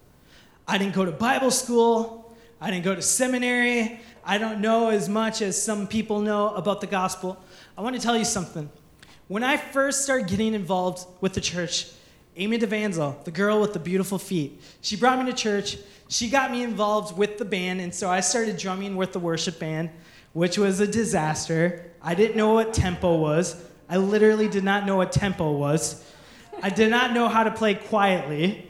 I 0.66 0.78
didn't 0.78 0.94
go 0.94 1.04
to 1.04 1.12
Bible 1.12 1.50
school. 1.50 2.21
I 2.62 2.70
didn't 2.70 2.84
go 2.84 2.94
to 2.94 3.02
seminary. 3.02 3.98
I 4.24 4.38
don't 4.38 4.60
know 4.60 4.90
as 4.90 5.08
much 5.08 5.42
as 5.42 5.60
some 5.60 5.88
people 5.88 6.20
know 6.20 6.50
about 6.54 6.80
the 6.80 6.86
gospel. 6.86 7.42
I 7.76 7.80
want 7.80 7.96
to 7.96 8.00
tell 8.00 8.16
you 8.16 8.24
something. 8.24 8.70
When 9.26 9.42
I 9.42 9.56
first 9.56 10.04
started 10.04 10.28
getting 10.28 10.54
involved 10.54 11.04
with 11.20 11.32
the 11.32 11.40
church, 11.40 11.90
Amy 12.36 12.60
DeVanzo, 12.60 13.24
the 13.24 13.32
girl 13.32 13.60
with 13.60 13.72
the 13.72 13.80
beautiful 13.80 14.16
feet, 14.16 14.62
she 14.80 14.94
brought 14.94 15.18
me 15.18 15.28
to 15.28 15.36
church. 15.36 15.76
She 16.06 16.30
got 16.30 16.52
me 16.52 16.62
involved 16.62 17.18
with 17.18 17.36
the 17.36 17.44
band, 17.44 17.80
and 17.80 17.92
so 17.92 18.08
I 18.08 18.20
started 18.20 18.58
drumming 18.58 18.94
with 18.94 19.12
the 19.12 19.18
worship 19.18 19.58
band, 19.58 19.90
which 20.32 20.56
was 20.56 20.78
a 20.78 20.86
disaster. 20.86 21.90
I 22.00 22.14
didn't 22.14 22.36
know 22.36 22.54
what 22.54 22.72
tempo 22.72 23.16
was. 23.16 23.60
I 23.88 23.96
literally 23.96 24.46
did 24.46 24.62
not 24.62 24.86
know 24.86 24.94
what 24.94 25.10
tempo 25.10 25.50
was. 25.50 26.08
I 26.62 26.70
did 26.70 26.92
not 26.92 27.12
know 27.12 27.26
how 27.26 27.42
to 27.42 27.50
play 27.50 27.74
quietly. 27.74 28.68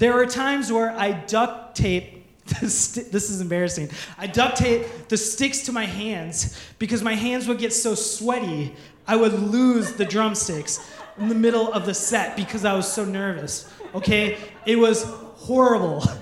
There 0.00 0.14
were 0.14 0.26
times 0.26 0.72
where 0.72 0.90
I 0.90 1.12
duct 1.12 1.76
taped 1.76 2.13
this, 2.60 2.96
is 3.30 3.40
embarrassing. 3.40 3.88
I 4.18 4.26
duct 4.26 4.58
tape 4.58 4.86
the 5.08 5.16
sticks 5.16 5.62
to 5.62 5.72
my 5.72 5.86
hands 5.86 6.60
because 6.78 7.02
my 7.02 7.14
hands 7.14 7.48
would 7.48 7.58
get 7.58 7.72
so 7.72 7.94
sweaty, 7.94 8.74
I 9.06 9.16
would 9.16 9.32
lose 9.32 9.92
the 9.92 10.04
drumsticks 10.04 10.92
in 11.18 11.28
the 11.28 11.34
middle 11.34 11.72
of 11.72 11.86
the 11.86 11.94
set 11.94 12.36
because 12.36 12.64
I 12.64 12.74
was 12.74 12.90
so 12.90 13.04
nervous. 13.04 13.70
Okay? 13.94 14.36
It 14.66 14.76
was 14.76 15.04
horrible. 15.04 16.04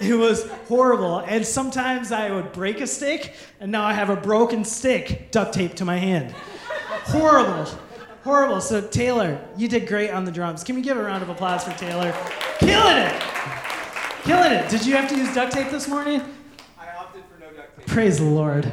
It 0.00 0.14
was 0.14 0.48
horrible. 0.68 1.18
And 1.18 1.44
sometimes 1.44 2.12
I 2.12 2.30
would 2.30 2.52
break 2.52 2.80
a 2.80 2.86
stick, 2.86 3.34
and 3.58 3.72
now 3.72 3.82
I 3.82 3.92
have 3.94 4.10
a 4.10 4.14
broken 4.14 4.64
stick 4.64 5.32
duct 5.32 5.52
taped 5.52 5.78
to 5.78 5.84
my 5.84 5.96
hand. 5.96 6.30
horrible. 7.06 7.68
Horrible. 8.22 8.60
So, 8.60 8.80
Taylor, 8.80 9.44
you 9.56 9.66
did 9.66 9.88
great 9.88 10.10
on 10.10 10.24
the 10.24 10.30
drums. 10.30 10.62
Can 10.62 10.76
we 10.76 10.82
give 10.82 10.96
a 10.96 11.02
round 11.02 11.24
of 11.24 11.30
applause 11.30 11.64
for 11.64 11.72
Taylor? 11.72 12.14
Killing 12.60 12.96
it! 12.96 13.57
Killing 14.28 14.52
it. 14.52 14.68
Did 14.68 14.84
you 14.84 14.94
have 14.94 15.08
to 15.08 15.16
use 15.16 15.34
duct 15.34 15.54
tape 15.54 15.70
this 15.70 15.88
morning? 15.88 16.20
I 16.78 16.86
opted 16.98 17.22
for 17.32 17.40
no 17.40 17.50
duct 17.50 17.78
tape. 17.78 17.86
Praise 17.86 18.18
the 18.18 18.26
Lord. 18.26 18.70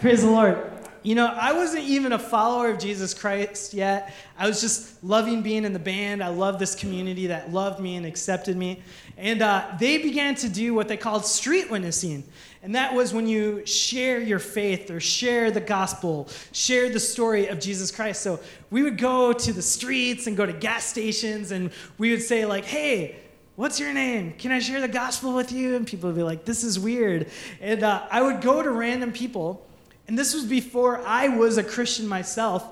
Praise 0.00 0.22
the 0.22 0.28
Lord. 0.28 0.72
You 1.04 1.14
know, 1.14 1.26
I 1.26 1.52
wasn't 1.52 1.84
even 1.84 2.10
a 2.10 2.18
follower 2.18 2.68
of 2.68 2.80
Jesus 2.80 3.14
Christ 3.14 3.74
yet. 3.74 4.12
I 4.36 4.48
was 4.48 4.60
just 4.60 5.04
loving 5.04 5.40
being 5.42 5.64
in 5.64 5.72
the 5.72 5.78
band. 5.78 6.20
I 6.20 6.30
loved 6.30 6.58
this 6.58 6.74
community 6.74 7.28
that 7.28 7.52
loved 7.52 7.78
me 7.78 7.94
and 7.94 8.04
accepted 8.04 8.56
me. 8.56 8.82
And 9.16 9.40
uh, 9.40 9.68
they 9.78 9.98
began 9.98 10.34
to 10.34 10.48
do 10.48 10.74
what 10.74 10.88
they 10.88 10.96
called 10.96 11.24
street 11.24 11.70
witnessing. 11.70 12.24
And 12.64 12.74
that 12.74 12.92
was 12.92 13.14
when 13.14 13.28
you 13.28 13.64
share 13.66 14.18
your 14.18 14.40
faith 14.40 14.90
or 14.90 14.98
share 14.98 15.52
the 15.52 15.60
gospel, 15.60 16.28
share 16.50 16.90
the 16.90 16.98
story 16.98 17.46
of 17.46 17.60
Jesus 17.60 17.92
Christ. 17.92 18.20
So 18.20 18.40
we 18.70 18.82
would 18.82 18.98
go 18.98 19.32
to 19.32 19.52
the 19.52 19.62
streets 19.62 20.26
and 20.26 20.36
go 20.36 20.44
to 20.44 20.52
gas 20.52 20.86
stations 20.86 21.52
and 21.52 21.70
we 21.98 22.10
would 22.10 22.22
say, 22.22 22.46
like, 22.46 22.64
hey, 22.64 23.14
What's 23.58 23.80
your 23.80 23.92
name? 23.92 24.34
Can 24.38 24.52
I 24.52 24.60
share 24.60 24.80
the 24.80 24.86
gospel 24.86 25.34
with 25.34 25.50
you? 25.50 25.74
And 25.74 25.84
people 25.84 26.08
would 26.08 26.14
be 26.14 26.22
like, 26.22 26.44
This 26.44 26.62
is 26.62 26.78
weird. 26.78 27.26
And 27.60 27.82
uh, 27.82 28.06
I 28.08 28.22
would 28.22 28.40
go 28.40 28.62
to 28.62 28.70
random 28.70 29.10
people, 29.10 29.66
and 30.06 30.16
this 30.16 30.32
was 30.32 30.44
before 30.44 31.04
I 31.04 31.26
was 31.26 31.58
a 31.58 31.64
Christian 31.64 32.06
myself. 32.06 32.64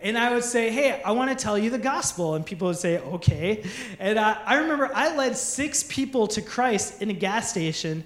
And 0.00 0.16
I 0.16 0.32
would 0.32 0.42
say, 0.42 0.70
Hey, 0.70 1.02
I 1.04 1.12
want 1.12 1.28
to 1.28 1.36
tell 1.36 1.58
you 1.58 1.68
the 1.68 1.76
gospel. 1.76 2.36
And 2.36 2.46
people 2.46 2.68
would 2.68 2.78
say, 2.78 3.00
Okay. 3.00 3.62
And 3.98 4.18
uh, 4.18 4.38
I 4.46 4.54
remember 4.54 4.90
I 4.94 5.14
led 5.14 5.36
six 5.36 5.82
people 5.82 6.26
to 6.28 6.40
Christ 6.40 7.02
in 7.02 7.10
a 7.10 7.12
gas 7.12 7.50
station 7.50 8.02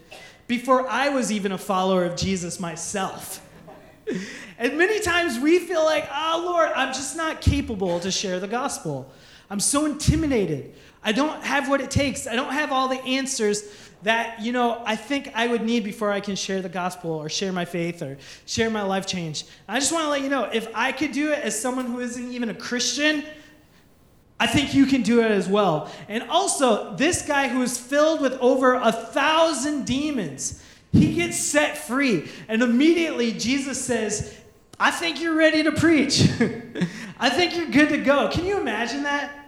before 0.49 0.89
I 0.89 1.11
was 1.11 1.31
even 1.31 1.53
a 1.53 1.59
follower 1.59 2.05
of 2.05 2.17
Jesus 2.17 2.59
myself. 2.59 3.49
and 4.59 4.77
many 4.77 4.99
times 4.99 5.39
we 5.39 5.61
feel 5.61 5.85
like, 5.85 6.09
Oh, 6.13 6.43
Lord, 6.45 6.71
I'm 6.75 6.93
just 6.93 7.17
not 7.17 7.41
capable 7.41 8.01
to 8.01 8.11
share 8.11 8.41
the 8.41 8.49
gospel. 8.49 9.09
I'm 9.51 9.61
so 9.61 9.87
intimidated. 9.87 10.75
I 11.05 11.13
don't 11.13 11.43
have 11.43 11.69
what 11.69 11.81
it 11.81 11.91
takes. 11.91 12.27
I 12.27 12.35
don't 12.35 12.53
have 12.53 12.73
all 12.73 12.89
the 12.89 13.01
answers 13.03 13.63
that, 14.05 14.41
you 14.41 14.53
know, 14.53 14.83
I 14.85 14.97
think 14.97 15.31
I 15.35 15.47
would 15.47 15.63
need 15.63 15.85
before 15.85 16.11
I 16.11 16.21
can 16.21 16.37
share 16.37 16.63
the 16.63 16.69
gospel 16.69 17.11
or 17.11 17.29
share 17.29 17.53
my 17.53 17.65
faith 17.65 18.03
or 18.03 18.19
share 18.47 18.71
my 18.71 18.83
life 18.83 19.07
change. 19.07 19.45
I 19.67 19.81
just 19.81 19.93
want 19.93 20.05
to 20.05 20.11
let 20.11 20.23
you 20.23 20.29
know 20.29 20.45
if 20.45 20.69
I 20.75 20.93
could 20.93 21.13
do 21.13 21.33
it 21.33 21.41
as 21.41 21.59
someone 21.59 21.87
who 21.87 22.01
isn't 22.01 22.33
even 22.33 22.51
a 22.51 22.55
Christian, 22.55 23.25
I 24.39 24.47
think 24.47 24.75
you 24.75 24.85
can 24.87 25.03
do 25.03 25.21
it 25.21 25.31
as 25.31 25.49
well. 25.49 25.91
And 26.09 26.25
also, 26.25 26.95
this 26.97 27.23
guy 27.23 27.49
who 27.49 27.63
is 27.63 27.79
filled 27.79 28.21
with 28.21 28.35
over 28.35 28.75
a 28.75 28.93
thousand 28.93 29.87
demons, 29.87 30.63
he 30.93 31.15
gets 31.15 31.39
set 31.39 31.79
free. 31.79 32.29
And 32.49 32.63
immediately 32.63 33.33
Jesus 33.33 33.83
says, 33.83 34.37
I 34.79 34.91
think 34.91 35.21
you're 35.21 35.37
ready 35.37 35.63
to 35.63 35.73
preach. 35.73 36.23
I 37.19 37.31
think 37.31 37.57
you're 37.57 37.71
good 37.71 37.89
to 37.91 37.99
go. 37.99 38.29
Can 38.29 38.45
you 38.45 38.61
imagine 38.61 39.05
that? 39.05 39.44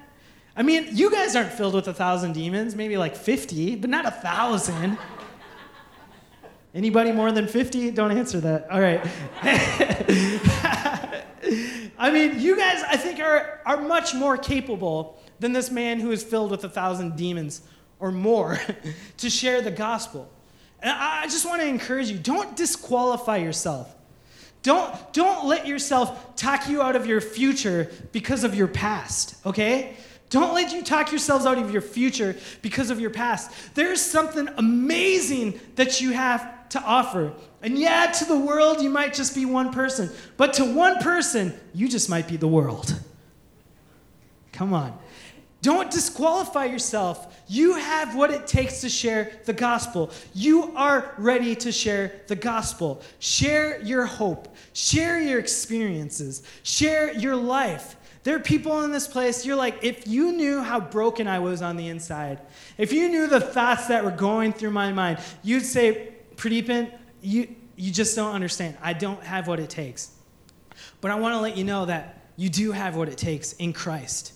I 0.56 0.62
mean, 0.62 0.88
you 0.92 1.10
guys 1.10 1.36
aren't 1.36 1.52
filled 1.52 1.74
with 1.74 1.86
a 1.86 1.92
thousand 1.92 2.32
demons, 2.32 2.74
maybe 2.74 2.96
like 2.96 3.14
50, 3.14 3.76
but 3.76 3.90
not 3.90 4.06
a 4.06 4.10
thousand. 4.10 4.96
Anybody 6.74 7.12
more 7.12 7.30
than 7.30 7.46
50? 7.46 7.90
Don't 7.90 8.16
answer 8.16 8.40
that. 8.40 8.70
All 8.70 8.80
right. 8.80 9.06
I 11.98 12.10
mean, 12.10 12.40
you 12.40 12.56
guys, 12.56 12.82
I 12.82 12.96
think, 12.96 13.20
are, 13.20 13.60
are 13.66 13.80
much 13.80 14.14
more 14.14 14.36
capable 14.36 15.20
than 15.40 15.52
this 15.52 15.70
man 15.70 16.00
who 16.00 16.10
is 16.10 16.22
filled 16.22 16.50
with 16.50 16.64
a 16.64 16.68
thousand 16.68 17.16
demons 17.16 17.62
or 17.98 18.10
more 18.10 18.58
to 19.18 19.30
share 19.30 19.60
the 19.60 19.70
gospel. 19.70 20.30
And 20.80 20.90
I 20.90 21.24
just 21.24 21.46
want 21.46 21.62
to 21.62 21.66
encourage 21.66 22.10
you 22.10 22.18
don't 22.18 22.56
disqualify 22.56 23.38
yourself. 23.38 23.94
Don't, 24.62 25.12
don't 25.12 25.46
let 25.46 25.66
yourself 25.66 26.34
talk 26.34 26.68
you 26.68 26.82
out 26.82 26.96
of 26.96 27.06
your 27.06 27.20
future 27.20 27.90
because 28.12 28.42
of 28.42 28.54
your 28.54 28.68
past, 28.68 29.36
okay? 29.46 29.96
Don't 30.28 30.54
let 30.54 30.72
you 30.72 30.82
talk 30.82 31.12
yourselves 31.12 31.46
out 31.46 31.58
of 31.58 31.70
your 31.70 31.82
future 31.82 32.36
because 32.60 32.90
of 32.90 33.00
your 33.00 33.10
past. 33.10 33.50
There 33.74 33.92
is 33.92 34.00
something 34.00 34.48
amazing 34.56 35.60
that 35.76 36.00
you 36.00 36.12
have 36.12 36.68
to 36.70 36.82
offer. 36.82 37.32
And 37.62 37.78
yeah, 37.78 38.06
to 38.06 38.24
the 38.24 38.38
world, 38.38 38.80
you 38.80 38.90
might 38.90 39.14
just 39.14 39.34
be 39.34 39.44
one 39.44 39.72
person. 39.72 40.10
But 40.36 40.54
to 40.54 40.64
one 40.64 40.98
person, 40.98 41.54
you 41.74 41.88
just 41.88 42.10
might 42.10 42.26
be 42.26 42.36
the 42.36 42.48
world. 42.48 42.98
Come 44.52 44.72
on. 44.72 44.98
Don't 45.62 45.90
disqualify 45.90 46.66
yourself. 46.66 47.42
You 47.48 47.74
have 47.74 48.14
what 48.14 48.30
it 48.30 48.46
takes 48.46 48.80
to 48.82 48.88
share 48.88 49.32
the 49.44 49.52
gospel. 49.52 50.10
You 50.34 50.72
are 50.76 51.14
ready 51.18 51.54
to 51.56 51.72
share 51.72 52.20
the 52.26 52.36
gospel. 52.36 53.02
Share 53.18 53.80
your 53.82 54.06
hope. 54.06 54.54
Share 54.72 55.20
your 55.20 55.38
experiences. 55.38 56.42
Share 56.62 57.12
your 57.14 57.36
life. 57.36 57.96
There 58.26 58.34
are 58.34 58.40
people 58.40 58.82
in 58.82 58.90
this 58.90 59.06
place, 59.06 59.46
you're 59.46 59.54
like, 59.54 59.84
if 59.84 60.08
you 60.08 60.32
knew 60.32 60.60
how 60.60 60.80
broken 60.80 61.28
I 61.28 61.38
was 61.38 61.62
on 61.62 61.76
the 61.76 61.86
inside, 61.86 62.40
if 62.76 62.92
you 62.92 63.08
knew 63.08 63.28
the 63.28 63.38
thoughts 63.38 63.86
that 63.86 64.04
were 64.04 64.10
going 64.10 64.52
through 64.52 64.72
my 64.72 64.92
mind, 64.92 65.20
you'd 65.44 65.64
say, 65.64 66.12
Pradeepan, 66.34 66.92
you, 67.22 67.54
you 67.76 67.92
just 67.92 68.16
don't 68.16 68.34
understand. 68.34 68.76
I 68.82 68.94
don't 68.94 69.22
have 69.22 69.46
what 69.46 69.60
it 69.60 69.70
takes. 69.70 70.10
But 71.00 71.12
I 71.12 71.14
want 71.14 71.34
to 71.34 71.40
let 71.40 71.56
you 71.56 71.62
know 71.62 71.86
that 71.86 72.18
you 72.34 72.48
do 72.48 72.72
have 72.72 72.96
what 72.96 73.08
it 73.08 73.16
takes 73.16 73.52
in 73.52 73.72
Christ. 73.72 74.32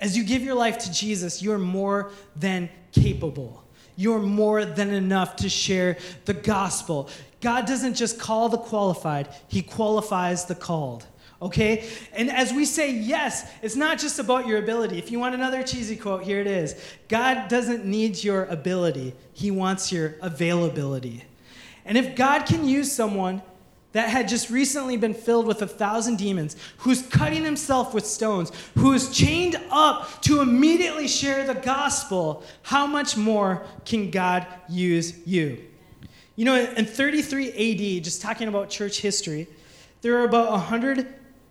As 0.00 0.16
you 0.16 0.24
give 0.24 0.40
your 0.40 0.54
life 0.54 0.78
to 0.78 0.90
Jesus, 0.90 1.42
you're 1.42 1.58
more 1.58 2.12
than 2.34 2.70
capable. 2.92 3.62
You're 3.94 4.20
more 4.20 4.64
than 4.64 4.94
enough 4.94 5.36
to 5.36 5.50
share 5.50 5.98
the 6.24 6.32
gospel. 6.32 7.10
God 7.42 7.66
doesn't 7.66 7.92
just 7.92 8.18
call 8.18 8.48
the 8.48 8.56
qualified, 8.56 9.28
He 9.48 9.60
qualifies 9.60 10.46
the 10.46 10.54
called. 10.54 11.06
Okay? 11.40 11.88
And 12.12 12.30
as 12.30 12.52
we 12.52 12.64
say 12.64 12.90
yes, 12.90 13.48
it's 13.62 13.76
not 13.76 13.98
just 13.98 14.18
about 14.18 14.46
your 14.46 14.58
ability. 14.58 14.98
If 14.98 15.10
you 15.12 15.20
want 15.20 15.34
another 15.34 15.62
cheesy 15.62 15.96
quote, 15.96 16.24
here 16.24 16.40
it 16.40 16.46
is 16.46 16.74
God 17.08 17.48
doesn't 17.48 17.84
need 17.84 18.22
your 18.22 18.44
ability, 18.44 19.14
He 19.32 19.50
wants 19.50 19.92
your 19.92 20.16
availability. 20.20 21.24
And 21.84 21.96
if 21.96 22.16
God 22.16 22.44
can 22.44 22.68
use 22.68 22.90
someone 22.92 23.40
that 23.92 24.10
had 24.10 24.28
just 24.28 24.50
recently 24.50 24.96
been 24.96 25.14
filled 25.14 25.46
with 25.46 25.62
a 25.62 25.66
thousand 25.66 26.18
demons, 26.18 26.56
who's 26.78 27.02
cutting 27.06 27.42
himself 27.42 27.94
with 27.94 28.06
stones, 28.06 28.52
who 28.76 28.92
is 28.92 29.10
chained 29.10 29.58
up 29.70 30.20
to 30.22 30.40
immediately 30.40 31.08
share 31.08 31.46
the 31.46 31.54
gospel, 31.54 32.42
how 32.62 32.86
much 32.86 33.16
more 33.16 33.64
can 33.86 34.10
God 34.10 34.46
use 34.68 35.26
you? 35.26 35.64
You 36.36 36.44
know, 36.44 36.54
in 36.54 36.84
33 36.84 37.48
AD, 37.96 38.04
just 38.04 38.20
talking 38.20 38.48
about 38.48 38.68
church 38.68 39.00
history, 39.00 39.48
there 40.02 40.12
were 40.12 40.24
about 40.24 40.68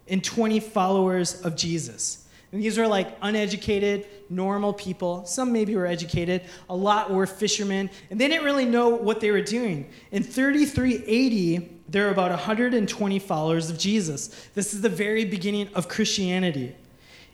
120 0.08 0.60
followers 0.62 1.42
of 1.42 1.56
Jesus. 1.56 2.28
And 2.52 2.64
these 2.64 2.78
were 2.78 2.88
like 2.88 3.18
uneducated, 3.22 4.08
normal 4.30 4.74
people. 4.74 5.26
Some 5.26 5.52
maybe 5.52 5.76
were 5.76 5.86
educated. 5.86 6.44
A 6.70 6.76
lot 6.76 7.12
were 7.12 7.26
fishermen. 7.26 7.90
And 8.10 8.20
they 8.20 8.28
didn't 8.28 8.46
really 8.46 8.66
know 8.66 8.90
what 8.90 9.20
they 9.20 9.32
were 9.32 9.42
doing. 9.42 9.90
In 10.12 10.24
3380, 10.24 11.82
there 11.90 12.06
were 12.06 12.12
about 12.12 12.32
120 12.32 13.20
followers 13.20 13.70
of 13.70 13.78
Jesus. 13.78 14.50
This 14.54 14.74
is 14.74 14.82
the 14.82 14.90
very 14.90 15.26
beginning 15.26 15.70
of 15.74 15.90
Christianity. 15.90 16.76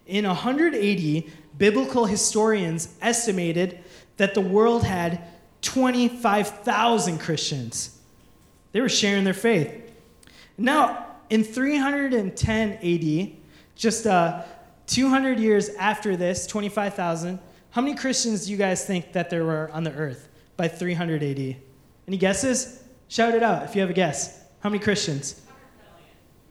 In 0.07 0.25
180, 0.25 1.29
biblical 1.57 2.05
historians 2.05 2.89
estimated 3.01 3.79
that 4.17 4.33
the 4.33 4.41
world 4.41 4.83
had 4.83 5.21
25,000 5.61 7.19
Christians. 7.19 7.99
They 8.71 8.81
were 8.81 8.89
sharing 8.89 9.23
their 9.23 9.33
faith. 9.33 9.91
Now, 10.57 11.02
in 11.33 11.43
310 11.43 12.71
AD, 12.73 13.31
just 13.75 14.05
uh, 14.05 14.43
200 14.85 15.39
years 15.39 15.69
after 15.79 16.15
this, 16.15 16.45
25,000, 16.45 17.39
how 17.71 17.81
many 17.81 17.95
Christians 17.95 18.45
do 18.45 18.51
you 18.51 18.57
guys 18.57 18.85
think 18.85 19.13
that 19.13 19.31
there 19.31 19.43
were 19.43 19.71
on 19.73 19.83
the 19.83 19.91
earth 19.93 20.29
by 20.57 20.67
300 20.67 21.23
AD? 21.23 21.55
Any 22.07 22.17
guesses? 22.17 22.83
Shout 23.07 23.33
it 23.33 23.41
out 23.41 23.63
if 23.63 23.73
you 23.73 23.81
have 23.81 23.89
a 23.89 23.93
guess. 23.93 24.43
How 24.59 24.69
many 24.69 24.83
Christians? 24.83 25.41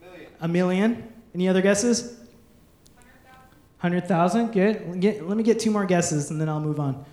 Million. 0.01 0.27
A 0.41 0.47
million? 0.49 1.13
Any 1.33 1.47
other 1.47 1.61
guesses? 1.61 2.19
100,000? 3.79 4.51
Good. 4.51 4.99
Get, 4.99 5.25
let 5.25 5.37
me 5.37 5.43
get 5.43 5.61
two 5.61 5.71
more 5.71 5.85
guesses 5.85 6.29
and 6.29 6.41
then 6.41 6.49
I'll 6.49 6.59
move 6.59 6.81
on. 6.81 7.05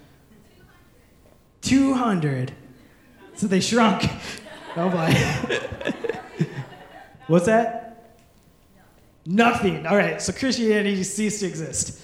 200. 1.60 2.50
So 3.36 3.46
they 3.46 3.60
shrunk. 3.60 4.10
Oh 4.76 4.88
boy. 4.88 5.92
What's 7.30 7.46
that? 7.46 8.16
Nothing. 9.24 9.86
All 9.86 9.96
right. 9.96 10.20
So 10.20 10.32
Christianity 10.32 11.04
ceased 11.04 11.38
to 11.40 11.46
exist. 11.46 12.02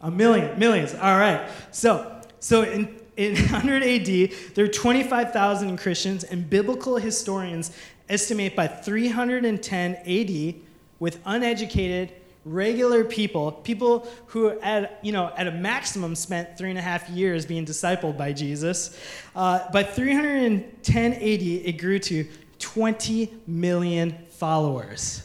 A 0.00 0.08
million, 0.08 0.56
millions. 0.56 0.94
All 0.94 1.18
right. 1.18 1.50
So, 1.72 2.20
so 2.38 2.62
in, 2.62 2.94
in 3.16 3.34
100 3.50 3.82
AD, 3.82 4.06
there 4.54 4.64
were 4.66 4.72
25,000 4.72 5.76
Christians, 5.78 6.22
and 6.22 6.48
biblical 6.48 6.96
historians 6.96 7.76
estimate 8.08 8.54
by 8.54 8.68
310 8.68 9.94
AD, 9.96 10.54
with 11.00 11.18
uneducated, 11.26 12.12
regular 12.44 13.02
people, 13.02 13.50
people 13.50 14.06
who 14.26 14.50
at, 14.60 15.00
you 15.02 15.10
know, 15.10 15.32
at 15.36 15.48
a 15.48 15.52
maximum 15.52 16.14
spent 16.14 16.56
three 16.56 16.70
and 16.70 16.78
a 16.78 16.82
half 16.82 17.10
years 17.10 17.44
being 17.44 17.66
discipled 17.66 18.16
by 18.16 18.32
Jesus, 18.32 18.96
uh, 19.34 19.68
by 19.72 19.82
310 19.82 21.12
AD, 21.14 21.20
it 21.20 21.78
grew 21.78 21.98
to 21.98 22.28
20 22.60 23.28
million 23.48 24.16
followers. 24.42 25.22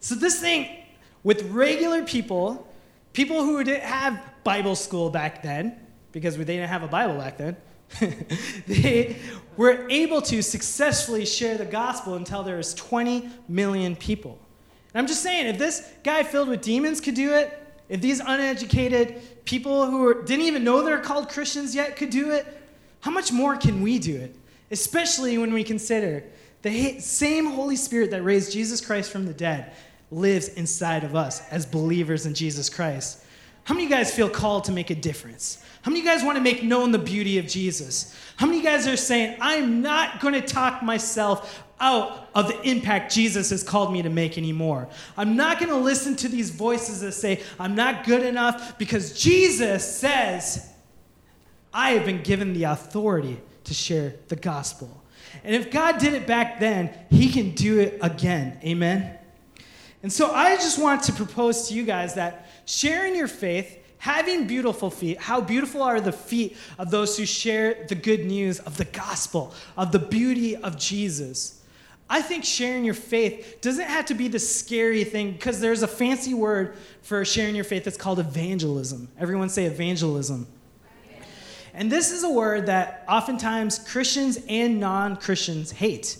So 0.00 0.16
this 0.16 0.40
thing, 0.40 0.68
with 1.22 1.48
regular 1.52 2.02
people, 2.02 2.66
people 3.12 3.44
who 3.44 3.62
didn't 3.62 3.84
have 3.84 4.20
Bible 4.42 4.74
school 4.74 5.10
back 5.10 5.44
then, 5.44 5.78
because 6.10 6.36
they 6.36 6.42
didn't 6.42 6.68
have 6.68 6.82
a 6.82 6.88
Bible 6.88 7.18
back 7.18 7.38
then, 7.38 7.56
they 8.66 9.14
were 9.56 9.88
able 9.88 10.20
to 10.22 10.42
successfully 10.42 11.24
share 11.24 11.56
the 11.56 11.64
gospel 11.64 12.14
until 12.14 12.42
there 12.42 12.56
was 12.56 12.74
20 12.74 13.30
million 13.48 13.94
people. 13.94 14.40
And 14.92 15.02
I'm 15.02 15.06
just 15.06 15.22
saying, 15.22 15.46
if 15.46 15.56
this 15.56 15.88
guy 16.02 16.24
filled 16.24 16.48
with 16.48 16.62
demons 16.62 17.00
could 17.00 17.14
do 17.14 17.32
it, 17.32 17.56
if 17.88 18.00
these 18.00 18.18
uneducated 18.18 19.44
people 19.44 19.88
who 19.88 20.24
didn't 20.24 20.46
even 20.46 20.64
know 20.64 20.84
they're 20.84 20.98
called 20.98 21.28
Christians 21.28 21.76
yet 21.76 21.94
could 21.94 22.10
do 22.10 22.32
it, 22.32 22.44
how 22.98 23.12
much 23.12 23.30
more 23.30 23.56
can 23.56 23.82
we 23.82 24.00
do 24.00 24.16
it? 24.16 24.34
Especially 24.72 25.38
when 25.38 25.52
we 25.52 25.62
consider 25.62 26.24
the 26.66 26.98
same 27.00 27.46
Holy 27.46 27.76
Spirit 27.76 28.10
that 28.10 28.22
raised 28.22 28.52
Jesus 28.52 28.80
Christ 28.80 29.10
from 29.10 29.24
the 29.24 29.34
dead 29.34 29.72
lives 30.10 30.48
inside 30.48 31.04
of 31.04 31.14
us 31.14 31.46
as 31.50 31.64
believers 31.64 32.26
in 32.26 32.34
Jesus 32.34 32.68
Christ. 32.68 33.22
How 33.64 33.74
many 33.74 33.86
of 33.86 33.90
you 33.90 33.96
guys 33.96 34.14
feel 34.14 34.28
called 34.28 34.64
to 34.64 34.72
make 34.72 34.90
a 34.90 34.94
difference? 34.94 35.62
How 35.82 35.90
many 35.90 36.00
of 36.00 36.06
you 36.06 36.12
guys 36.12 36.24
want 36.24 36.36
to 36.36 36.42
make 36.42 36.62
known 36.62 36.92
the 36.92 36.98
beauty 36.98 37.38
of 37.38 37.46
Jesus? 37.46 38.16
How 38.36 38.46
many 38.46 38.58
of 38.58 38.64
you 38.64 38.70
guys 38.70 38.86
are 38.86 38.96
saying, 38.96 39.36
I'm 39.40 39.82
not 39.82 40.20
going 40.20 40.34
to 40.34 40.40
talk 40.40 40.82
myself 40.82 41.64
out 41.80 42.28
of 42.34 42.48
the 42.48 42.60
impact 42.62 43.12
Jesus 43.12 43.50
has 43.50 43.62
called 43.62 43.92
me 43.92 44.02
to 44.02 44.08
make 44.08 44.38
anymore? 44.38 44.88
I'm 45.16 45.36
not 45.36 45.58
going 45.58 45.70
to 45.70 45.76
listen 45.76 46.16
to 46.16 46.28
these 46.28 46.50
voices 46.50 47.00
that 47.00 47.12
say, 47.12 47.42
I'm 47.58 47.74
not 47.74 48.04
good 48.04 48.22
enough 48.22 48.78
because 48.78 49.20
Jesus 49.20 49.84
says, 49.98 50.68
I 51.72 51.90
have 51.90 52.04
been 52.04 52.22
given 52.22 52.52
the 52.52 52.64
authority 52.64 53.40
to 53.64 53.74
share 53.74 54.14
the 54.28 54.36
gospel. 54.36 55.02
And 55.44 55.54
if 55.54 55.70
God 55.70 55.98
did 55.98 56.14
it 56.14 56.26
back 56.26 56.60
then, 56.60 56.90
He 57.10 57.30
can 57.30 57.52
do 57.52 57.80
it 57.80 57.98
again. 58.02 58.58
Amen? 58.64 59.18
And 60.02 60.12
so 60.12 60.30
I 60.30 60.56
just 60.56 60.78
want 60.80 61.02
to 61.04 61.12
propose 61.12 61.68
to 61.68 61.74
you 61.74 61.84
guys 61.84 62.14
that 62.14 62.48
sharing 62.64 63.14
your 63.16 63.28
faith 63.28 63.82
having 63.98 64.46
beautiful 64.46 64.90
feet, 64.90 65.18
how 65.18 65.40
beautiful 65.40 65.82
are 65.82 66.00
the 66.00 66.12
feet 66.12 66.56
of 66.78 66.90
those 66.90 67.16
who 67.16 67.26
share 67.26 67.86
the 67.88 67.94
good 67.94 68.24
news 68.24 68.60
of 68.60 68.76
the 68.76 68.84
gospel, 68.84 69.52
of 69.76 69.90
the 69.90 69.98
beauty 69.98 70.54
of 70.56 70.78
Jesus. 70.78 71.60
I 72.08 72.22
think 72.22 72.44
sharing 72.44 72.84
your 72.84 72.94
faith 72.94 73.58
doesn't 73.60 73.84
have 73.84 74.06
to 74.06 74.14
be 74.14 74.28
the 74.28 74.38
scary 74.38 75.02
thing 75.02 75.32
because 75.32 75.60
there's 75.60 75.82
a 75.82 75.88
fancy 75.88 76.34
word 76.34 76.76
for 77.02 77.24
sharing 77.24 77.56
your 77.56 77.64
faith 77.64 77.82
that's 77.82 77.96
called 77.96 78.20
evangelism. 78.20 79.08
Everyone 79.18 79.48
say 79.48 79.64
evangelism. 79.64 80.46
And 81.76 81.92
this 81.92 82.10
is 82.10 82.24
a 82.24 82.30
word 82.30 82.66
that 82.66 83.04
oftentimes 83.06 83.78
Christians 83.78 84.38
and 84.48 84.80
non 84.80 85.16
Christians 85.16 85.70
hate. 85.70 86.18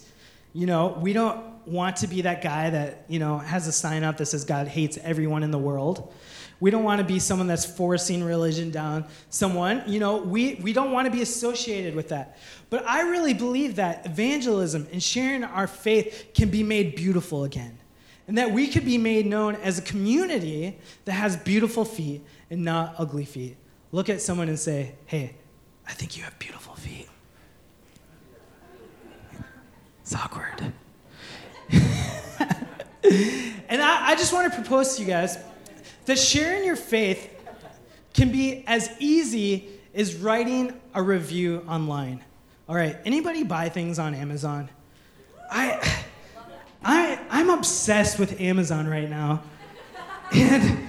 You 0.53 0.67
know, 0.67 0.99
we 1.01 1.15
don't 1.15 1.67
want 1.67 1.97
to 1.97 2.07
be 2.07 2.21
that 2.23 2.43
guy 2.43 2.69
that, 2.71 3.07
you 3.09 3.19
know, 3.19 3.39
has 3.39 3.67
a 3.67 3.73
sign 3.73 4.05
up 4.05 4.19
that 4.19 4.27
says 4.27 4.45
God 4.45 4.69
hates 4.69 4.99
everyone 4.99 5.43
in 5.43 5.51
the 5.51 5.59
world. 5.59 6.13
We 6.61 6.71
don't 6.71 6.85
want 6.85 7.01
to 7.01 7.05
be 7.05 7.19
someone 7.19 7.47
that's 7.47 7.65
forcing 7.65 8.23
religion 8.23 8.71
down 8.71 9.07
someone. 9.31 9.83
You 9.87 9.99
know, 9.99 10.19
we, 10.19 10.57
we 10.57 10.75
don't 10.75 10.93
want 10.93 11.07
to 11.07 11.11
be 11.11 11.23
associated 11.23 11.95
with 11.95 12.11
that. 12.11 12.39
But 12.69 12.87
I 12.87 13.09
really 13.09 13.35
believe 13.35 13.77
that 13.77 14.05
evangelism 14.05 14.87
and 14.93 15.03
sharing 15.03 15.43
our 15.43 15.67
faith 15.67 16.31
can 16.35 16.51
be 16.51 16.63
made 16.63 16.97
beautiful 16.97 17.45
again. 17.45 17.79
And 18.29 18.37
that 18.37 18.51
we 18.51 18.69
could 18.69 18.85
be 18.85 18.99
made 18.99 19.25
known 19.25 19.55
as 19.57 19.79
a 19.79 19.83
community 19.83 20.79
that 21.07 21.13
has 21.13 21.37
beautiful 21.37 21.85
feet 21.85 22.23
and 22.51 22.63
not 22.63 22.95
ugly 22.99 23.25
feet. 23.25 23.57
Look 23.93 24.11
at 24.11 24.21
someone 24.21 24.49
and 24.49 24.59
say, 24.59 24.95
hey, 25.07 25.35
I 25.89 25.93
think 25.93 26.17
you 26.17 26.25
have 26.25 26.39
beautiful 26.39 26.75
feet. 26.75 27.09
It's 30.03 30.15
awkward. 30.15 30.73
and 31.71 33.83
I, 33.83 34.11
I 34.11 34.15
just 34.17 34.33
want 34.33 34.53
to 34.53 34.61
propose 34.61 34.97
to 34.97 35.03
you 35.03 35.09
guys 35.09 35.39
that 36.07 36.19
sharing 36.19 36.65
your 36.65 36.77
faith 36.77 37.33
can 38.15 38.31
be 38.31 38.65
as 38.67 38.91
easy 39.01 39.69
as 39.95 40.17
writing 40.17 40.79
a 40.95 41.03
review 41.03 41.65
online. 41.69 42.23
All 42.69 42.75
right, 42.75 42.97
anybody 43.05 43.43
buy 43.43 43.69
things 43.69 43.99
on 43.99 44.15
Amazon? 44.15 44.69
I, 45.51 46.05
I, 46.83 47.21
I'm 47.31 47.51
obsessed 47.51 48.19
with 48.19 48.41
Amazon 48.41 48.87
right 48.87 49.09
now. 49.09 49.43
And 50.33 50.87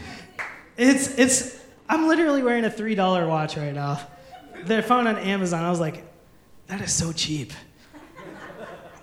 It's 0.77 1.17
it's. 1.17 1.59
I'm 1.89 2.07
literally 2.07 2.43
wearing 2.43 2.63
a 2.63 2.69
three 2.69 2.93
dollar 2.93 3.27
watch 3.27 3.57
right 3.57 3.73
now. 3.73 3.99
They're 4.65 4.83
found 4.83 5.07
on 5.07 5.17
Amazon. 5.17 5.63
I 5.63 5.69
was 5.69 5.79
like, 5.79 6.03
that 6.67 6.81
is 6.81 6.93
so 6.93 7.11
cheap. 7.11 7.53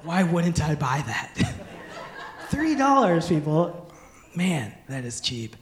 Why 0.02 0.22
wouldn't 0.22 0.62
I 0.62 0.74
buy 0.74 1.02
that? 1.06 1.54
three 2.50 2.74
dollars, 2.74 3.28
people. 3.28 3.90
Man, 4.34 4.74
that 4.88 5.04
is 5.04 5.20
cheap. 5.20 5.56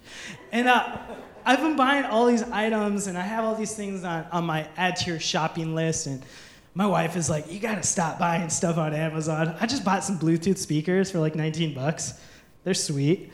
And 0.50 0.66
uh, 0.66 0.98
I've 1.44 1.60
been 1.60 1.76
buying 1.76 2.04
all 2.04 2.26
these 2.26 2.42
items, 2.42 3.06
and 3.06 3.16
I 3.16 3.22
have 3.22 3.44
all 3.44 3.54
these 3.54 3.74
things 3.74 4.02
on, 4.02 4.26
on 4.32 4.44
my 4.44 4.66
add 4.76 4.96
to 4.96 5.10
your 5.10 5.20
shopping 5.20 5.74
list, 5.74 6.06
and 6.06 6.24
my 6.74 6.86
wife 6.86 7.16
is 7.16 7.30
like, 7.30 7.52
"You 7.52 7.60
gotta 7.60 7.84
stop 7.84 8.18
buying 8.18 8.48
stuff 8.50 8.78
on 8.78 8.94
Amazon." 8.94 9.56
I 9.60 9.66
just 9.66 9.84
bought 9.84 10.02
some 10.02 10.18
Bluetooth 10.18 10.58
speakers 10.58 11.10
for 11.10 11.20
like 11.20 11.36
19 11.36 11.74
bucks. 11.74 12.14
They're 12.64 12.74
sweet. 12.74 13.32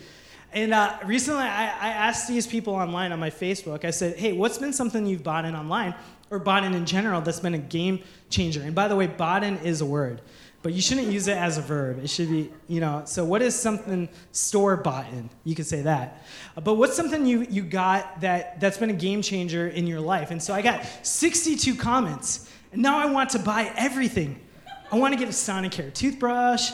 And 0.53 0.73
uh, 0.73 0.97
recently, 1.05 1.43
I, 1.43 1.67
I 1.67 1.89
asked 1.89 2.27
these 2.27 2.47
people 2.47 2.75
online 2.75 3.13
on 3.13 3.21
my 3.21 3.31
Facebook. 3.31 3.85
I 3.85 3.91
said, 3.91 4.19
"Hey, 4.19 4.33
what's 4.33 4.59
been 4.59 4.73
something 4.73 5.07
you've 5.07 5.23
bought 5.23 5.45
in 5.45 5.55
online 5.55 5.95
or 6.31 6.39
bought 6.39 6.65
in 6.65 6.87
general 6.87 7.21
that's 7.21 7.41
been 7.41 7.55
a 7.55 7.59
game 7.59 8.01
changer?" 8.31 8.63
And 8.63 8.75
by 8.75 8.89
the 8.89 8.97
way, 8.97 9.07
in 9.43 9.59
is 9.59 9.81
a 9.81 9.87
word, 9.87 10.23
but 10.63 10.73
you 10.73 10.81
shouldn't 10.83 11.07
use 11.09 11.29
it 11.29 11.37
as 11.37 11.57
a 11.57 11.63
verb. 11.63 12.03
It 12.03 12.11
should 12.11 12.29
be, 12.29 12.51
you 12.67 12.81
know. 12.81 13.03
So, 13.05 13.25
what 13.25 13.43
is 13.43 13.55
something 13.55 14.09
store 14.33 14.77
bought 14.77 15.07
in? 15.13 15.31
You 15.45 15.55
could 15.55 15.67
say 15.67 15.83
that. 15.83 16.25
Uh, 16.57 16.61
but 16.61 16.75
what's 16.75 16.97
something 16.97 17.25
you 17.25 17.47
you 17.49 17.63
got 17.63 18.21
that 18.21 18.59
that's 18.61 18.79
been 18.79 18.91
a 18.91 18.95
game 18.95 19.23
changer 19.23 19.69
in 19.69 19.87
your 19.87 20.01
life? 20.01 20.31
And 20.31 20.43
so, 20.43 20.53
I 20.53 20.63
got 20.63 20.85
62 21.07 21.77
comments. 21.77 22.51
And 22.73 22.83
now 22.83 22.99
I 22.99 23.07
want 23.07 23.31
to 23.31 23.39
buy 23.39 23.73
everything. 23.77 24.41
I 24.91 24.97
want 24.97 25.13
to 25.15 25.19
get 25.19 25.29
a 25.29 25.33
Sonicare 25.33 25.93
toothbrush, 25.93 26.73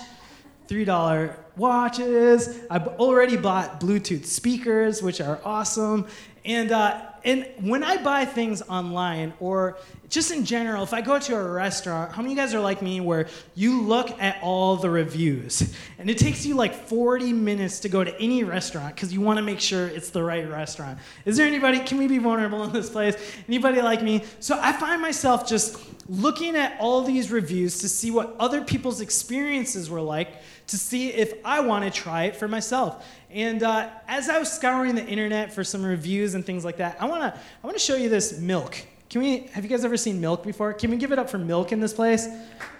$3 0.69 1.37
watches. 1.57 2.61
I've 2.71 2.89
already 2.89 3.37
bought 3.37 3.81
Bluetooth 3.81 4.25
speakers, 4.25 5.03
which 5.03 5.21
are 5.21 5.41
awesome. 5.45 6.07
And, 6.45 6.73
uh, 6.73 7.03
and 7.25 7.47
when 7.61 7.83
I 7.83 8.03
buy 8.03 8.27
things 8.27 8.61
online 8.63 9.33
or 9.41 9.79
just 10.11 10.31
in 10.31 10.45
general, 10.45 10.83
if 10.83 10.93
I 10.93 11.01
go 11.01 11.19
to 11.19 11.35
a 11.35 11.51
restaurant, 11.51 12.13
how 12.13 12.21
many 12.21 12.35
of 12.35 12.39
you 12.39 12.43
guys 12.45 12.55
are 12.55 12.61
like 12.61 12.83
me 12.83 13.01
where 13.01 13.29
you 13.55 13.83
look 13.83 14.11
at 14.21 14.39
all 14.43 14.77
the 14.77 14.91
reviews 14.91 15.75
and 15.99 16.11
it 16.11 16.19
takes 16.19 16.45
you 16.45 16.55
like 16.55 16.75
40 16.75 17.33
minutes 17.33 17.81
to 17.81 17.89
go 17.89 18.05
to 18.05 18.15
any 18.21 18.45
restaurant 18.45 18.95
because 18.95 19.13
you 19.13 19.23
want 19.23 19.39
to 19.39 19.43
make 19.43 19.59
sure 19.59 19.87
it's 19.87 20.11
the 20.11 20.23
right 20.23 20.49
restaurant? 20.49 20.99
Is 21.25 21.39
there 21.39 21.47
anybody, 21.47 21.81
can 21.81 21.97
we 21.97 22.07
be 22.07 22.19
vulnerable 22.19 22.63
in 22.65 22.73
this 22.73 22.91
place? 22.91 23.17
Anybody 23.49 23.81
like 23.81 24.03
me? 24.03 24.23
So 24.41 24.59
I 24.61 24.73
find 24.73 25.01
myself 25.01 25.49
just 25.49 25.79
looking 26.09 26.57
at 26.57 26.77
all 26.81 27.03
these 27.03 27.31
reviews 27.31 27.79
to 27.79 27.89
see 27.89 28.11
what 28.11 28.35
other 28.39 28.63
people's 28.63 29.01
experiences 29.01 29.89
were 29.89 30.01
like 30.01 30.43
to 30.67 30.79
see 30.79 31.11
if 31.11 31.35
I 31.45 31.61
want 31.61 31.85
to 31.85 31.91
try 31.91 32.25
it 32.25 32.37
for 32.37 32.49
myself. 32.49 33.07
And 33.31 33.63
uh, 33.63 33.91
as 34.07 34.29
I 34.29 34.39
was 34.39 34.53
scouring 34.53 34.95
the 34.95 35.07
internet 35.07 35.53
for 35.53 35.65
some 35.65 35.85
reviews 35.85 36.35
and 36.35 36.45
things 36.45 36.65
like 36.65 36.77
that, 36.79 36.97
I 37.01 37.07
want 37.07 37.23
to 37.23 37.41
I 37.41 37.67
want 37.67 37.77
to 37.77 37.83
show 37.83 37.97
you 37.97 38.09
this 38.09 38.39
milk. 38.39 38.77
Can 39.11 39.23
we? 39.23 39.39
Have 39.53 39.65
you 39.65 39.71
guys 39.71 39.85
ever 39.85 39.97
seen 39.97 40.21
milk 40.21 40.45
before? 40.45 40.73
Can 40.73 40.91
we 40.91 40.97
give 40.97 41.13
it 41.13 41.19
up 41.19 41.31
for 41.31 41.39
milk 41.39 41.73
in 41.73 41.81
this 41.81 41.93
place? 41.93 42.27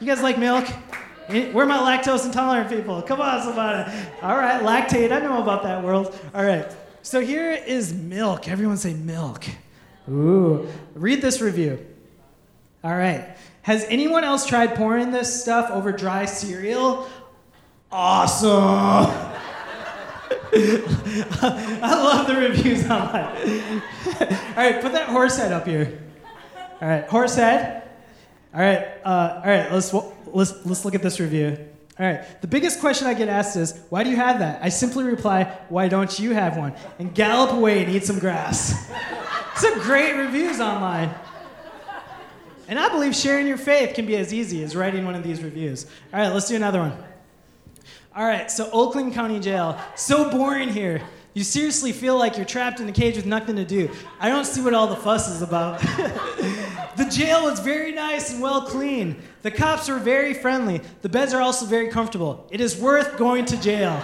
You 0.01 0.07
guys 0.07 0.23
like 0.23 0.39
milk? 0.39 0.67
We're 1.29 1.67
my 1.67 1.79
lactose 1.79 2.27
intolerant 2.27 2.69
people? 2.69 3.01
Come 3.03 3.21
on, 3.21 3.43
somebody. 3.43 3.91
All 4.21 4.37
right, 4.37 4.63
lactate. 4.63 5.11
I 5.11 5.21
know 5.21 5.43
about 5.43 5.63
that 5.63 5.83
world. 5.83 6.19
All 6.35 6.45
right. 6.45 6.67
So 7.03 7.21
here 7.21 7.53
is 7.53 7.95
milk. 7.95 8.49
Everyone 8.49 8.77
say 8.77 8.95
milk. 8.95 9.45
Ooh. 10.09 10.69
Read 10.95 11.23
this 11.23 11.41
review. 11.41 11.85
All 12.85 12.95
right. 12.95 13.35
Has 13.63 13.85
anyone 13.89 14.25
else 14.25 14.47
tried 14.47 14.75
pouring 14.75 15.11
this 15.11 15.43
stuff 15.43 15.71
over 15.71 15.91
dry 15.91 16.27
cereal? 16.27 17.09
Awesome. 17.91 18.51
I 20.53 21.81
love 21.83 22.27
the 22.27 22.37
reviews 22.37 22.85
online. 22.85 23.83
all 24.21 24.57
right, 24.57 24.83
put 24.83 24.93
that 24.93 25.09
horse 25.09 25.39
head 25.39 25.51
up 25.51 25.67
here. 25.67 25.99
All 26.83 26.89
right, 26.89 27.09
horse 27.09 27.37
head. 27.37 27.89
All 28.55 28.61
right, 28.61 28.87
uh, 29.03 29.41
all 29.43 29.51
right. 29.51 29.73
Let's 29.73 29.95
let's 30.27 30.67
let's 30.67 30.85
look 30.85 30.95
at 30.95 31.03
this 31.03 31.19
review. 31.19 31.57
All 31.99 32.07
right. 32.07 32.41
The 32.43 32.47
biggest 32.49 32.81
question 32.81 33.07
I 33.07 33.15
get 33.15 33.29
asked 33.29 33.57
is, 33.57 33.81
"Why 33.89 34.05
do 34.05 34.11
you 34.11 34.17
have 34.17 34.41
that?" 34.41 34.63
I 34.63 34.69
simply 34.69 35.05
reply, 35.05 35.45
"Why 35.71 35.89
don't 35.89 36.19
you 36.19 36.35
have 36.35 36.57
one?" 36.57 36.75
And 36.99 37.15
gallop 37.15 37.53
away 37.53 37.83
and 37.83 37.93
eat 37.95 38.05
some 38.05 38.19
grass. 38.19 38.91
Some 39.57 39.79
great 39.83 40.15
reviews 40.17 40.61
online. 40.61 41.15
And 42.69 42.79
I 42.79 42.89
believe 42.89 43.15
sharing 43.15 43.47
your 43.47 43.57
faith 43.57 43.95
can 43.95 44.07
be 44.07 44.17
as 44.17 44.33
easy 44.33 44.63
as 44.63 44.75
writing 44.75 45.05
one 45.05 45.15
of 45.15 45.23
these 45.23 45.43
reviews. 45.43 45.87
All 46.13 46.21
right, 46.21 46.33
let's 46.33 46.49
do 46.49 46.57
another 46.57 46.81
one. 46.81 46.97
All 48.17 48.25
right, 48.25 48.51
so 48.51 48.71
Oakland 48.73 49.13
County 49.13 49.41
Jail. 49.41 49.79
So 49.97 50.31
boring 50.31 50.69
here. 50.69 51.03
You 51.35 51.43
seriously 51.43 51.91
feel 51.91 52.17
like 52.17 52.37
you're 52.37 52.47
trapped 52.47 52.79
in 52.79 52.89
a 52.89 52.93
cage 52.93 53.17
with 53.17 53.27
nothing 53.27 53.57
to 53.57 53.65
do. 53.65 53.91
I 54.21 54.29
don't 54.29 54.45
see 54.45 54.61
what 54.61 54.73
all 54.73 54.87
the 54.87 54.97
fuss 54.97 55.29
is 55.29 55.43
about. 55.43 55.81
the 56.97 57.09
jail 57.11 57.49
is 57.49 57.59
very 57.59 57.91
nice 57.91 58.33
and 58.33 58.41
well 58.41 58.63
clean. 58.63 59.21
The 59.43 59.51
cops 59.51 59.89
are 59.89 59.99
very 59.99 60.33
friendly. 60.33 60.81
The 61.03 61.09
beds 61.09 61.35
are 61.35 61.41
also 61.41 61.67
very 61.67 61.89
comfortable. 61.89 62.47
It 62.53 62.61
is 62.61 62.79
worth 62.79 63.17
going 63.17 63.47
to 63.47 63.61
jail. 63.61 64.01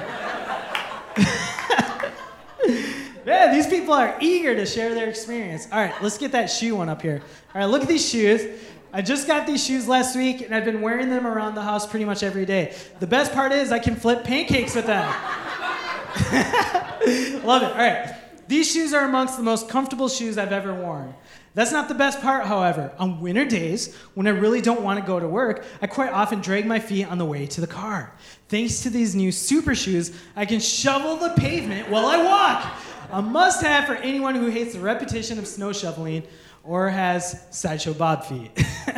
Yeah, 3.31 3.53
these 3.53 3.67
people 3.67 3.95
are 3.95 4.17
eager 4.21 4.55
to 4.55 4.67
share 4.67 4.95
their 4.95 5.09
experience. 5.09 5.67
All 5.73 5.79
right, 5.79 5.95
let's 6.03 6.19
get 6.19 6.33
that 6.33 6.47
shoe 6.47 6.77
one 6.77 6.89
up 6.89 7.03
here. 7.03 7.23
All 7.55 7.61
right, 7.61 7.67
look 7.67 7.83
at 7.83 7.89
these 7.89 8.09
shoes. 8.09 8.61
I 8.93 9.03
just 9.03 9.27
got 9.27 9.47
these 9.47 9.65
shoes 9.65 9.87
last 9.87 10.17
week 10.17 10.41
and 10.41 10.55
I've 10.55 10.65
been 10.65 10.81
wearing 10.81 11.11
them 11.11 11.27
around 11.27 11.55
the 11.55 11.63
house 11.63 11.87
pretty 11.87 12.05
much 12.05 12.23
every 12.23 12.45
day. 12.45 12.75
The 12.99 13.07
best 13.07 13.33
part 13.33 13.53
is 13.53 13.71
I 13.71 13.79
can 13.79 13.95
flip 13.95 14.25
pancakes 14.25 14.75
with 14.75 14.87
them. 14.87 15.07
Love 17.45 17.63
it. 17.63 17.71
All 17.71 17.79
right. 17.79 18.17
These 18.49 18.73
shoes 18.73 18.93
are 18.93 19.05
amongst 19.05 19.37
the 19.37 19.45
most 19.45 19.69
comfortable 19.69 20.09
shoes 20.09 20.37
I've 20.37 20.51
ever 20.51 20.75
worn. 20.75 21.15
That's 21.55 21.71
not 21.71 21.89
the 21.89 21.95
best 21.95 22.21
part, 22.21 22.47
however. 22.47 22.93
On 22.99 23.21
winter 23.21 23.45
days, 23.45 23.95
when 24.15 24.27
I 24.27 24.31
really 24.31 24.61
don't 24.61 24.83
want 24.83 24.99
to 24.99 25.07
go 25.07 25.21
to 25.21 25.29
work, 25.29 25.65
I 25.81 25.87
quite 25.87 26.13
often 26.13 26.41
drag 26.41 26.67
my 26.67 26.81
feet 26.81 27.07
on 27.07 27.19
the 27.19 27.25
way 27.25 27.47
to 27.47 27.61
the 27.61 27.67
car. 27.69 28.13
Thanks 28.49 28.83
to 28.83 28.91
these 28.91 29.15
new 29.15 29.31
super 29.31 29.77
shoes, 29.77 30.11
I 30.35 30.47
can 30.47 30.59
shovel 30.59 31.15
the 31.15 31.31
pavement 31.37 31.89
while 31.89 32.07
I 32.07 32.25
walk. 32.25 32.73
A 33.13 33.21
must 33.21 33.63
have 33.63 33.87
for 33.87 33.95
anyone 33.95 34.37
who 34.37 34.47
hates 34.47 34.75
the 34.75 34.81
repetition 34.81 35.39
of 35.39 35.47
snow 35.47 35.73
shoveling 35.73 36.23
or 36.63 36.89
has 36.89 37.45
Sideshow 37.51 37.93
Bob 37.93 38.25
feet. 38.25 38.51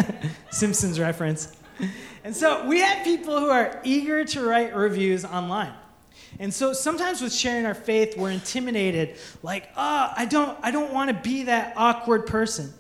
Simpsons 0.51 1.01
reference. 1.01 1.57
And 2.22 2.37
so 2.37 2.66
we 2.66 2.81
have 2.81 3.05
people 3.05 3.40
who 3.40 3.48
are 3.48 3.81
eager 3.85 4.25
to 4.27 4.46
write 4.46 4.77
reviews 4.77 5.25
online. 5.25 5.72
And 6.38 6.53
so 6.53 6.75
sometimes 6.75 7.22
with 7.22 7.33
sharing 7.33 7.64
our 7.64 7.75
faith, 7.75 8.16
we're 8.16 8.31
intimidated, 8.31 9.16
like, 9.42 9.70
oh, 9.77 10.12
I 10.14 10.27
don't, 10.27 10.59
I 10.62 10.70
don't 10.70 10.92
want 10.92 11.09
to 11.09 11.14
be 11.14 11.44
that 11.44 11.72
awkward 11.77 12.27
person. 12.27 12.72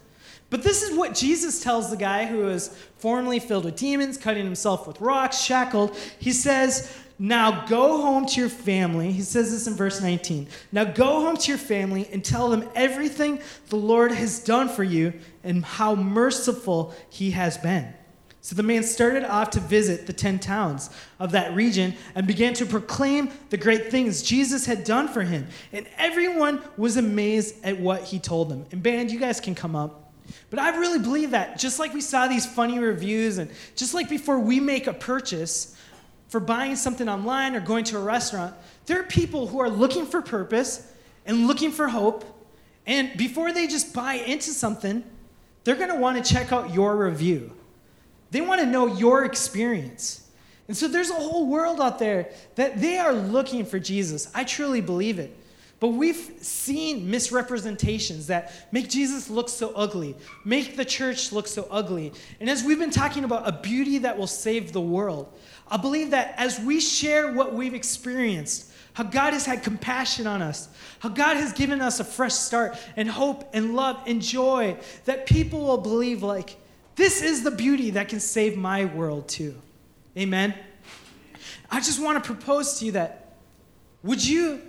But 0.52 0.62
this 0.62 0.82
is 0.82 0.94
what 0.94 1.14
Jesus 1.14 1.62
tells 1.62 1.88
the 1.88 1.96
guy 1.96 2.26
who 2.26 2.46
is 2.48 2.68
formerly 2.98 3.38
filled 3.38 3.64
with 3.64 3.76
demons, 3.76 4.18
cutting 4.18 4.44
himself 4.44 4.86
with 4.86 5.00
rocks, 5.00 5.40
shackled. 5.40 5.96
He 6.18 6.30
says, 6.30 6.94
now 7.22 7.64
go 7.66 8.02
home 8.02 8.26
to 8.26 8.40
your 8.40 8.48
family. 8.48 9.12
He 9.12 9.22
says 9.22 9.52
this 9.52 9.68
in 9.68 9.74
verse 9.74 10.00
19. 10.00 10.48
Now 10.72 10.82
go 10.82 11.20
home 11.20 11.36
to 11.36 11.48
your 11.52 11.58
family 11.58 12.08
and 12.12 12.24
tell 12.24 12.50
them 12.50 12.68
everything 12.74 13.40
the 13.68 13.76
Lord 13.76 14.10
has 14.10 14.40
done 14.40 14.68
for 14.68 14.82
you 14.82 15.12
and 15.44 15.64
how 15.64 15.94
merciful 15.94 16.92
he 17.10 17.30
has 17.30 17.56
been. 17.56 17.94
So 18.40 18.56
the 18.56 18.64
man 18.64 18.82
started 18.82 19.22
off 19.22 19.50
to 19.50 19.60
visit 19.60 20.08
the 20.08 20.12
10 20.12 20.40
towns 20.40 20.90
of 21.20 21.30
that 21.30 21.54
region 21.54 21.94
and 22.16 22.26
began 22.26 22.54
to 22.54 22.66
proclaim 22.66 23.30
the 23.50 23.56
great 23.56 23.92
things 23.92 24.24
Jesus 24.24 24.66
had 24.66 24.82
done 24.82 25.06
for 25.06 25.22
him. 25.22 25.46
And 25.72 25.86
everyone 25.98 26.60
was 26.76 26.96
amazed 26.96 27.54
at 27.64 27.78
what 27.78 28.02
he 28.02 28.18
told 28.18 28.48
them. 28.48 28.66
And, 28.72 28.82
band, 28.82 29.12
you 29.12 29.20
guys 29.20 29.38
can 29.38 29.54
come 29.54 29.76
up. 29.76 30.12
But 30.50 30.58
I 30.58 30.76
really 30.76 30.98
believe 30.98 31.30
that 31.30 31.56
just 31.56 31.78
like 31.78 31.94
we 31.94 32.00
saw 32.00 32.26
these 32.26 32.46
funny 32.46 32.80
reviews, 32.80 33.38
and 33.38 33.48
just 33.76 33.94
like 33.94 34.08
before 34.08 34.40
we 34.40 34.58
make 34.58 34.88
a 34.88 34.92
purchase, 34.92 35.76
for 36.32 36.40
buying 36.40 36.76
something 36.76 37.10
online 37.10 37.54
or 37.54 37.60
going 37.60 37.84
to 37.84 37.98
a 37.98 38.00
restaurant, 38.00 38.54
there 38.86 38.98
are 38.98 39.04
people 39.04 39.48
who 39.48 39.60
are 39.60 39.68
looking 39.68 40.06
for 40.06 40.22
purpose 40.22 40.90
and 41.26 41.46
looking 41.46 41.70
for 41.70 41.88
hope. 41.88 42.24
And 42.86 43.14
before 43.18 43.52
they 43.52 43.66
just 43.66 43.92
buy 43.92 44.14
into 44.14 44.48
something, 44.52 45.04
they're 45.64 45.76
going 45.76 45.90
to 45.90 45.96
want 45.96 46.24
to 46.24 46.32
check 46.32 46.50
out 46.50 46.72
your 46.72 46.96
review. 46.96 47.52
They 48.30 48.40
want 48.40 48.62
to 48.62 48.66
know 48.66 48.86
your 48.86 49.26
experience. 49.26 50.26
And 50.68 50.74
so 50.74 50.88
there's 50.88 51.10
a 51.10 51.14
whole 51.16 51.48
world 51.48 51.82
out 51.82 51.98
there 51.98 52.30
that 52.54 52.80
they 52.80 52.96
are 52.96 53.12
looking 53.12 53.66
for 53.66 53.78
Jesus. 53.78 54.30
I 54.34 54.44
truly 54.44 54.80
believe 54.80 55.18
it. 55.18 55.36
But 55.80 55.88
we've 55.88 56.32
seen 56.40 57.10
misrepresentations 57.10 58.28
that 58.28 58.52
make 58.72 58.88
Jesus 58.88 59.28
look 59.28 59.48
so 59.48 59.72
ugly, 59.74 60.14
make 60.44 60.76
the 60.76 60.84
church 60.84 61.30
look 61.30 61.46
so 61.46 61.66
ugly. 61.70 62.12
And 62.40 62.48
as 62.48 62.62
we've 62.62 62.78
been 62.78 62.90
talking 62.90 63.24
about 63.24 63.46
a 63.46 63.52
beauty 63.52 63.98
that 63.98 64.16
will 64.16 64.28
save 64.28 64.72
the 64.72 64.80
world, 64.80 65.28
I 65.68 65.76
believe 65.76 66.10
that 66.10 66.34
as 66.36 66.60
we 66.60 66.80
share 66.80 67.32
what 67.32 67.54
we've 67.54 67.74
experienced, 67.74 68.70
how 68.94 69.04
God 69.04 69.32
has 69.32 69.46
had 69.46 69.62
compassion 69.62 70.26
on 70.26 70.42
us, 70.42 70.68
how 70.98 71.08
God 71.08 71.36
has 71.36 71.52
given 71.52 71.80
us 71.80 71.98
a 71.98 72.04
fresh 72.04 72.34
start 72.34 72.76
and 72.96 73.08
hope 73.08 73.48
and 73.54 73.74
love 73.74 74.02
and 74.06 74.20
joy, 74.20 74.76
that 75.06 75.26
people 75.26 75.60
will 75.60 75.78
believe, 75.78 76.22
like, 76.22 76.56
this 76.94 77.22
is 77.22 77.42
the 77.42 77.50
beauty 77.50 77.90
that 77.90 78.08
can 78.08 78.20
save 78.20 78.56
my 78.56 78.84
world 78.84 79.28
too. 79.28 79.54
Amen. 80.16 80.54
I 81.70 81.80
just 81.80 82.02
want 82.02 82.22
to 82.22 82.26
propose 82.26 82.78
to 82.80 82.84
you 82.84 82.92
that 82.92 83.36
would 84.02 84.26
you 84.26 84.60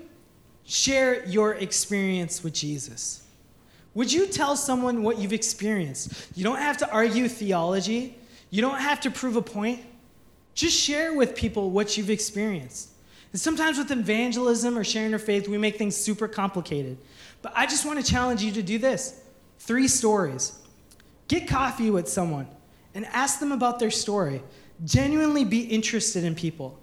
share 0.64 1.26
your 1.26 1.56
experience 1.56 2.44
with 2.44 2.54
Jesus? 2.54 3.28
Would 3.94 4.12
you 4.12 4.28
tell 4.28 4.56
someone 4.56 5.04
what 5.04 5.18
you've 5.20 5.34
experienced? 5.34 6.30
You 6.36 6.44
don't 6.44 6.60
have 6.60 6.78
to 6.78 6.89
argue 6.91 7.28
theology, 7.28 8.18
you 8.50 8.62
don't 8.62 8.80
have 8.80 9.02
to 9.02 9.12
prove 9.12 9.36
a 9.36 9.41
point. 9.41 9.82
Just 10.54 10.78
share 10.78 11.14
with 11.14 11.36
people 11.36 11.72
what 11.72 11.97
you've 11.97 12.10
experienced. 12.10 12.89
And 13.32 13.41
sometimes 13.41 13.78
with 13.78 13.91
evangelism 13.91 14.78
or 14.78 14.84
sharing 14.84 15.10
your 15.10 15.20
faith, 15.20 15.47
we 15.47 15.58
make 15.58 15.78
things 15.78 15.95
super 15.95 16.28
complicated. 16.28 16.97
But 17.41 17.54
I 17.56 17.66
just 17.66 17.86
want 17.86 18.04
to 18.04 18.10
challenge 18.10 18.43
you 18.43 18.51
to 18.51 18.62
do 18.62 18.78
this 18.78 19.22
three 19.60 19.88
stories. 19.88 20.60
Get 21.28 21.47
coffee 21.47 21.89
with 21.89 22.08
someone 22.08 22.47
and 22.93 23.06
ask 23.08 23.39
them 23.39 23.51
about 23.51 23.80
their 23.80 23.89
story. 23.89 24.43
Genuinely 24.86 25.43
be 25.45 25.62
interested 25.62 26.24
in 26.24 26.36
people. 26.36 26.80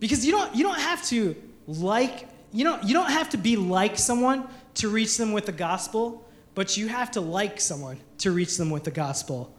Because 0.00 0.24
you 0.24 0.32
don't, 0.32 0.54
you 0.54 0.62
don't 0.62 0.80
have 0.80 1.04
to 1.06 1.36
like, 1.66 2.28
you 2.52 2.64
don't, 2.64 2.82
you 2.84 2.94
don't 2.94 3.10
have 3.10 3.28
to 3.30 3.36
be 3.36 3.56
like 3.56 3.98
someone 3.98 4.48
to 4.74 4.88
reach 4.88 5.16
them 5.16 5.32
with 5.32 5.46
the 5.46 5.52
gospel, 5.52 6.26
but 6.54 6.76
you 6.76 6.88
have 6.88 7.10
to 7.12 7.20
like 7.20 7.60
someone 7.60 7.98
to 8.18 8.30
reach 8.30 8.56
them 8.56 8.70
with 8.70 8.84
the 8.84 8.90
gospel. 8.90 9.54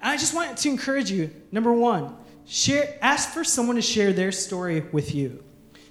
And 0.00 0.10
I 0.10 0.16
just 0.16 0.34
want 0.34 0.56
to 0.56 0.68
encourage 0.68 1.10
you 1.10 1.30
number 1.52 1.72
one, 1.72 2.16
share, 2.46 2.98
ask 3.02 3.30
for 3.30 3.44
someone 3.44 3.76
to 3.76 3.82
share 3.82 4.12
their 4.12 4.32
story 4.32 4.80
with 4.92 5.14
you. 5.14 5.42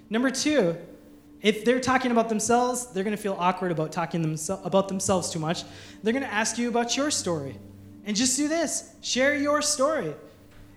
Number 0.10 0.30
two, 0.30 0.78
if 1.42 1.64
they're 1.64 1.80
talking 1.80 2.12
about 2.12 2.30
themselves, 2.30 2.88
they're 2.88 3.04
going 3.04 3.16
to 3.16 3.22
feel 3.22 3.36
awkward 3.38 3.72
about 3.72 3.92
talking 3.92 4.24
themse- 4.24 4.66
about 4.66 4.88
themselves 4.88 5.30
too 5.30 5.40
much. 5.40 5.64
They're 6.02 6.14
going 6.14 6.24
to 6.24 6.34
ask 6.34 6.58
you 6.58 6.70
about 6.70 6.98
your 6.98 7.12
story. 7.12 7.58
And 8.06 8.16
just 8.16 8.38
do 8.38 8.48
this 8.48 8.94
share 9.02 9.36
your 9.36 9.62
story 9.62 10.14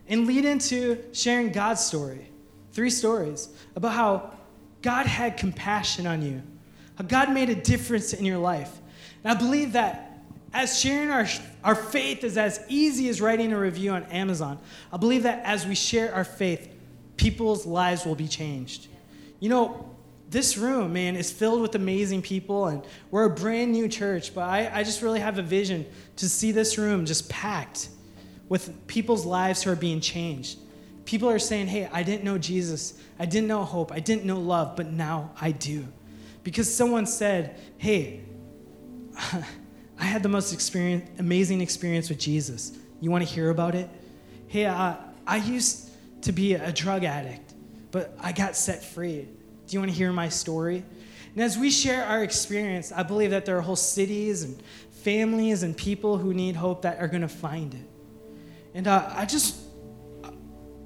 and 0.09 0.26
lead 0.26 0.45
into 0.45 1.03
sharing 1.12 1.53
God's 1.53 1.85
story. 1.85 2.31
Three 2.72 2.91
stories 2.91 3.49
about 3.76 3.93
how 3.93 4.35
God 4.83 5.07
had 5.07 5.37
compassion 5.37 6.07
on 6.07 6.22
you, 6.22 6.43
how 6.97 7.05
God 7.05 7.33
made 7.33 7.51
a 7.51 7.55
difference 7.55 8.12
in 8.12 8.24
your 8.24 8.39
life. 8.39 8.79
And 9.24 9.33
I 9.33 9.39
believe 9.39 9.72
that 9.72 10.08
as 10.59 10.77
sharing 10.77 11.09
our, 11.09 11.25
our 11.63 11.77
faith 11.77 12.25
is 12.25 12.37
as 12.37 12.61
easy 12.69 13.09
as 13.09 13.21
writing 13.21 13.53
a 13.53 13.59
review 13.59 13.93
on 13.93 14.03
Amazon, 14.07 14.59
I 14.93 14.97
believe 14.97 15.23
that 15.23 15.45
as 15.45 15.65
we 15.65 15.77
share 15.77 16.13
our 16.13 16.25
faith, 16.25 16.69
people's 17.17 17.65
lives 17.65 18.05
will 18.05 18.17
be 18.17 18.27
changed. 18.27 18.89
You 19.39 19.51
know, 19.51 19.95
this 20.29 20.59
room, 20.59 20.93
man, 20.93 21.15
is 21.15 21.31
filled 21.31 21.63
with 21.63 21.77
amazing 21.77 22.23
people, 22.23 22.67
and 22.67 22.83
we're 23.13 23.27
a 23.27 23.31
brand 23.31 23.71
new 23.71 23.87
church, 23.87 24.35
but 24.35 24.43
I, 24.43 24.69
I 24.81 24.83
just 24.83 25.01
really 25.01 25.21
have 25.21 25.39
a 25.39 25.43
vision 25.43 25.87
to 26.17 26.29
see 26.29 26.51
this 26.51 26.77
room 26.77 27.07
just 27.07 27.29
packed 27.29 27.91
with 28.49 28.85
people's 28.89 29.25
lives 29.25 29.63
who 29.63 29.71
are 29.71 29.77
being 29.77 30.01
changed. 30.01 30.59
People 31.05 31.31
are 31.31 31.39
saying, 31.39 31.69
hey, 31.69 31.89
I 31.93 32.03
didn't 32.03 32.25
know 32.25 32.37
Jesus, 32.37 33.01
I 33.17 33.27
didn't 33.27 33.47
know 33.47 33.63
hope, 33.63 33.93
I 33.93 34.01
didn't 34.01 34.25
know 34.25 34.41
love, 34.41 34.75
but 34.75 34.91
now 34.93 35.31
I 35.41 35.53
do. 35.53 35.87
Because 36.43 36.73
someone 36.73 37.07
said, 37.07 37.61
hey, 37.77 38.23
I 39.99 40.05
had 40.05 40.22
the 40.22 40.28
most 40.28 40.53
experience, 40.53 41.09
amazing 41.18 41.61
experience 41.61 42.09
with 42.09 42.18
Jesus. 42.18 42.78
You 43.01 43.11
want 43.11 43.26
to 43.26 43.32
hear 43.32 43.51
about 43.51 43.74
it? 43.74 43.88
Hey, 44.46 44.66
uh, 44.66 44.94
I 45.26 45.36
used 45.36 45.90
to 46.22 46.32
be 46.32 46.55
a 46.55 46.72
drug 46.72 47.05
addict, 47.05 47.53
but 47.90 48.16
I 48.20 48.32
got 48.32 48.57
set 48.57 48.82
free. 48.82 49.22
Do 49.66 49.74
you 49.74 49.80
want 49.80 49.90
to 49.90 49.96
hear 49.96 50.12
my 50.12 50.28
story? 50.28 50.84
And 51.34 51.44
as 51.44 51.59
we 51.59 51.70
share 51.70 52.05
our 52.05 52.22
experience, 52.22 52.90
I 52.92 53.03
believe 53.03 53.30
that 53.30 53.44
there 53.44 53.59
are 53.59 53.61
whole 53.61 53.76
cities 53.76 54.42
and 54.42 54.61
families 54.90 55.62
and 55.62 55.76
people 55.76 56.16
who 56.16 56.32
need 56.32 56.57
hope 56.57 56.82
that 56.82 56.99
are 57.01 57.09
going 57.09 57.22
to 57.22 57.28
find 57.28 57.74
it. 57.74 57.88
And 58.74 58.86
uh, 58.86 59.11
I 59.14 59.26
just, 59.26 59.57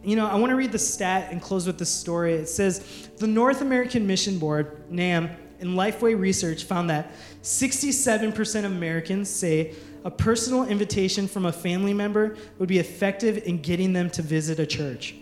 you 0.02 0.16
know, 0.16 0.26
I 0.26 0.36
want 0.36 0.50
to 0.50 0.56
read 0.56 0.72
the 0.72 0.78
stat 0.78 1.28
and 1.30 1.40
close 1.40 1.66
with 1.66 1.78
this 1.78 1.90
story. 1.90 2.34
It 2.34 2.48
says 2.48 3.08
the 3.18 3.26
North 3.26 3.60
American 3.60 4.06
Mission 4.06 4.38
Board, 4.38 4.90
NAM, 4.90 5.30
and 5.62 5.70
Lifeway 5.70 6.18
Research 6.18 6.64
found 6.64 6.90
that 6.90 7.12
67% 7.42 8.64
of 8.64 8.72
Americans 8.72 9.30
say 9.30 9.74
a 10.04 10.10
personal 10.10 10.64
invitation 10.64 11.28
from 11.28 11.46
a 11.46 11.52
family 11.52 11.94
member 11.94 12.36
would 12.58 12.68
be 12.68 12.78
effective 12.78 13.44
in 13.44 13.62
getting 13.62 13.92
them 13.92 14.10
to 14.10 14.22
visit 14.22 14.58
a 14.58 14.66
church. 14.66 15.14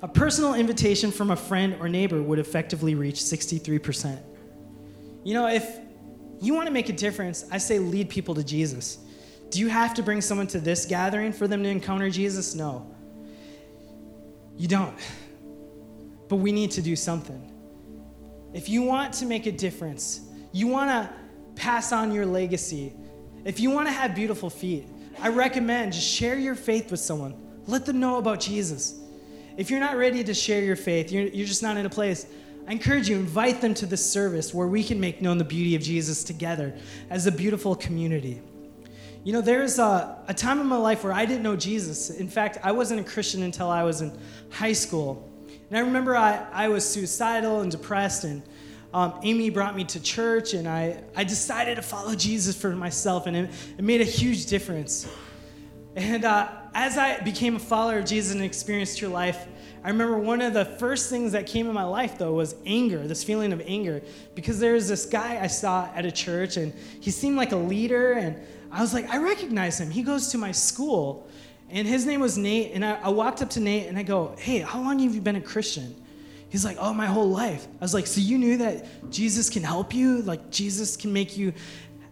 A 0.00 0.08
personal 0.08 0.54
invitation 0.54 1.10
from 1.10 1.30
a 1.30 1.36
friend 1.36 1.76
or 1.80 1.88
neighbor 1.88 2.22
would 2.22 2.38
effectively 2.38 2.94
reach 2.94 3.16
63%. 3.16 4.20
You 5.24 5.34
know, 5.34 5.48
if 5.48 5.78
you 6.40 6.54
want 6.54 6.66
to 6.66 6.72
make 6.72 6.88
a 6.88 6.92
difference, 6.92 7.44
I 7.50 7.58
say 7.58 7.78
lead 7.78 8.08
people 8.08 8.34
to 8.36 8.44
Jesus. 8.44 8.98
Do 9.50 9.58
you 9.60 9.68
have 9.68 9.94
to 9.94 10.02
bring 10.02 10.20
someone 10.20 10.46
to 10.48 10.60
this 10.60 10.86
gathering 10.86 11.32
for 11.32 11.46
them 11.46 11.62
to 11.62 11.68
encounter 11.68 12.08
Jesus? 12.10 12.54
No. 12.54 12.94
You 14.56 14.68
don't. 14.68 14.96
But 16.28 16.36
we 16.36 16.52
need 16.52 16.70
to 16.72 16.82
do 16.82 16.96
something. 16.96 17.51
If 18.52 18.68
you 18.68 18.82
want 18.82 19.14
to 19.14 19.26
make 19.26 19.46
a 19.46 19.52
difference, 19.52 20.20
you 20.52 20.66
want 20.66 20.90
to 20.90 21.10
pass 21.54 21.92
on 21.92 22.12
your 22.12 22.26
legacy, 22.26 22.92
if 23.44 23.58
you 23.58 23.70
want 23.70 23.88
to 23.88 23.92
have 23.92 24.14
beautiful 24.14 24.50
feet, 24.50 24.86
I 25.20 25.28
recommend 25.28 25.92
just 25.92 26.08
share 26.08 26.38
your 26.38 26.54
faith 26.54 26.90
with 26.90 27.00
someone. 27.00 27.34
Let 27.66 27.86
them 27.86 28.00
know 28.00 28.18
about 28.18 28.40
Jesus. 28.40 29.00
If 29.56 29.70
you're 29.70 29.80
not 29.80 29.96
ready 29.96 30.24
to 30.24 30.34
share 30.34 30.62
your 30.62 30.76
faith, 30.76 31.12
you're, 31.12 31.24
you're 31.24 31.46
just 31.46 31.62
not 31.62 31.76
in 31.76 31.86
a 31.86 31.90
place, 31.90 32.26
I 32.66 32.72
encourage 32.72 33.08
you, 33.08 33.16
invite 33.16 33.60
them 33.60 33.74
to 33.74 33.86
this 33.86 34.04
service 34.08 34.54
where 34.54 34.68
we 34.68 34.84
can 34.84 35.00
make 35.00 35.20
known 35.20 35.38
the 35.38 35.44
beauty 35.44 35.74
of 35.74 35.82
Jesus 35.82 36.22
together 36.22 36.74
as 37.10 37.26
a 37.26 37.32
beautiful 37.32 37.74
community. 37.74 38.40
You 39.24 39.32
know, 39.32 39.40
there's 39.40 39.78
a, 39.78 40.18
a 40.28 40.34
time 40.34 40.60
in 40.60 40.66
my 40.66 40.76
life 40.76 41.04
where 41.04 41.12
I 41.12 41.24
didn't 41.26 41.42
know 41.42 41.56
Jesus. 41.56 42.10
In 42.10 42.28
fact, 42.28 42.58
I 42.62 42.72
wasn't 42.72 43.00
a 43.00 43.04
Christian 43.04 43.42
until 43.42 43.68
I 43.68 43.82
was 43.82 44.00
in 44.00 44.16
high 44.50 44.72
school. 44.72 45.31
And 45.72 45.78
I 45.78 45.84
remember 45.84 46.14
I, 46.14 46.46
I 46.52 46.68
was 46.68 46.86
suicidal 46.86 47.62
and 47.62 47.70
depressed, 47.70 48.24
and 48.24 48.42
um, 48.92 49.14
Amy 49.22 49.48
brought 49.48 49.74
me 49.74 49.84
to 49.84 50.02
church, 50.02 50.52
and 50.52 50.68
I, 50.68 51.02
I 51.16 51.24
decided 51.24 51.76
to 51.76 51.82
follow 51.82 52.14
Jesus 52.14 52.54
for 52.54 52.76
myself, 52.76 53.26
and 53.26 53.34
it, 53.34 53.50
it 53.78 53.82
made 53.82 54.02
a 54.02 54.04
huge 54.04 54.44
difference. 54.44 55.08
And 55.96 56.26
uh, 56.26 56.50
as 56.74 56.98
I 56.98 57.20
became 57.20 57.56
a 57.56 57.58
follower 57.58 58.00
of 58.00 58.04
Jesus 58.04 58.34
and 58.34 58.44
experienced 58.44 59.00
your 59.00 59.08
life, 59.08 59.48
I 59.82 59.88
remember 59.88 60.18
one 60.18 60.42
of 60.42 60.52
the 60.52 60.66
first 60.66 61.08
things 61.08 61.32
that 61.32 61.46
came 61.46 61.66
in 61.66 61.72
my 61.72 61.84
life, 61.84 62.18
though, 62.18 62.34
was 62.34 62.54
anger, 62.66 63.08
this 63.08 63.24
feeling 63.24 63.54
of 63.54 63.62
anger. 63.64 64.02
Because 64.34 64.60
there 64.60 64.74
was 64.74 64.88
this 64.90 65.06
guy 65.06 65.42
I 65.42 65.46
saw 65.46 65.88
at 65.94 66.04
a 66.04 66.12
church, 66.12 66.58
and 66.58 66.74
he 67.00 67.10
seemed 67.10 67.38
like 67.38 67.52
a 67.52 67.56
leader, 67.56 68.12
and 68.12 68.36
I 68.70 68.82
was 68.82 68.92
like, 68.92 69.08
I 69.08 69.16
recognize 69.16 69.80
him. 69.80 69.90
He 69.90 70.02
goes 70.02 70.28
to 70.32 70.36
my 70.38 70.52
school, 70.52 71.30
and 71.72 71.88
his 71.88 72.06
name 72.06 72.20
was 72.20 72.38
Nate. 72.38 72.72
And 72.74 72.84
I, 72.84 73.00
I 73.02 73.08
walked 73.08 73.42
up 73.42 73.50
to 73.50 73.60
Nate, 73.60 73.88
and 73.88 73.98
I 73.98 74.02
go, 74.02 74.34
Hey, 74.38 74.58
how 74.58 74.80
long 74.80 74.98
have 74.98 75.14
you 75.14 75.20
been 75.20 75.36
a 75.36 75.40
Christian? 75.40 75.94
He's 76.48 76.64
like, 76.64 76.76
Oh, 76.78 76.92
my 76.94 77.06
whole 77.06 77.30
life. 77.30 77.66
I 77.66 77.84
was 77.84 77.94
like, 77.94 78.06
So 78.06 78.20
you 78.20 78.38
knew 78.38 78.58
that 78.58 79.10
Jesus 79.10 79.50
can 79.50 79.62
help 79.62 79.94
you? 79.94 80.22
Like, 80.22 80.50
Jesus 80.50 80.96
can 80.96 81.12
make 81.12 81.36
you 81.36 81.52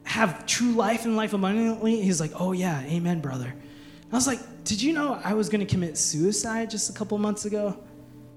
have 0.04 0.46
true 0.46 0.72
life 0.72 1.04
and 1.04 1.16
life 1.16 1.34
abundantly? 1.34 2.00
He's 2.00 2.20
like, 2.20 2.32
Oh, 2.40 2.52
yeah, 2.52 2.80
amen, 2.82 3.20
brother. 3.20 3.54
I 4.12 4.16
was 4.16 4.26
like, 4.26 4.40
did 4.64 4.82
you 4.82 4.92
know 4.92 5.20
I 5.24 5.34
was 5.34 5.48
going 5.48 5.60
to 5.60 5.66
commit 5.66 5.96
suicide 5.96 6.70
just 6.70 6.90
a 6.90 6.92
couple 6.92 7.16
months 7.18 7.44
ago? 7.44 7.78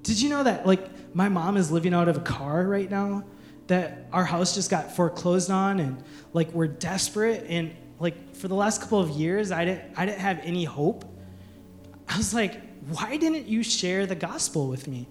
Did 0.03 0.21
you 0.21 0.29
know 0.29 0.43
that 0.43 0.67
like 0.67 1.15
my 1.15 1.29
mom 1.29 1.57
is 1.57 1.71
living 1.71 1.93
out 1.93 2.07
of 2.07 2.17
a 2.17 2.21
car 2.21 2.67
right 2.67 2.89
now? 2.89 3.23
That 3.67 4.07
our 4.11 4.25
house 4.25 4.53
just 4.53 4.69
got 4.69 4.95
foreclosed 4.95 5.49
on 5.49 5.79
and 5.79 6.03
like 6.33 6.51
we're 6.51 6.67
desperate 6.67 7.45
and 7.47 7.73
like 7.99 8.35
for 8.35 8.47
the 8.47 8.55
last 8.55 8.81
couple 8.81 8.99
of 8.99 9.09
years 9.11 9.51
I 9.51 9.65
didn't 9.65 9.93
I 9.97 10.05
didn't 10.05 10.19
have 10.19 10.39
any 10.43 10.65
hope. 10.65 11.05
I 12.07 12.17
was 12.17 12.33
like, 12.33 12.61
why 12.87 13.17
didn't 13.17 13.47
you 13.47 13.63
share 13.63 14.05
the 14.05 14.15
gospel 14.15 14.67
with 14.67 14.87
me? 14.87 15.07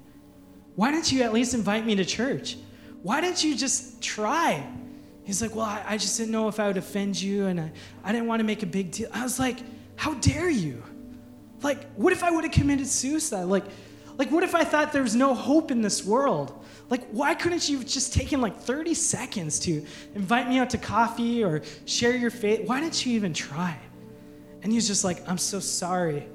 Why 0.76 0.90
didn't 0.90 1.12
you 1.12 1.22
at 1.22 1.32
least 1.32 1.54
invite 1.54 1.84
me 1.84 1.94
to 1.96 2.04
church? 2.04 2.56
Why 3.02 3.20
didn't 3.20 3.42
you 3.42 3.56
just 3.56 4.02
try? 4.02 4.66
He's 5.24 5.40
like, 5.40 5.54
well, 5.54 5.66
I, 5.66 5.82
I 5.86 5.96
just 5.96 6.16
didn't 6.16 6.32
know 6.32 6.48
if 6.48 6.58
I 6.58 6.66
would 6.66 6.76
offend 6.76 7.20
you 7.20 7.46
and 7.46 7.60
I, 7.60 7.72
I 8.04 8.12
didn't 8.12 8.26
want 8.26 8.40
to 8.40 8.44
make 8.44 8.62
a 8.62 8.66
big 8.66 8.90
deal. 8.90 9.08
I 9.12 9.22
was 9.22 9.38
like, 9.38 9.58
how 9.96 10.14
dare 10.14 10.50
you? 10.50 10.82
Like, 11.62 11.92
what 11.94 12.12
if 12.12 12.24
I 12.24 12.30
would 12.30 12.44
have 12.44 12.52
committed 12.52 12.86
suicide? 12.86 13.44
Like, 13.44 13.64
like, 14.18 14.30
what 14.30 14.42
if 14.42 14.54
I 14.54 14.64
thought 14.64 14.92
there 14.92 15.02
was 15.02 15.16
no 15.16 15.34
hope 15.34 15.70
in 15.70 15.80
this 15.80 16.04
world? 16.04 16.64
Like, 16.90 17.08
why 17.10 17.34
couldn't 17.34 17.68
you 17.68 17.82
just 17.82 18.12
taken 18.12 18.40
like 18.40 18.56
30 18.56 18.94
seconds 18.94 19.58
to 19.60 19.84
invite 20.14 20.48
me 20.48 20.58
out 20.58 20.70
to 20.70 20.78
coffee 20.78 21.42
or 21.42 21.62
share 21.86 22.14
your 22.14 22.30
faith? 22.30 22.68
Why 22.68 22.80
didn't 22.80 23.06
you 23.06 23.14
even 23.14 23.32
try? 23.32 23.78
And 24.62 24.72
he's 24.72 24.86
just 24.86 25.02
like, 25.02 25.26
I'm 25.28 25.38
so 25.38 25.60
sorry. 25.60 26.26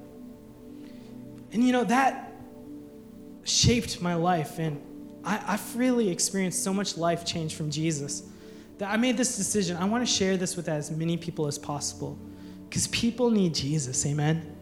And 1.58 1.66
you 1.66 1.72
know, 1.72 1.86
that 1.86 2.34
shaped 3.43 3.99
my 3.99 4.14
life. 4.14 4.60
And 4.60 4.80
I, 5.24 5.43
I've 5.47 5.76
really 5.76 6.08
experienced 6.08 6.64
so 6.64 6.72
much 6.72 6.97
life 6.97 7.26
change 7.26 7.55
from 7.55 7.72
Jesus 7.72 8.22
that 8.78 8.91
I 8.91 8.97
made 8.97 9.18
this 9.18 9.38
decision. 9.38 9.76
I 9.76 9.86
want 9.86 10.05
to 10.05 10.12
share 10.14 10.38
this 10.38 10.55
with 10.55 10.70
as 10.70 10.91
many 10.91 11.18
people 11.18 11.47
as 11.47 11.58
possible. 11.58 12.16
Because 12.70 12.86
people 12.89 13.32
need 13.32 13.55
Jesus, 13.55 14.05
amen? 14.05 14.55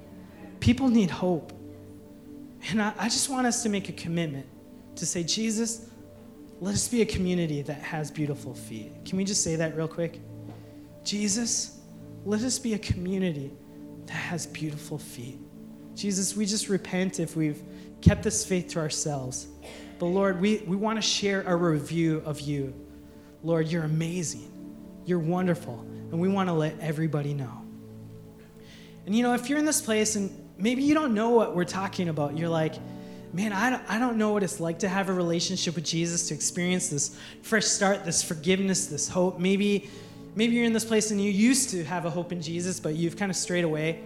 People 0.62 0.88
need 0.88 1.12
hope. 1.12 1.52
And 2.70 2.82
I, 2.82 2.93
I, 2.98 3.10
just 3.10 3.30
want 3.30 3.46
us 3.46 3.62
to 3.64 3.68
make 3.68 3.89
a 3.89 3.91
commitment 3.91 4.46
to 4.96 5.06
say, 5.06 5.22
Jesus, 5.22 5.89
let 6.62 6.76
us 6.76 6.88
be 6.88 7.02
a 7.02 7.06
community 7.06 7.62
that 7.64 7.82
has 7.82 8.10
beautiful 8.10 8.54
feet. 8.54 9.04
Can 9.04 9.18
we 9.18 9.26
just 9.26 9.43
say 9.43 9.58
that 9.58 9.76
real 9.76 9.89
quick? 9.89 10.22
Jesus, 11.04 11.78
let 12.24 12.41
us 12.43 12.58
be 12.58 12.74
a 12.74 12.80
community 12.80 13.52
that 14.06 14.14
has 14.14 14.48
beautiful 14.48 14.98
feet. 14.98 15.39
Jesus, 15.96 16.36
we 16.36 16.46
just 16.46 16.70
repent 16.70 17.20
if 17.20 17.36
we've 17.36 17.62
kept 18.02 18.24
this 18.24 18.46
faith 18.46 18.70
to 18.70 18.80
ourselves. 18.80 19.48
But 19.98 20.08
Lord, 20.08 20.41
we, 20.41 20.58
we 20.68 20.76
want 20.76 20.98
to 20.98 21.02
share 21.02 21.41
a 21.43 21.56
review 21.56 22.22
of 22.26 22.41
you. 22.41 22.74
Lord, 23.43 23.68
you're 23.68 23.84
amazing. 23.84 24.52
You're 25.06 25.20
wonderful. 25.20 25.80
And 26.12 26.20
we 26.20 26.28
want 26.28 26.50
to 26.50 26.54
let 26.54 26.80
everybody 26.80 27.34
know. 27.34 27.62
And 29.06 29.16
you 29.16 29.24
know, 29.24 29.34
if 29.34 29.50
you're 29.50 29.60
in 29.60 29.66
this 29.66 29.82
place 29.82 30.16
and 30.16 30.32
maybe 30.58 30.84
you 30.84 30.93
don't 30.93 31.14
know 31.14 31.30
what 31.30 31.56
we're 31.56 31.64
talking 31.64 32.10
about, 32.10 32.38
you're 32.38 32.50
like, 32.50 32.76
man, 33.34 33.54
I 33.54 33.70
don't, 33.70 33.84
I 33.88 34.00
don't 34.00 34.18
know 34.18 34.32
what 34.32 34.43
it's 34.43 34.60
like 34.60 34.80
to 34.80 34.89
have 34.89 35.10
a 35.10 35.14
relationship 35.14 35.76
with 35.76 35.86
Jesus, 35.86 36.28
to 36.30 36.34
experience 36.34 36.89
this 36.89 37.18
fresh 37.41 37.66
start, 37.66 38.04
this 38.06 38.24
forgiveness, 38.24 38.88
this 38.88 39.08
hope. 39.08 39.39
Maybe, 39.39 39.89
maybe 40.36 40.56
you're 40.56 40.66
in 40.66 40.74
this 40.74 40.86
place 40.86 41.12
and 41.12 41.22
you 41.22 41.32
used 41.32 41.70
to 41.72 41.84
have 41.84 42.06
a 42.06 42.10
hope 42.10 42.32
in 42.32 42.41
Jesus, 42.41 42.80
but 42.80 42.96
you've 42.96 43.18
kind 43.18 43.30
of 43.30 43.36
strayed 43.36 43.64
away. 43.64 44.02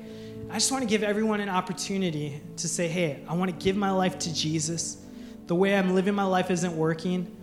I 0.50 0.54
just 0.54 0.72
want 0.72 0.82
to 0.82 0.90
give 0.90 1.04
everyone 1.04 1.42
an 1.42 1.50
opportunity 1.50 2.42
to 2.58 2.68
say, 2.68 2.88
hey, 2.88 3.24
I 3.28 3.36
want 3.36 3.52
to 3.52 3.64
give 3.64 3.76
my 3.76 3.92
life 3.92 4.18
to 4.20 4.34
Jesus. 4.34 4.98
The 5.46 5.54
way 5.54 5.78
I'm 5.78 5.94
living 5.94 6.16
my 6.16 6.24
life 6.24 6.50
isn't 6.50 6.76
working. 6.76 7.38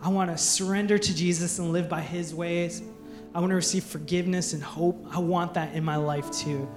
I 0.00 0.08
want 0.08 0.30
to 0.30 0.38
surrender 0.38 0.96
to 0.96 1.14
Jesus 1.14 1.58
and 1.58 1.72
live 1.72 1.88
by 1.88 2.00
his 2.00 2.32
ways. 2.32 2.82
I 3.34 3.40
want 3.40 3.50
to 3.50 3.56
receive 3.56 3.82
forgiveness 3.82 4.52
and 4.52 4.62
hope. 4.62 5.04
I 5.10 5.18
want 5.18 5.54
that 5.54 5.74
in 5.74 5.82
my 5.82 5.96
life 5.96 6.30
too. 6.30 6.68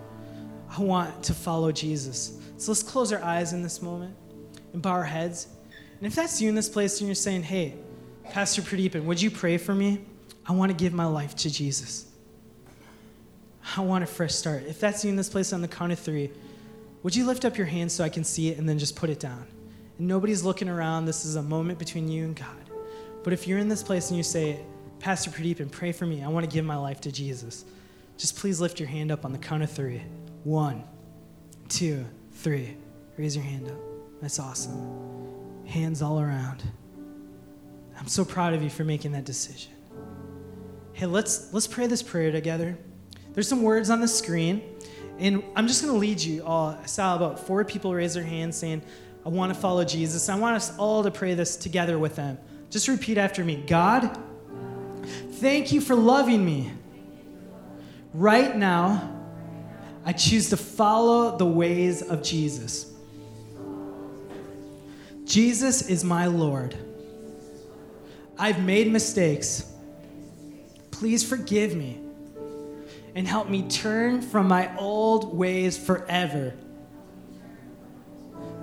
I 0.75 0.81
want 0.81 1.23
to 1.23 1.35
follow 1.35 1.71
Jesus. 1.71 2.39
So 2.57 2.71
let's 2.71 2.81
close 2.81 3.13
our 3.13 3.21
eyes 3.21 3.53
in 3.53 3.61
this 3.61 3.79
moment 3.79 4.15
and 4.73 4.81
bow 4.81 4.91
our 4.91 5.03
heads. 5.03 5.49
And 5.99 6.07
if 6.07 6.15
that's 6.15 6.41
you 6.41 6.49
in 6.49 6.55
this 6.55 6.67
place 6.67 6.99
and 6.99 7.07
you're 7.07 7.13
saying, 7.13 7.43
hey, 7.43 7.75
Pastor 8.31 8.63
Pradeepan, 8.63 9.03
would 9.03 9.21
you 9.21 9.29
pray 9.29 9.57
for 9.57 9.75
me? 9.75 10.03
I 10.47 10.53
want 10.53 10.71
to 10.71 10.75
give 10.75 10.93
my 10.93 11.05
life 11.05 11.35
to 11.37 11.49
Jesus. 11.51 12.07
I 13.77 13.81
want 13.81 14.03
a 14.03 14.07
fresh 14.07 14.33
start. 14.33 14.63
If 14.67 14.79
that's 14.79 15.03
you 15.03 15.09
in 15.09 15.15
this 15.15 15.29
place 15.29 15.51
on 15.53 15.61
the 15.61 15.67
count 15.67 15.91
of 15.91 15.99
three, 15.99 16.31
would 17.03 17.15
you 17.15 17.25
lift 17.25 17.45
up 17.45 17.57
your 17.57 17.67
hand 17.67 17.91
so 17.91 18.03
I 18.03 18.09
can 18.09 18.23
see 18.23 18.49
it 18.49 18.57
and 18.57 18.67
then 18.67 18.77
just 18.77 18.95
put 18.95 19.09
it 19.09 19.19
down? 19.19 19.47
And 19.97 20.07
nobody's 20.07 20.43
looking 20.43 20.69
around. 20.69 21.05
This 21.05 21.25
is 21.25 21.35
a 21.35 21.41
moment 21.41 21.79
between 21.79 22.07
you 22.07 22.25
and 22.25 22.35
God. 22.35 22.69
But 23.23 23.33
if 23.33 23.47
you're 23.47 23.59
in 23.59 23.67
this 23.67 23.83
place 23.83 24.09
and 24.09 24.17
you 24.17 24.23
say, 24.23 24.59
Pastor 24.99 25.31
Pradeepan, 25.31 25.71
pray 25.71 25.91
for 25.91 26.05
me, 26.05 26.23
I 26.23 26.27
want 26.27 26.45
to 26.45 26.51
give 26.51 26.65
my 26.65 26.77
life 26.77 27.01
to 27.01 27.11
Jesus, 27.11 27.65
just 28.17 28.37
please 28.37 28.61
lift 28.61 28.79
your 28.79 28.87
hand 28.87 29.11
up 29.11 29.25
on 29.25 29.31
the 29.31 29.37
count 29.37 29.63
of 29.63 29.71
three. 29.71 30.01
One, 30.43 30.83
two, 31.69 32.05
three. 32.33 32.77
Raise 33.17 33.35
your 33.35 33.45
hand 33.45 33.67
up. 33.67 33.77
That's 34.21 34.39
awesome. 34.39 35.65
Hands 35.65 36.01
all 36.01 36.19
around. 36.19 36.63
I'm 37.99 38.07
so 38.07 38.23
proud 38.23 38.53
of 38.53 38.61
you 38.61 38.69
for 38.69 38.83
making 38.83 39.13
that 39.13 39.25
decision. 39.25 39.71
Hey, 40.93 41.07
let's 41.07 41.51
let's 41.53 41.67
pray 41.67 41.87
this 41.87 42.03
prayer 42.03 42.31
together. 42.31 42.77
There's 43.35 43.49
some 43.49 43.63
words 43.63 43.89
on 43.89 43.99
the 43.99 44.07
screen, 44.07 44.63
and 45.19 45.43
I'm 45.57 45.67
just 45.67 45.81
going 45.81 45.93
to 45.93 45.99
lead 45.99 46.21
you 46.21 46.43
all. 46.45 46.69
I 46.69 46.85
saw 46.85 47.17
about 47.17 47.37
four 47.37 47.65
people 47.65 47.93
raise 47.93 48.13
their 48.13 48.23
hands 48.23 48.55
saying, 48.55 48.81
I 49.25 49.29
want 49.29 49.53
to 49.53 49.59
follow 49.59 49.83
Jesus. 49.83 50.29
I 50.29 50.35
want 50.39 50.55
us 50.55 50.75
all 50.77 51.03
to 51.03 51.11
pray 51.11 51.33
this 51.33 51.57
together 51.57 51.99
with 51.99 52.15
them. 52.15 52.37
Just 52.69 52.87
repeat 52.87 53.17
after 53.17 53.43
me 53.43 53.57
God, 53.67 54.17
thank 55.33 55.73
you 55.73 55.81
for 55.81 55.95
loving 55.95 56.45
me. 56.45 56.71
Right 58.13 58.55
now, 58.55 59.11
I 60.05 60.13
choose 60.13 60.49
to 60.51 60.57
follow 60.57 61.37
the 61.37 61.45
ways 61.45 62.01
of 62.03 62.23
Jesus. 62.23 62.93
Jesus 65.25 65.89
is 65.89 66.05
my 66.05 66.27
Lord. 66.27 66.77
I've 68.37 68.63
made 68.63 68.89
mistakes. 68.89 69.73
Please 70.91 71.27
forgive 71.27 71.75
me 71.75 72.04
and 73.15 73.25
help 73.25 73.49
me 73.49 73.63
turn 73.69 74.21
from 74.21 74.47
my 74.47 74.75
old 74.77 75.35
ways 75.35 75.77
forever. 75.77 76.53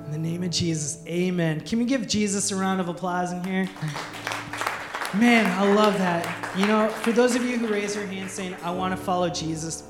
In 0.05 0.13
the 0.13 0.19
name 0.19 0.43
of 0.43 0.51
Jesus, 0.51 1.03
amen. 1.07 1.63
Can 1.63 1.79
we 1.79 1.87
give 1.87 2.07
Jesus 2.07 2.53
a 2.53 2.57
round 2.57 2.79
of 2.79 2.89
applause 2.89 3.33
in 3.33 3.43
here? 3.43 3.69
Man, 5.15 5.47
I 5.59 5.73
love 5.75 5.97
that. 5.99 6.57
You 6.57 6.67
know, 6.67 6.89
for 6.89 7.13
those 7.13 7.35
of 7.35 7.43
you 7.45 7.57
who 7.57 7.67
raise 7.67 7.97
your 7.97 8.07
hand 8.07 8.31
saying, 8.31 8.55
I 8.63 8.71
want 8.71 8.97
to 8.97 9.03
follow 9.03 9.31
Jesus, 9.31 9.85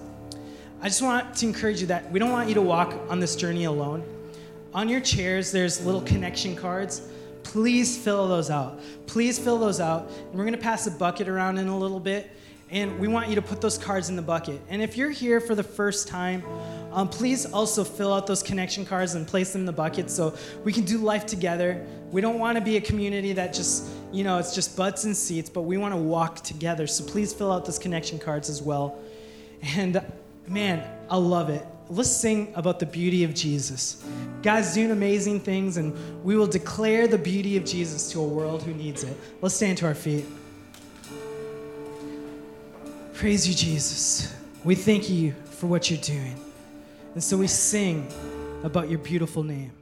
I 0.80 0.84
just 0.84 1.02
want 1.02 1.34
to 1.36 1.46
encourage 1.46 1.80
you 1.80 1.88
that 1.88 2.10
we 2.12 2.20
don't 2.20 2.30
want 2.30 2.48
you 2.48 2.54
to 2.54 2.62
walk 2.62 2.94
on 3.08 3.18
this 3.18 3.34
journey 3.34 3.64
alone. 3.64 4.04
On 4.74 4.88
your 4.88 5.00
chairs, 5.00 5.50
there's 5.50 5.84
little 5.84 6.00
connection 6.02 6.54
cards. 6.54 7.08
Please 7.42 7.98
fill 7.98 8.28
those 8.28 8.48
out. 8.48 8.80
Please 9.06 9.38
fill 9.38 9.58
those 9.58 9.80
out. 9.80 10.08
And 10.08 10.34
we're 10.34 10.44
going 10.44 10.54
to 10.54 10.58
pass 10.58 10.86
a 10.86 10.90
bucket 10.92 11.28
around 11.28 11.58
in 11.58 11.66
a 11.66 11.76
little 11.76 12.00
bit 12.00 12.30
and 12.72 12.98
we 12.98 13.06
want 13.06 13.28
you 13.28 13.34
to 13.34 13.42
put 13.42 13.60
those 13.60 13.76
cards 13.76 14.08
in 14.08 14.16
the 14.16 14.22
bucket. 14.22 14.60
And 14.70 14.82
if 14.82 14.96
you're 14.96 15.10
here 15.10 15.40
for 15.40 15.54
the 15.54 15.62
first 15.62 16.08
time, 16.08 16.42
um, 16.90 17.08
please 17.08 17.44
also 17.44 17.84
fill 17.84 18.12
out 18.12 18.26
those 18.26 18.42
connection 18.42 18.86
cards 18.86 19.14
and 19.14 19.28
place 19.28 19.52
them 19.52 19.62
in 19.62 19.66
the 19.66 19.72
bucket 19.72 20.10
so 20.10 20.34
we 20.64 20.72
can 20.72 20.84
do 20.84 20.96
life 20.96 21.26
together. 21.26 21.86
We 22.10 22.22
don't 22.22 22.38
want 22.38 22.56
to 22.56 22.64
be 22.64 22.78
a 22.78 22.80
community 22.80 23.34
that 23.34 23.52
just, 23.52 23.88
you 24.10 24.24
know, 24.24 24.38
it's 24.38 24.54
just 24.54 24.74
butts 24.74 25.04
and 25.04 25.14
seats, 25.14 25.50
but 25.50 25.62
we 25.62 25.76
want 25.76 25.92
to 25.92 26.00
walk 26.00 26.36
together. 26.40 26.86
So 26.86 27.04
please 27.04 27.34
fill 27.34 27.52
out 27.52 27.66
those 27.66 27.78
connection 27.78 28.18
cards 28.18 28.48
as 28.48 28.62
well. 28.62 28.98
And 29.76 30.02
man, 30.46 30.82
I 31.10 31.16
love 31.18 31.50
it. 31.50 31.66
Let's 31.90 32.10
sing 32.10 32.54
about 32.56 32.78
the 32.78 32.86
beauty 32.86 33.22
of 33.24 33.34
Jesus. 33.34 34.02
God's 34.40 34.72
doing 34.72 34.92
amazing 34.92 35.40
things, 35.40 35.76
and 35.76 36.24
we 36.24 36.36
will 36.36 36.46
declare 36.46 37.06
the 37.06 37.18
beauty 37.18 37.58
of 37.58 37.66
Jesus 37.66 38.10
to 38.12 38.20
a 38.20 38.26
world 38.26 38.62
who 38.62 38.72
needs 38.72 39.04
it. 39.04 39.14
Let's 39.42 39.54
stand 39.54 39.76
to 39.78 39.86
our 39.86 39.94
feet. 39.94 40.24
Praise 43.14 43.46
you, 43.46 43.54
Jesus. 43.54 44.34
We 44.64 44.74
thank 44.74 45.08
you 45.10 45.32
for 45.44 45.66
what 45.66 45.90
you're 45.90 46.00
doing. 46.00 46.36
And 47.14 47.22
so 47.22 47.36
we 47.36 47.46
sing 47.46 48.08
about 48.64 48.88
your 48.88 48.98
beautiful 48.98 49.42
name. 49.42 49.72